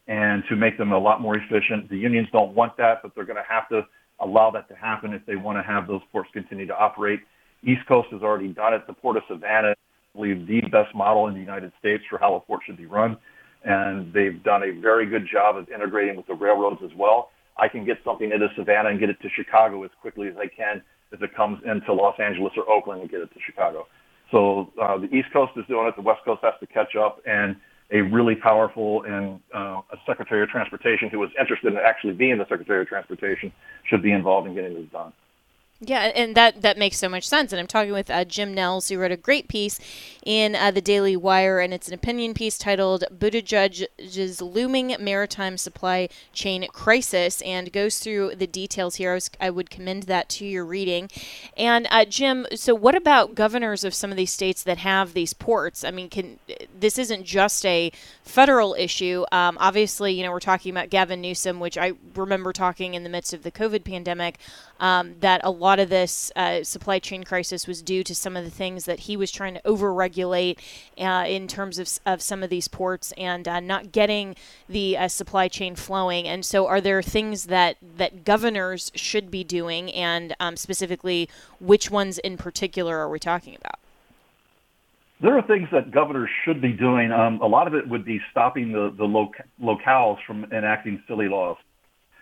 and 0.09 0.43
to 0.49 0.55
make 0.55 0.75
them 0.77 0.91
a 0.91 0.97
lot 0.97 1.21
more 1.21 1.37
efficient. 1.37 1.87
The 1.87 1.97
unions 1.97 2.27
don't 2.31 2.55
want 2.55 2.75
that, 2.77 3.03
but 3.03 3.13
they're 3.13 3.25
going 3.25 3.37
to 3.37 3.47
have 3.47 3.69
to 3.69 3.83
allow 4.19 4.49
that 4.49 4.67
to 4.69 4.75
happen 4.75 5.13
if 5.13 5.23
they 5.27 5.35
want 5.35 5.59
to 5.59 5.63
have 5.63 5.87
those 5.87 6.01
ports 6.11 6.29
continue 6.33 6.65
to 6.65 6.75
operate. 6.75 7.19
East 7.63 7.81
Coast 7.87 8.07
has 8.11 8.23
already 8.23 8.47
done 8.47 8.73
it. 8.73 8.87
The 8.87 8.93
Port 8.93 9.17
of 9.17 9.23
Savannah, 9.29 9.75
I 9.75 10.17
believe, 10.17 10.47
the 10.47 10.61
best 10.61 10.95
model 10.95 11.27
in 11.27 11.35
the 11.35 11.39
United 11.39 11.71
States 11.79 12.03
for 12.09 12.17
how 12.17 12.33
a 12.33 12.39
port 12.39 12.61
should 12.65 12.75
be 12.75 12.87
run. 12.87 13.17
And 13.63 14.11
they've 14.11 14.41
done 14.43 14.63
a 14.63 14.71
very 14.81 15.05
good 15.05 15.27
job 15.31 15.57
of 15.57 15.69
integrating 15.69 16.17
with 16.17 16.25
the 16.25 16.33
railroads 16.33 16.81
as 16.83 16.91
well. 16.97 17.29
I 17.57 17.67
can 17.67 17.85
get 17.85 17.97
something 18.03 18.31
into 18.31 18.47
Savannah 18.55 18.89
and 18.89 18.99
get 18.99 19.09
it 19.09 19.21
to 19.21 19.29
Chicago 19.29 19.83
as 19.83 19.91
quickly 20.01 20.27
as 20.27 20.35
I 20.37 20.47
can 20.47 20.81
if 21.11 21.21
it 21.21 21.35
comes 21.35 21.61
into 21.65 21.93
Los 21.93 22.19
Angeles 22.19 22.53
or 22.57 22.67
Oakland 22.67 23.01
and 23.01 23.11
get 23.11 23.19
it 23.19 23.31
to 23.33 23.39
Chicago. 23.45 23.85
So 24.31 24.71
uh, 24.81 24.97
the 24.97 25.13
East 25.13 25.27
Coast 25.33 25.51
is 25.55 25.65
doing 25.67 25.87
it. 25.87 25.95
The 25.95 26.01
West 26.01 26.21
Coast 26.25 26.41
has 26.43 26.53
to 26.61 26.67
catch 26.67 26.95
up. 26.95 27.21
And 27.27 27.57
a 27.91 28.01
really 28.01 28.35
powerful 28.35 29.03
and 29.03 29.39
uh, 29.53 29.81
a 29.91 29.97
Secretary 30.05 30.43
of 30.43 30.49
Transportation 30.49 31.09
who 31.09 31.19
was 31.19 31.29
interested 31.39 31.73
in 31.73 31.79
actually 31.79 32.13
being 32.13 32.37
the 32.37 32.45
Secretary 32.47 32.81
of 32.81 32.87
Transportation 32.87 33.51
should 33.83 34.03
be 34.03 34.11
involved 34.11 34.47
in 34.47 34.53
getting 34.53 34.75
this 34.75 34.85
done. 34.91 35.11
Yeah, 35.81 36.11
and 36.13 36.35
that 36.35 36.61
that 36.61 36.77
makes 36.77 36.97
so 36.97 37.07
much 37.07 37.25
sense. 37.25 37.53
And 37.53 37.59
I'm 37.59 37.65
talking 37.65 37.93
with 37.93 38.09
uh, 38.09 38.25
Jim 38.25 38.53
Nelles, 38.53 38.89
who 38.89 38.99
wrote 38.99 39.13
a 39.13 39.17
great 39.17 39.47
piece 39.47 39.79
in 40.25 40.53
uh, 40.53 40.71
the 40.71 40.81
Daily 40.81 41.15
Wire, 41.15 41.61
and 41.61 41.73
it's 41.73 41.87
an 41.87 41.93
opinion 41.93 42.33
piece 42.33 42.57
titled 42.57 43.05
"Buttigieg's 43.17 44.41
Looming 44.41 44.97
Maritime 44.99 45.57
Supply 45.57 46.09
Chain 46.33 46.67
Crisis," 46.73 47.41
and 47.43 47.71
goes 47.71 47.99
through 47.99 48.35
the 48.35 48.45
details 48.45 48.95
here. 48.95 49.11
I, 49.11 49.13
was, 49.13 49.29
I 49.39 49.49
would 49.49 49.69
commend 49.69 50.03
that 50.03 50.27
to 50.29 50.45
your 50.45 50.65
reading. 50.65 51.09
And 51.55 51.87
uh, 51.89 52.03
Jim, 52.03 52.45
so 52.55 52.75
what 52.75 52.95
about 52.95 53.33
governors 53.33 53.85
of 53.85 53.93
some 53.93 54.11
of 54.11 54.17
these 54.17 54.33
states 54.33 54.63
that 54.63 54.79
have 54.79 55.13
these 55.13 55.33
ports? 55.33 55.85
I 55.85 55.91
mean, 55.91 56.09
can 56.09 56.39
this 56.77 56.97
isn't 56.97 57.23
just 57.23 57.65
a 57.65 57.93
federal 58.21 58.73
issue? 58.73 59.23
Um, 59.31 59.57
obviously, 59.61 60.11
you 60.11 60.23
know, 60.23 60.31
we're 60.31 60.41
talking 60.41 60.71
about 60.71 60.89
Gavin 60.89 61.21
Newsom, 61.21 61.61
which 61.61 61.77
I 61.77 61.93
remember 62.15 62.51
talking 62.51 62.95
in 62.95 63.03
the 63.03 63.09
midst 63.09 63.33
of 63.33 63.43
the 63.43 63.51
COVID 63.51 63.85
pandemic 63.85 64.39
um, 64.79 65.15
that 65.19 65.41
a 65.43 65.51
lot 65.51 65.68
of 65.77 65.89
this 65.89 66.31
uh, 66.35 66.63
supply 66.63 66.97
chain 66.97 67.23
crisis 67.23 67.67
was 67.67 67.83
due 67.83 68.03
to 68.03 68.15
some 68.15 68.35
of 68.35 68.43
the 68.43 68.49
things 68.49 68.85
that 68.85 69.01
he 69.01 69.15
was 69.15 69.29
trying 69.29 69.53
to 69.53 69.61
overregulate 69.61 70.57
uh, 70.97 71.25
in 71.27 71.47
terms 71.47 71.77
of, 71.77 71.87
of 72.05 72.21
some 72.23 72.41
of 72.41 72.49
these 72.49 72.67
ports 72.67 73.13
and 73.17 73.47
uh, 73.47 73.59
not 73.59 73.91
getting 73.91 74.35
the 74.67 74.97
uh, 74.97 75.07
supply 75.07 75.47
chain 75.47 75.75
flowing. 75.75 76.27
And 76.27 76.43
so, 76.43 76.65
are 76.65 76.81
there 76.81 77.03
things 77.03 77.45
that 77.45 77.77
that 77.97 78.23
governors 78.23 78.91
should 78.95 79.29
be 79.29 79.43
doing, 79.43 79.91
and 79.93 80.35
um, 80.39 80.55
specifically, 80.57 81.29
which 81.59 81.91
ones 81.91 82.17
in 82.19 82.37
particular 82.37 82.97
are 82.97 83.09
we 83.09 83.19
talking 83.19 83.55
about? 83.55 83.79
There 85.21 85.37
are 85.37 85.41
things 85.41 85.67
that 85.73 85.91
governors 85.91 86.29
should 86.45 86.61
be 86.61 86.71
doing. 86.71 87.11
Um, 87.11 87.41
a 87.41 87.47
lot 87.47 87.67
of 87.67 87.73
it 87.73 87.87
would 87.89 88.05
be 88.05 88.21
stopping 88.31 88.71
the, 88.71 88.93
the 88.97 89.03
loc- 89.03 89.35
locales 89.61 90.17
from 90.25 90.45
enacting 90.45 91.03
silly 91.07 91.27
laws. 91.27 91.57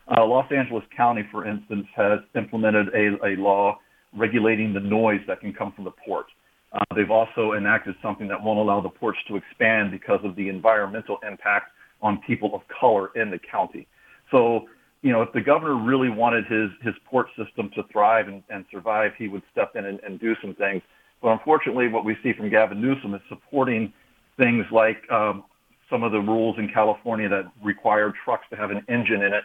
Uh, 0.09 0.25
Los 0.25 0.49
Angeles 0.51 0.83
County, 0.95 1.23
for 1.31 1.45
instance, 1.45 1.85
has 1.95 2.19
implemented 2.35 2.87
a, 2.93 3.25
a 3.25 3.35
law 3.35 3.77
regulating 4.15 4.73
the 4.73 4.79
noise 4.79 5.19
that 5.27 5.41
can 5.41 5.53
come 5.53 5.73
from 5.73 5.83
the 5.83 5.91
port. 6.05 6.27
Uh, 6.71 6.83
they've 6.95 7.11
also 7.11 7.53
enacted 7.53 7.95
something 8.01 8.27
that 8.27 8.41
won't 8.41 8.59
allow 8.59 8.81
the 8.81 8.89
ports 8.89 9.19
to 9.27 9.35
expand 9.35 9.91
because 9.91 10.19
of 10.23 10.35
the 10.35 10.47
environmental 10.49 11.17
impact 11.29 11.71
on 12.01 12.19
people 12.25 12.53
of 12.53 12.61
color 12.67 13.09
in 13.15 13.31
the 13.31 13.39
county. 13.39 13.87
So, 14.31 14.67
you 15.01 15.11
know, 15.11 15.21
if 15.21 15.31
the 15.33 15.41
governor 15.41 15.75
really 15.75 16.09
wanted 16.09 16.45
his, 16.45 16.69
his 16.81 16.93
port 17.09 17.27
system 17.37 17.69
to 17.75 17.83
thrive 17.91 18.27
and, 18.27 18.43
and 18.49 18.65
survive, 18.71 19.11
he 19.17 19.27
would 19.27 19.43
step 19.51 19.75
in 19.75 19.85
and, 19.85 19.99
and 20.01 20.19
do 20.19 20.35
some 20.41 20.53
things. 20.55 20.81
But 21.21 21.29
unfortunately, 21.29 21.87
what 21.87 22.05
we 22.05 22.15
see 22.23 22.33
from 22.33 22.49
Gavin 22.49 22.81
Newsom 22.81 23.13
is 23.13 23.21
supporting 23.27 23.91
things 24.37 24.65
like 24.71 24.97
um, 25.11 25.43
some 25.89 26.03
of 26.03 26.11
the 26.11 26.19
rules 26.19 26.57
in 26.59 26.69
California 26.69 27.27
that 27.29 27.51
require 27.63 28.13
trucks 28.23 28.45
to 28.51 28.55
have 28.55 28.71
an 28.71 28.83
engine 28.87 29.21
in 29.23 29.33
it 29.33 29.43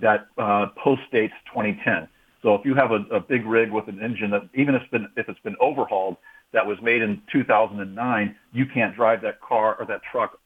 that 0.00 0.26
uh, 0.38 0.66
post 0.82 1.02
dates 1.12 1.34
2010. 1.46 2.08
So 2.42 2.54
if 2.54 2.64
you 2.64 2.74
have 2.74 2.90
a, 2.90 3.04
a 3.14 3.20
big 3.20 3.44
rig 3.44 3.70
with 3.70 3.88
an 3.88 4.00
engine 4.02 4.30
that 4.30 4.48
even 4.54 4.74
if 4.74 4.82
it's 4.82 4.90
been 4.90 5.08
if 5.16 5.28
it's 5.28 5.40
been 5.40 5.56
overhauled 5.60 6.16
that 6.52 6.66
was 6.66 6.78
made 6.82 7.02
in 7.02 7.22
2009, 7.32 8.36
you 8.52 8.66
can't 8.66 8.96
drive 8.96 9.22
that 9.22 9.40
car 9.40 9.76
or 9.78 9.86
that 9.86 10.00
truck 10.10 10.38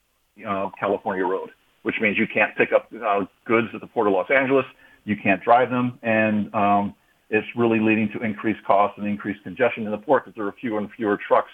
uh, 0.46 0.68
California 0.78 1.24
road, 1.24 1.50
which 1.82 1.96
means 2.00 2.18
you 2.18 2.26
can't 2.26 2.54
pick 2.56 2.72
up 2.72 2.88
uh, 3.04 3.24
goods 3.44 3.68
at 3.74 3.80
the 3.80 3.86
port 3.86 4.06
of 4.06 4.12
Los 4.12 4.30
Angeles. 4.30 4.66
You 5.04 5.16
can't 5.16 5.42
drive 5.42 5.70
them, 5.70 5.98
and 6.02 6.54
um, 6.54 6.94
it's 7.30 7.46
really 7.56 7.78
leading 7.78 8.10
to 8.12 8.20
increased 8.22 8.64
costs 8.64 8.98
and 8.98 9.06
increased 9.06 9.42
congestion 9.42 9.84
in 9.84 9.90
the 9.90 9.98
port 9.98 10.24
because 10.24 10.36
there 10.36 10.46
are 10.46 10.54
fewer 10.60 10.78
and 10.78 10.90
fewer 10.92 11.18
trucks 11.26 11.50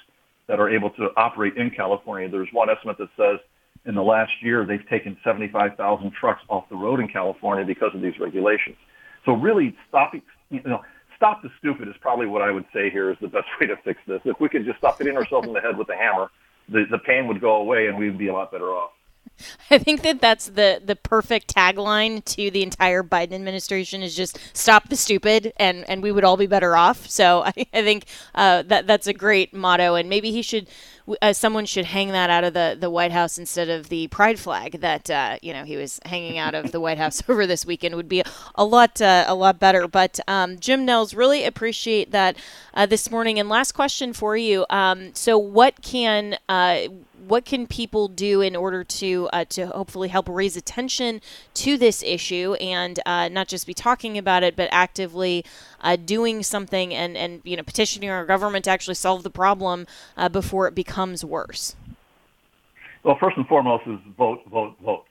that 0.46 0.59
are 0.59 0.68
able 0.68 0.90
to 0.90 1.11
operate 1.16 1.57
in 1.57 1.70
California. 1.70 2.28
There's 2.28 2.48
one 2.53 2.70
estimate 2.70 2.98
that 2.98 3.09
says 3.16 3.38
in 3.87 3.95
the 3.95 4.03
last 4.03 4.33
year 4.43 4.64
they've 4.66 4.87
taken 4.89 5.16
75,000 5.24 6.12
trucks 6.12 6.43
off 6.49 6.68
the 6.68 6.76
road 6.76 7.01
in 7.01 7.09
California 7.09 7.64
because 7.64 7.91
of 7.95 8.01
these 8.01 8.18
regulations. 8.18 8.76
So 9.24 9.33
really, 9.33 9.76
stopping, 9.89 10.22
you 10.51 10.62
know, 10.64 10.81
stop 11.16 11.43
the 11.43 11.51
stupid 11.59 11.89
is 11.89 11.95
probably 12.01 12.26
what 12.26 12.43
I 12.43 12.51
would 12.51 12.64
say 12.72 12.91
here 12.91 13.11
is 13.11 13.18
the 13.20 13.28
best 13.28 13.47
way 13.61 13.66
to 13.66 13.76
fix 13.85 14.01
this. 14.07 14.20
If 14.24 14.41
we 14.41 14.49
could 14.49 14.64
just 14.64 14.78
stop 14.78 14.99
hitting 14.99 15.16
ourselves 15.16 15.47
in 15.47 15.55
the 15.55 15.61
head 15.61 15.76
with 15.76 15.89
a 15.91 15.97
hammer, 15.97 16.31
the, 16.68 16.85
the 16.91 16.99
pain 16.99 17.26
would 17.26 17.41
go 17.41 17.57
away 17.57 17.89
and 17.89 17.99
we'd 17.99 18.18
be 18.18 18.28
a 18.28 18.33
lot 18.33 18.53
better 18.53 18.70
off. 18.70 18.93
I 19.71 19.79
think 19.79 20.03
that 20.03 20.21
that's 20.21 20.47
the 20.47 20.81
the 20.85 20.97
perfect 20.97 21.55
tagline 21.55 22.25
to 22.37 22.51
the 22.51 22.62
entire 22.62 23.03
Biden 23.03 23.33
administration 23.33 24.03
is 24.03 24.14
just 24.14 24.39
stop 24.53 24.89
the 24.89 24.97
stupid 24.97 25.53
and 25.57 25.89
and 25.89 26.03
we 26.03 26.12
would 26.12 26.25
all 26.25 26.37
be 26.37 26.47
better 26.47 26.77
off. 26.77 27.09
So 27.09 27.43
I, 27.47 27.53
I 27.73 27.83
think 27.83 28.05
uh, 28.35 28.62
that 28.62 28.87
that's 28.87 29.07
a 29.07 29.12
great 29.12 29.55
motto 29.55 29.95
and 29.95 30.09
maybe 30.09 30.31
he 30.31 30.43
should 30.43 30.68
uh, 31.23 31.33
someone 31.33 31.66
should 31.66 31.87
hang 31.87 32.09
that 32.12 32.31
out 32.31 32.45
of 32.45 32.55
the, 32.55 32.77
the 32.79 32.91
White 32.91 33.12
House 33.12 33.39
instead 33.39 33.68
of 33.68 33.89
the 33.89 34.07
pride 34.09 34.39
flag 34.39 34.81
that 34.81 35.11
uh, 35.11 35.39
you 35.43 35.53
know 35.53 35.64
he 35.64 35.77
was 35.77 36.01
hanging 36.05 36.39
out 36.39 36.55
of 36.55 36.73
the 36.73 36.81
White 36.81 36.99
House 36.99 37.23
over 37.29 37.47
this 37.47 37.66
weekend 37.66 37.95
would 37.95 38.09
be 38.09 38.23
a 38.55 38.64
lot 38.64 39.01
uh, 39.01 39.25
a 39.27 39.35
lot 39.35 39.59
better. 39.59 39.89
But 39.89 40.21
um, 40.29 40.59
Jim 40.59 40.85
Nelles, 40.85 41.14
really 41.14 41.45
appreciate 41.45 42.11
that 42.12 42.37
uh, 42.75 42.87
this 42.87 43.11
morning. 43.11 43.39
And 43.39 43.49
last 43.49 43.73
question 43.73 44.12
for 44.12 44.37
you: 44.37 44.66
um, 44.71 45.14
so 45.14 45.39
what 45.39 45.83
can 45.83 46.37
uh, 46.49 46.81
what 47.31 47.45
can 47.45 47.66
people 47.66 48.09
do 48.09 48.41
in 48.41 48.57
order 48.57 48.83
to 48.83 49.28
uh, 49.33 49.45
to 49.45 49.68
hopefully 49.68 50.09
help 50.09 50.28
raise 50.28 50.57
attention 50.57 51.20
to 51.55 51.78
this 51.78 52.03
issue 52.03 52.55
and 52.55 52.99
uh, 53.07 53.28
not 53.28 53.47
just 53.47 53.66
be 53.66 53.74
talking 53.74 54.18
about 54.18 54.43
it, 54.43 54.57
but 54.57 54.68
actively 54.72 55.45
uh, 55.81 55.95
doing 55.95 56.43
something 56.43 56.93
and 56.93 57.16
and 57.16 57.41
you 57.45 57.57
know 57.57 57.62
petitioning 57.62 58.11
our 58.11 58.26
government 58.26 58.64
to 58.64 58.70
actually 58.70 58.95
solve 58.95 59.22
the 59.22 59.31
problem 59.31 59.87
uh, 60.16 60.28
before 60.28 60.66
it 60.66 60.74
becomes 60.74 61.24
worse? 61.24 61.76
Well, 63.05 63.16
first 63.20 63.37
and 63.37 63.47
foremost 63.47 63.87
is 63.87 63.99
vote, 64.18 64.41
vote, 64.51 64.76
vote. 64.85 65.05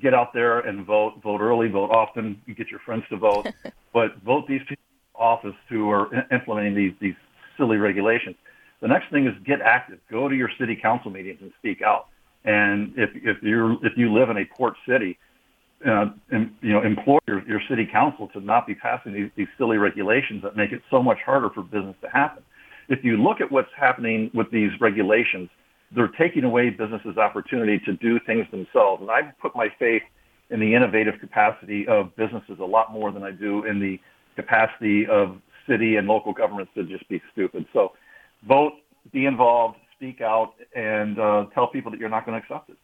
Get 0.00 0.14
out 0.14 0.32
there 0.32 0.60
and 0.60 0.86
vote. 0.86 1.20
Vote 1.22 1.40
early. 1.40 1.68
Vote 1.68 1.90
often. 1.90 2.40
You 2.46 2.54
get 2.54 2.68
your 2.70 2.80
friends 2.80 3.04
to 3.10 3.16
vote, 3.16 3.48
but 3.92 4.16
vote 4.24 4.46
these 4.46 4.62
people 4.62 4.82
in 5.14 5.20
office 5.20 5.56
who 5.68 5.90
are 5.90 6.08
implementing 6.32 6.74
these 6.76 6.92
these 7.00 7.16
silly 7.56 7.78
regulations. 7.78 8.36
The 8.84 8.88
next 8.88 9.10
thing 9.10 9.26
is 9.26 9.32
get 9.46 9.62
active. 9.62 9.98
Go 10.10 10.28
to 10.28 10.36
your 10.36 10.50
city 10.60 10.76
council 10.76 11.10
meetings 11.10 11.38
and 11.40 11.50
speak 11.58 11.80
out. 11.80 12.08
And 12.44 12.92
if 12.98 13.08
if 13.14 13.42
you 13.42 13.78
if 13.82 13.94
you 13.96 14.12
live 14.12 14.28
in 14.28 14.36
a 14.36 14.44
port 14.44 14.74
city, 14.86 15.16
uh, 15.86 16.10
and, 16.30 16.50
you 16.60 16.70
know, 16.70 16.82
implore 16.82 17.18
your, 17.26 17.42
your 17.48 17.62
city 17.66 17.86
council 17.90 18.28
to 18.34 18.40
not 18.40 18.66
be 18.66 18.74
passing 18.74 19.14
these, 19.14 19.30
these 19.36 19.46
silly 19.56 19.78
regulations 19.78 20.42
that 20.42 20.54
make 20.54 20.70
it 20.70 20.82
so 20.90 21.02
much 21.02 21.16
harder 21.24 21.48
for 21.48 21.62
business 21.62 21.96
to 22.02 22.10
happen. 22.10 22.42
If 22.90 23.02
you 23.02 23.16
look 23.16 23.40
at 23.40 23.50
what's 23.50 23.70
happening 23.74 24.30
with 24.34 24.50
these 24.50 24.70
regulations, 24.82 25.48
they're 25.96 26.08
taking 26.08 26.44
away 26.44 26.68
businesses' 26.68 27.16
opportunity 27.16 27.78
to 27.86 27.94
do 27.94 28.20
things 28.26 28.46
themselves. 28.50 29.00
And 29.00 29.10
I 29.10 29.32
put 29.40 29.56
my 29.56 29.68
faith 29.78 30.02
in 30.50 30.60
the 30.60 30.74
innovative 30.74 31.14
capacity 31.20 31.88
of 31.88 32.14
businesses 32.16 32.58
a 32.60 32.66
lot 32.66 32.92
more 32.92 33.10
than 33.12 33.22
I 33.22 33.30
do 33.30 33.64
in 33.64 33.80
the 33.80 33.98
capacity 34.36 35.06
of 35.06 35.40
city 35.66 35.96
and 35.96 36.06
local 36.06 36.34
governments 36.34 36.72
to 36.74 36.84
just 36.84 37.08
be 37.08 37.22
stupid. 37.32 37.64
So 37.72 37.92
vote, 38.46 38.74
be 39.12 39.26
involved, 39.26 39.76
speak 39.96 40.20
out, 40.20 40.54
and 40.74 41.18
uh, 41.18 41.46
tell 41.54 41.68
people 41.68 41.90
that 41.90 42.00
you're 42.00 42.08
not 42.08 42.26
going 42.26 42.40
to 42.40 42.42
accept 42.42 42.70
it. 42.70 42.76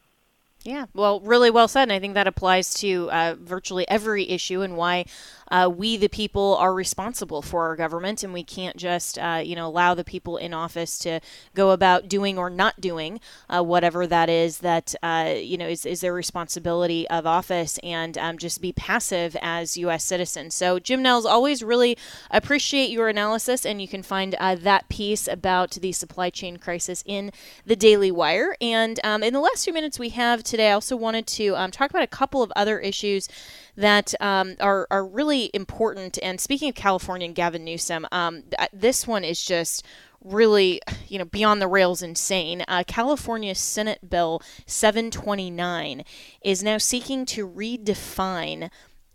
Yeah, 0.63 0.87
well, 0.93 1.21
really 1.21 1.51
well 1.51 1.69
said. 1.69 1.85
And 1.85 1.93
I 1.93 1.99
think 1.99 2.15
that 2.15 2.27
applies 2.27 2.75
to 2.75 3.11
uh, 3.11 3.35
virtually 3.41 3.89
every 3.89 4.29
issue 4.29 4.61
and 4.61 4.77
why 4.77 5.07
uh, 5.51 5.71
we, 5.75 5.97
the 5.97 6.09
people, 6.09 6.57
are 6.57 6.75
responsible 6.75 7.43
for 7.43 7.67
our 7.67 7.77
government, 7.77 8.23
and 8.23 8.33
we 8.33 8.45
can't 8.45 8.77
just, 8.77 9.19
uh, 9.19 9.41
you 9.45 9.57
know, 9.57 9.67
allow 9.67 9.95
the 9.95 10.05
people 10.05 10.37
in 10.37 10.55
office 10.55 10.99
to 10.99 11.21
go 11.55 11.71
about 11.71 12.09
doing 12.09 12.39
or 12.39 12.51
not 12.51 12.81
doing 12.81 13.21
uh, 13.49 13.63
whatever 13.63 14.07
that 14.07 14.29
is 14.29 14.59
that, 14.59 14.95
uh, 15.03 15.35
you 15.37 15.59
know, 15.59 15.69
is, 15.69 15.85
is 15.85 16.01
their 16.01 16.13
responsibility 16.13 17.09
of 17.09 17.27
office, 17.27 17.79
and 17.83 18.17
um, 18.19 18.39
just 18.39 18.61
be 18.61 18.73
passive 18.73 19.37
as 19.43 19.77
U.S. 19.77 20.05
citizens. 20.05 20.55
So, 20.55 20.79
Jim 20.79 21.03
Nelles, 21.03 21.27
always 21.27 21.63
really 21.63 21.97
appreciate 22.31 22.91
your 22.91 23.09
analysis, 23.09 23.67
and 23.67 23.81
you 23.81 23.89
can 23.89 24.03
find 24.03 24.35
uh, 24.39 24.55
that 24.57 24.89
piece 24.89 25.27
about 25.29 25.73
the 25.73 25.93
supply 25.93 26.31
chain 26.31 26.57
crisis 26.57 27.03
in 27.07 27.33
the 27.65 27.77
Daily 27.77 28.11
Wire. 28.11 28.57
And 28.61 29.01
um, 29.05 29.23
in 29.23 29.33
the 29.33 29.41
last 29.41 29.65
few 29.65 29.73
minutes 29.73 29.99
we 29.99 30.11
have 30.11 30.43
today, 30.43 30.71
I 30.71 30.73
also 30.73 30.97
wanted 30.97 31.27
to 31.29 31.57
um, 31.57 31.71
talk 31.71 31.91
about 31.91 32.03
a 32.03 32.09
couple 32.09 32.43
of 32.43 32.53
other 32.57 32.79
issues 32.79 33.29
that 33.77 34.15
um, 34.21 34.57
are, 34.61 34.87
are 34.91 35.07
really 35.07 35.51
important. 35.55 36.19
And 36.23 36.41
speaking 36.41 36.69
of 36.69 36.75
California 36.75 37.27
and 37.27 37.35
Gavin 37.35 37.65
Newsom, 37.65 38.07
um, 38.13 38.45
this 38.73 39.07
one 39.07 39.25
is 39.25 39.45
just 39.45 39.85
really, 40.23 40.81
you 41.09 41.19
know, 41.19 41.25
beyond 41.25 41.63
the 41.63 41.69
rails 41.69 42.03
insane. 42.03 42.65
Uh, 42.69 42.85
California 42.87 43.55
Senate 43.55 44.11
Bill 44.11 44.43
729 44.67 46.05
is 46.43 46.63
now 46.63 46.79
seeking 46.79 47.25
to 47.27 47.49
redefine 47.49 48.71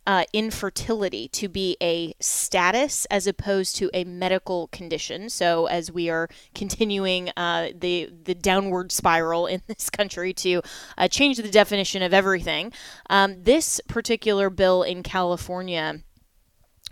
uh, 0.08 0.26
infertility 0.34 1.28
to 1.30 1.48
be 1.48 1.78
a 1.82 2.14
status 2.20 3.06
as 3.06 3.28
opposed 3.28 3.76
to 3.78 3.90
a 3.94 4.04
medical 4.04 4.68
condition. 4.68 5.30
So, 5.30 5.66
as 5.66 5.92
we 5.92 6.10
are 6.10 6.30
continuing 6.54 7.32
uh, 7.36 7.70
the 7.78 8.10
the 8.24 8.36
downward 8.36 8.92
spiral 8.92 9.48
in 9.48 9.62
this 9.68 9.90
country 9.90 10.34
to 10.34 10.62
uh, 10.98 11.08
change 11.08 11.38
the 11.38 11.50
definition 11.50 12.02
of 12.02 12.14
everything, 12.14 12.72
um, 13.10 13.44
this 13.44 13.82
particular 13.88 14.50
bill 14.50 14.84
in 14.84 15.04
California 15.04 16.02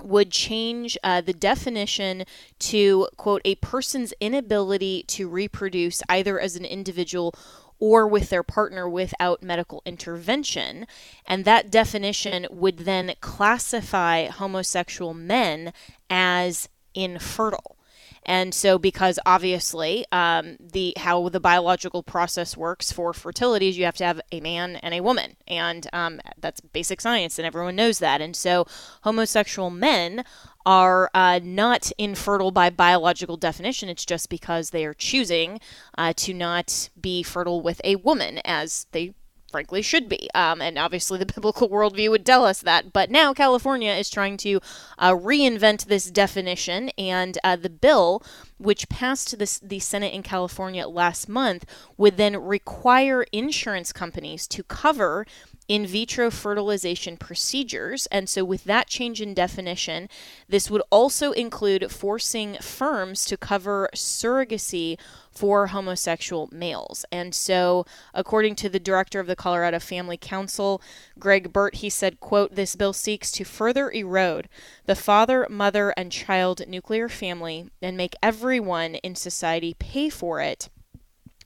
would 0.01 0.31
change 0.31 0.97
uh, 1.03 1.21
the 1.21 1.33
definition 1.33 2.23
to 2.59 3.07
quote 3.17 3.41
a 3.45 3.55
person's 3.55 4.13
inability 4.19 5.03
to 5.07 5.27
reproduce 5.27 6.01
either 6.09 6.39
as 6.39 6.55
an 6.55 6.65
individual 6.65 7.33
or 7.79 8.07
with 8.07 8.29
their 8.29 8.43
partner 8.43 8.87
without 8.87 9.43
medical 9.43 9.81
intervention. 9.85 10.85
And 11.25 11.45
that 11.45 11.71
definition 11.71 12.47
would 12.49 12.79
then 12.79 13.13
classify 13.21 14.27
homosexual 14.27 15.13
men 15.13 15.73
as 16.09 16.69
infertile. 16.93 17.77
And 18.25 18.53
so, 18.53 18.77
because 18.77 19.19
obviously 19.25 20.05
um, 20.11 20.57
the 20.59 20.93
how 20.97 21.29
the 21.29 21.39
biological 21.39 22.03
process 22.03 22.55
works 22.55 22.91
for 22.91 23.13
fertility 23.13 23.69
is 23.69 23.77
you 23.77 23.85
have 23.85 23.97
to 23.97 24.05
have 24.05 24.21
a 24.31 24.39
man 24.39 24.77
and 24.77 24.93
a 24.93 25.01
woman, 25.01 25.35
and 25.47 25.87
um, 25.93 26.21
that's 26.39 26.61
basic 26.61 27.01
science, 27.01 27.37
and 27.37 27.45
everyone 27.45 27.75
knows 27.75 27.99
that. 27.99 28.21
And 28.21 28.35
so, 28.35 28.65
homosexual 29.01 29.69
men 29.69 30.23
are 30.65 31.09
uh, 31.13 31.39
not 31.43 31.91
infertile 31.97 32.51
by 32.51 32.69
biological 32.69 33.37
definition. 33.37 33.89
It's 33.89 34.05
just 34.05 34.29
because 34.29 34.69
they 34.69 34.85
are 34.85 34.93
choosing 34.93 35.59
uh, 35.97 36.13
to 36.17 36.33
not 36.33 36.89
be 36.99 37.23
fertile 37.23 37.61
with 37.61 37.81
a 37.83 37.97
woman, 37.97 38.39
as 38.45 38.87
they 38.91 39.13
frankly 39.53 39.83
should 39.83 40.09
be. 40.09 40.27
Um, 40.33 40.61
and 40.61 40.77
obviously, 40.79 41.19
the 41.19 41.25
biblical 41.33 41.69
worldview 41.69 42.09
would 42.09 42.25
tell 42.25 42.43
us 42.43 42.59
that. 42.61 42.91
But 42.91 43.11
now 43.11 43.33
California 43.33 43.93
is 43.93 44.09
trying 44.09 44.35
to 44.37 44.59
uh, 44.97 45.11
reinvent 45.11 45.85
this 45.85 46.09
definition, 46.11 46.89
and 46.97 47.37
uh, 47.43 47.55
the 47.55 47.69
bill, 47.69 48.23
which 48.57 48.89
passed 48.89 49.37
this, 49.37 49.59
the 49.59 49.79
Senate 49.79 50.13
in 50.13 50.23
California 50.23 50.87
last 50.87 51.29
month, 51.29 51.65
would 51.97 52.17
then 52.17 52.35
require 52.35 53.25
insurance 53.31 53.93
companies 53.93 54.47
to 54.47 54.63
cover 54.63 55.25
in 55.67 55.85
vitro 55.85 56.29
fertilization 56.29 57.17
procedures. 57.17 58.05
And 58.07 58.27
so, 58.27 58.43
with 58.43 58.63
that 58.65 58.87
change 58.87 59.21
in 59.21 59.33
definition, 59.33 60.09
this 60.47 60.69
would 60.69 60.81
also 60.89 61.31
include 61.31 61.91
forcing 61.91 62.55
firms 62.55 63.25
to 63.25 63.37
cover 63.37 63.89
surrogacy 63.95 64.97
for 65.31 65.67
homosexual 65.67 66.49
males. 66.51 67.05
And 67.11 67.33
so, 67.33 67.85
according 68.13 68.55
to 68.57 68.69
the 68.69 68.79
director 68.79 69.19
of 69.19 69.27
the 69.27 69.35
Colorado 69.35 69.79
Family 69.79 70.17
Council, 70.17 70.81
Greg 71.17 71.51
Burt, 71.51 71.75
he 71.75 71.89
said, 71.89 72.19
quote, 72.19 72.55
this 72.55 72.75
bill 72.75 72.93
seeks 72.93 73.31
to 73.31 73.43
further 73.43 73.89
erode 73.91 74.49
the 74.85 74.95
father, 74.95 75.47
mother, 75.49 75.93
and 75.97 76.11
child 76.11 76.67
nuclear 76.67 77.09
family 77.09 77.69
and 77.81 77.97
make 77.97 78.15
everyone 78.21 78.95
in 78.95 79.15
society 79.15 79.73
pay 79.79 80.09
for 80.09 80.39
it 80.39 80.69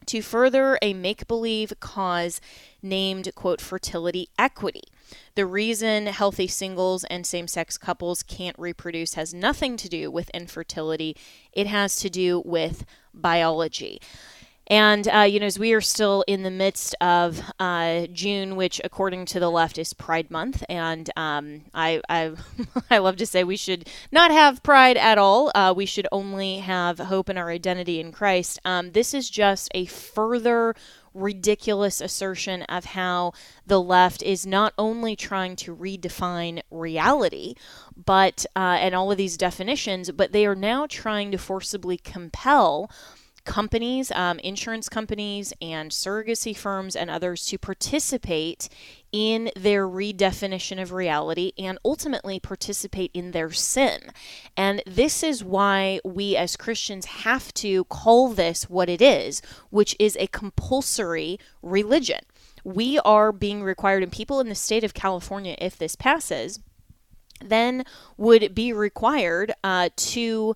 to 0.07 0.21
further 0.21 0.79
a 0.81 0.93
make 0.93 1.27
believe 1.27 1.73
cause 1.79 2.41
named, 2.87 3.29
quote, 3.35 3.61
fertility 3.61 4.29
equity. 4.37 4.83
The 5.35 5.45
reason 5.45 6.07
healthy 6.07 6.47
singles 6.47 7.03
and 7.05 7.25
same 7.25 7.47
sex 7.47 7.77
couples 7.77 8.23
can't 8.23 8.57
reproduce 8.59 9.13
has 9.13 9.33
nothing 9.33 9.77
to 9.77 9.89
do 9.89 10.11
with 10.11 10.29
infertility, 10.31 11.15
it 11.53 11.67
has 11.67 11.95
to 11.97 12.09
do 12.09 12.41
with 12.45 12.85
biology. 13.13 14.01
And, 14.69 15.07
uh, 15.07 15.21
you 15.21 15.39
know, 15.39 15.45
as 15.45 15.57
we 15.57 15.71
are 15.73 15.81
still 15.81 16.25
in 16.27 16.43
the 16.43 16.51
midst 16.51 16.93
of 16.99 17.41
uh, 17.57 18.07
June, 18.11 18.57
which 18.57 18.81
according 18.83 19.25
to 19.27 19.39
the 19.39 19.49
left 19.49 19.77
is 19.77 19.93
Pride 19.93 20.29
Month, 20.29 20.61
and 20.67 21.09
um, 21.15 21.61
I, 21.73 22.01
I, 22.09 22.33
I 22.91 22.97
love 22.97 23.15
to 23.17 23.25
say 23.25 23.45
we 23.45 23.55
should 23.55 23.87
not 24.11 24.29
have 24.31 24.63
pride 24.63 24.97
at 24.97 25.17
all. 25.17 25.51
Uh, 25.55 25.73
we 25.75 25.85
should 25.85 26.07
only 26.11 26.57
have 26.57 26.99
hope 26.99 27.29
in 27.29 27.37
our 27.37 27.49
identity 27.49 28.01
in 28.01 28.11
Christ. 28.11 28.59
Um, 28.65 28.91
this 28.91 29.13
is 29.13 29.29
just 29.29 29.69
a 29.73 29.85
further 29.85 30.75
ridiculous 31.17 31.99
assertion 31.99 32.63
of 32.63 32.85
how 32.85 33.33
the 33.65 33.81
left 33.81 34.21
is 34.23 34.45
not 34.45 34.73
only 34.77 35.15
trying 35.15 35.55
to 35.57 35.75
redefine 35.75 36.61
reality, 36.71 37.55
but 38.05 38.45
uh, 38.55 38.77
and 38.79 38.95
all 38.95 39.11
of 39.11 39.17
these 39.17 39.37
definitions, 39.37 40.11
but 40.11 40.31
they 40.31 40.45
are 40.45 40.55
now 40.55 40.85
trying 40.87 41.31
to 41.31 41.37
forcibly 41.37 41.97
compel 41.97 42.89
companies, 43.47 44.11
um, 44.11 44.37
insurance 44.39 44.89
companies, 44.89 45.53
and 45.61 45.89
surrogacy 45.89 46.55
firms 46.55 46.95
and 46.95 47.09
others 47.09 47.45
to 47.45 47.57
participate 47.57 48.67
in 49.11 49.49
their 49.55 49.87
redefinition 49.87 50.79
of 50.81 50.91
reality 50.91 51.53
and 51.57 51.79
ultimately 51.85 52.39
participate 52.39 53.09
in 53.13 53.31
their 53.31 53.49
sin. 53.49 54.11
And 54.57 54.83
this 54.85 55.23
is 55.23 55.43
why 55.43 56.01
we 56.03 56.35
as 56.35 56.57
Christians 56.57 57.05
have 57.05 57.53
to 57.55 57.85
call 57.85 58.27
this 58.27 58.69
what 58.69 58.89
it 58.89 59.01
is, 59.01 59.41
which 59.69 59.95
is 59.97 60.17
a 60.19 60.27
compulsory 60.27 61.39
religion. 61.61 62.19
We 62.65 62.99
are 62.99 63.31
being 63.31 63.63
required, 63.63 64.03
and 64.03 64.11
people 64.11 64.41
in 64.41 64.49
the 64.49 64.55
state 64.55 64.83
of 64.83 64.93
California, 64.93 65.55
if 65.57 65.77
this 65.77 65.95
passes, 65.95 66.59
then 67.39 67.85
would 68.17 68.53
be 68.53 68.73
required 68.73 69.53
uh, 69.63 69.89
to 69.95 70.53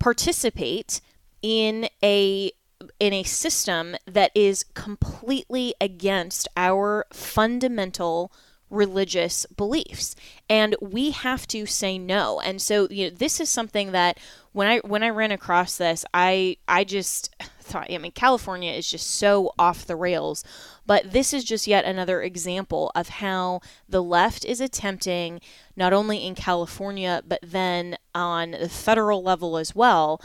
participate 0.00 1.00
in 1.42 1.88
a 2.02 2.52
in 2.98 3.12
a 3.12 3.22
system 3.22 3.96
that 4.06 4.32
is 4.34 4.64
completely 4.74 5.74
against 5.80 6.48
our 6.56 7.06
fundamental 7.12 8.32
religious 8.72 9.44
beliefs. 9.54 10.16
And 10.48 10.74
we 10.80 11.10
have 11.10 11.46
to 11.48 11.66
say 11.66 11.98
no. 11.98 12.40
And 12.40 12.60
so 12.60 12.88
you 12.90 13.10
know 13.10 13.16
this 13.16 13.38
is 13.38 13.50
something 13.50 13.92
that 13.92 14.18
when 14.52 14.66
i 14.66 14.78
when 14.78 15.02
i 15.02 15.10
ran 15.10 15.30
across 15.30 15.76
this 15.76 16.04
i 16.14 16.56
i 16.66 16.82
just 16.82 17.34
thought 17.60 17.90
i 17.90 17.96
mean 17.96 18.12
california 18.12 18.72
is 18.72 18.90
just 18.90 19.06
so 19.06 19.52
off 19.58 19.86
the 19.86 19.96
rails. 19.96 20.42
But 20.84 21.12
this 21.12 21.32
is 21.32 21.44
just 21.44 21.68
yet 21.68 21.84
another 21.84 22.22
example 22.22 22.90
of 22.96 23.08
how 23.08 23.60
the 23.88 24.02
left 24.02 24.44
is 24.44 24.60
attempting 24.60 25.40
not 25.76 25.92
only 25.92 26.26
in 26.26 26.34
california 26.34 27.22
but 27.26 27.40
then 27.42 27.98
on 28.14 28.52
the 28.52 28.68
federal 28.68 29.22
level 29.22 29.56
as 29.58 29.74
well 29.74 30.20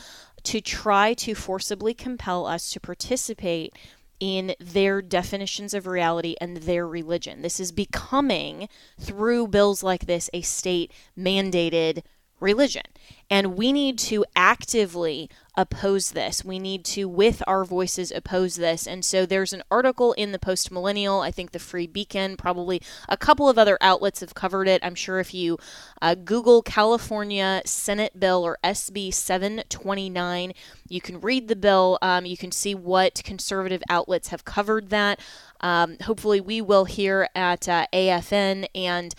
to 0.48 0.62
try 0.62 1.14
to 1.14 1.36
forcibly 1.36 1.94
compel 1.94 2.46
us 2.46 2.72
to 2.72 2.80
participate 2.80 3.74
in 4.22 4.56
their 4.62 5.02
definitions 5.02 5.74
of 5.74 5.86
reality 5.86 6.36
and 6.40 6.58
their 6.58 6.88
religion. 6.88 7.42
This 7.42 7.60
is 7.60 7.74
becoming, 7.74 8.70
through 8.98 9.50
bills 9.50 9.84
like 9.84 10.06
this, 10.06 10.30
a 10.34 10.42
state 10.42 10.94
mandated 11.18 12.02
religion. 12.40 12.84
And 13.30 13.58
we 13.58 13.74
need 13.74 13.98
to 14.00 14.24
actively 14.36 15.30
oppose 15.58 16.12
this. 16.12 16.46
We 16.46 16.60
need 16.60 16.86
to, 16.86 17.10
with 17.10 17.42
our 17.48 17.66
voices, 17.66 18.12
oppose 18.12 18.56
this. 18.56 18.88
And 18.88 19.04
so 19.04 19.26
there's 19.26 19.54
an 19.54 19.64
article 19.72 20.14
in 20.14 20.32
the 20.32 20.40
Post 20.40 20.72
Millennial, 20.72 21.22
I 21.22 21.32
think 21.32 21.52
the 21.52 21.60
Free 21.60 21.88
Beacon, 21.88 22.38
probably 22.38 22.82
a 23.10 23.18
couple 23.18 23.50
of 23.50 23.58
other 23.58 23.78
outlets 23.82 24.20
have 24.20 24.36
covered 24.36 24.68
it. 24.68 24.82
I'm 24.84 24.96
sure 24.96 25.20
if 25.20 25.34
you 25.34 25.58
uh, 26.02 26.16
Google 26.16 26.62
California 26.62 27.64
Senate 27.66 28.20
Bill 28.20 28.44
or 28.44 28.60
SB 28.64 29.14
729, 29.14 30.54
you 30.88 31.02
can 31.02 31.20
read 31.20 31.48
the 31.48 31.56
bill. 31.56 31.98
Um, 32.02 32.26
you 32.26 32.38
can 32.38 32.52
see 32.52 32.76
what 32.76 33.22
conservative 33.26 33.82
outlets 33.90 34.30
have 34.30 34.46
covered 34.46 34.90
that. 34.90 35.20
Um, 35.60 35.98
hopefully, 36.04 36.40
we 36.40 36.62
will 36.62 36.86
here 36.86 37.30
at 37.36 37.68
uh, 37.68 37.88
AFN 37.92 38.68
and 38.76 39.16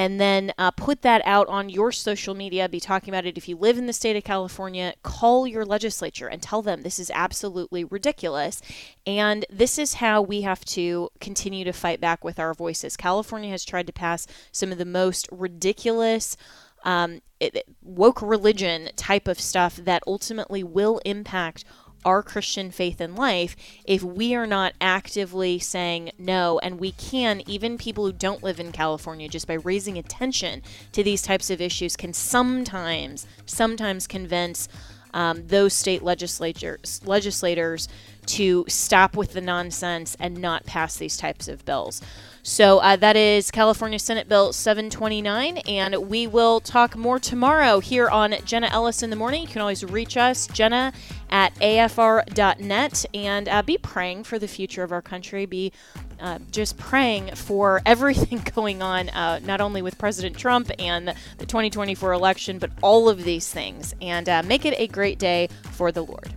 and 0.00 0.18
then 0.18 0.50
uh, 0.56 0.70
put 0.70 1.02
that 1.02 1.20
out 1.26 1.46
on 1.48 1.68
your 1.68 1.92
social 1.92 2.34
media. 2.34 2.70
Be 2.70 2.80
talking 2.80 3.12
about 3.12 3.26
it. 3.26 3.36
If 3.36 3.50
you 3.50 3.56
live 3.58 3.76
in 3.76 3.84
the 3.84 3.92
state 3.92 4.16
of 4.16 4.24
California, 4.24 4.94
call 5.02 5.46
your 5.46 5.66
legislature 5.66 6.26
and 6.26 6.40
tell 6.40 6.62
them 6.62 6.80
this 6.80 6.98
is 6.98 7.10
absolutely 7.14 7.84
ridiculous. 7.84 8.62
And 9.06 9.44
this 9.50 9.78
is 9.78 9.94
how 9.94 10.22
we 10.22 10.40
have 10.40 10.64
to 10.66 11.10
continue 11.20 11.66
to 11.66 11.74
fight 11.74 12.00
back 12.00 12.24
with 12.24 12.38
our 12.38 12.54
voices. 12.54 12.96
California 12.96 13.50
has 13.50 13.62
tried 13.62 13.86
to 13.88 13.92
pass 13.92 14.26
some 14.50 14.72
of 14.72 14.78
the 14.78 14.86
most 14.86 15.28
ridiculous. 15.30 16.34
Um, 16.82 17.20
it, 17.38 17.68
woke 17.82 18.22
religion 18.22 18.88
type 18.96 19.28
of 19.28 19.38
stuff 19.38 19.76
that 19.76 20.02
ultimately 20.06 20.64
will 20.64 21.02
impact 21.04 21.62
our 22.04 22.22
Christian 22.22 22.70
faith 22.70 23.00
and 23.00 23.16
life 23.16 23.56
if 23.84 24.02
we 24.02 24.34
are 24.34 24.46
not 24.46 24.74
actively 24.80 25.58
saying 25.58 26.12
no. 26.18 26.58
And 26.60 26.80
we 26.80 26.92
can, 26.92 27.42
even 27.46 27.78
people 27.78 28.06
who 28.06 28.12
don't 28.12 28.42
live 28.42 28.60
in 28.60 28.72
California, 28.72 29.28
just 29.28 29.46
by 29.46 29.54
raising 29.54 29.98
attention 29.98 30.62
to 30.92 31.02
these 31.02 31.22
types 31.22 31.50
of 31.50 31.60
issues, 31.60 31.96
can 31.96 32.12
sometimes, 32.12 33.26
sometimes 33.46 34.06
convince 34.06 34.68
um, 35.14 35.46
those 35.46 35.72
state 35.72 36.02
legislatures 36.02 37.00
legislators 37.04 37.88
to 38.26 38.64
stop 38.68 39.16
with 39.16 39.32
the 39.32 39.40
nonsense 39.40 40.16
and 40.20 40.38
not 40.38 40.64
pass 40.64 40.96
these 40.96 41.16
types 41.16 41.48
of 41.48 41.64
bills. 41.64 42.00
So 42.42 42.78
uh, 42.78 42.96
that 42.96 43.16
is 43.16 43.50
California 43.50 43.98
Senate 43.98 44.28
Bill 44.28 44.52
729, 44.52 45.58
and 45.58 46.08
we 46.08 46.26
will 46.26 46.60
talk 46.60 46.96
more 46.96 47.18
tomorrow 47.18 47.80
here 47.80 48.08
on 48.08 48.34
Jenna 48.46 48.68
Ellis 48.68 49.02
in 49.02 49.10
the 49.10 49.16
morning. 49.16 49.42
You 49.42 49.48
can 49.48 49.60
always 49.60 49.84
reach 49.84 50.16
us, 50.16 50.46
Jenna 50.46 50.92
at 51.28 51.54
afr.net, 51.56 53.04
and 53.12 53.48
uh, 53.48 53.62
be 53.62 53.76
praying 53.76 54.24
for 54.24 54.38
the 54.38 54.48
future 54.48 54.82
of 54.82 54.90
our 54.90 55.02
country. 55.02 55.44
Be 55.44 55.72
uh, 56.20 56.38
just 56.50 56.76
praying 56.76 57.34
for 57.34 57.80
everything 57.86 58.42
going 58.54 58.82
on, 58.82 59.08
uh, 59.10 59.40
not 59.42 59.60
only 59.60 59.82
with 59.82 59.98
President 59.98 60.36
Trump 60.36 60.70
and 60.78 61.14
the 61.38 61.46
2024 61.46 62.12
election, 62.12 62.58
but 62.58 62.70
all 62.82 63.08
of 63.08 63.24
these 63.24 63.48
things. 63.48 63.94
And 64.00 64.28
uh, 64.28 64.42
make 64.42 64.64
it 64.64 64.74
a 64.78 64.86
great 64.86 65.18
day 65.18 65.48
for 65.72 65.92
the 65.92 66.04
Lord. 66.04 66.34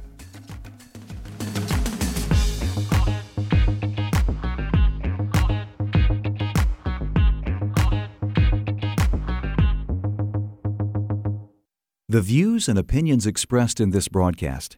The 12.14 12.22
views 12.22 12.70
and 12.70 12.78
opinions 12.78 13.26
expressed 13.26 13.80
in 13.80 13.90
this 13.90 14.08
broadcast 14.08 14.78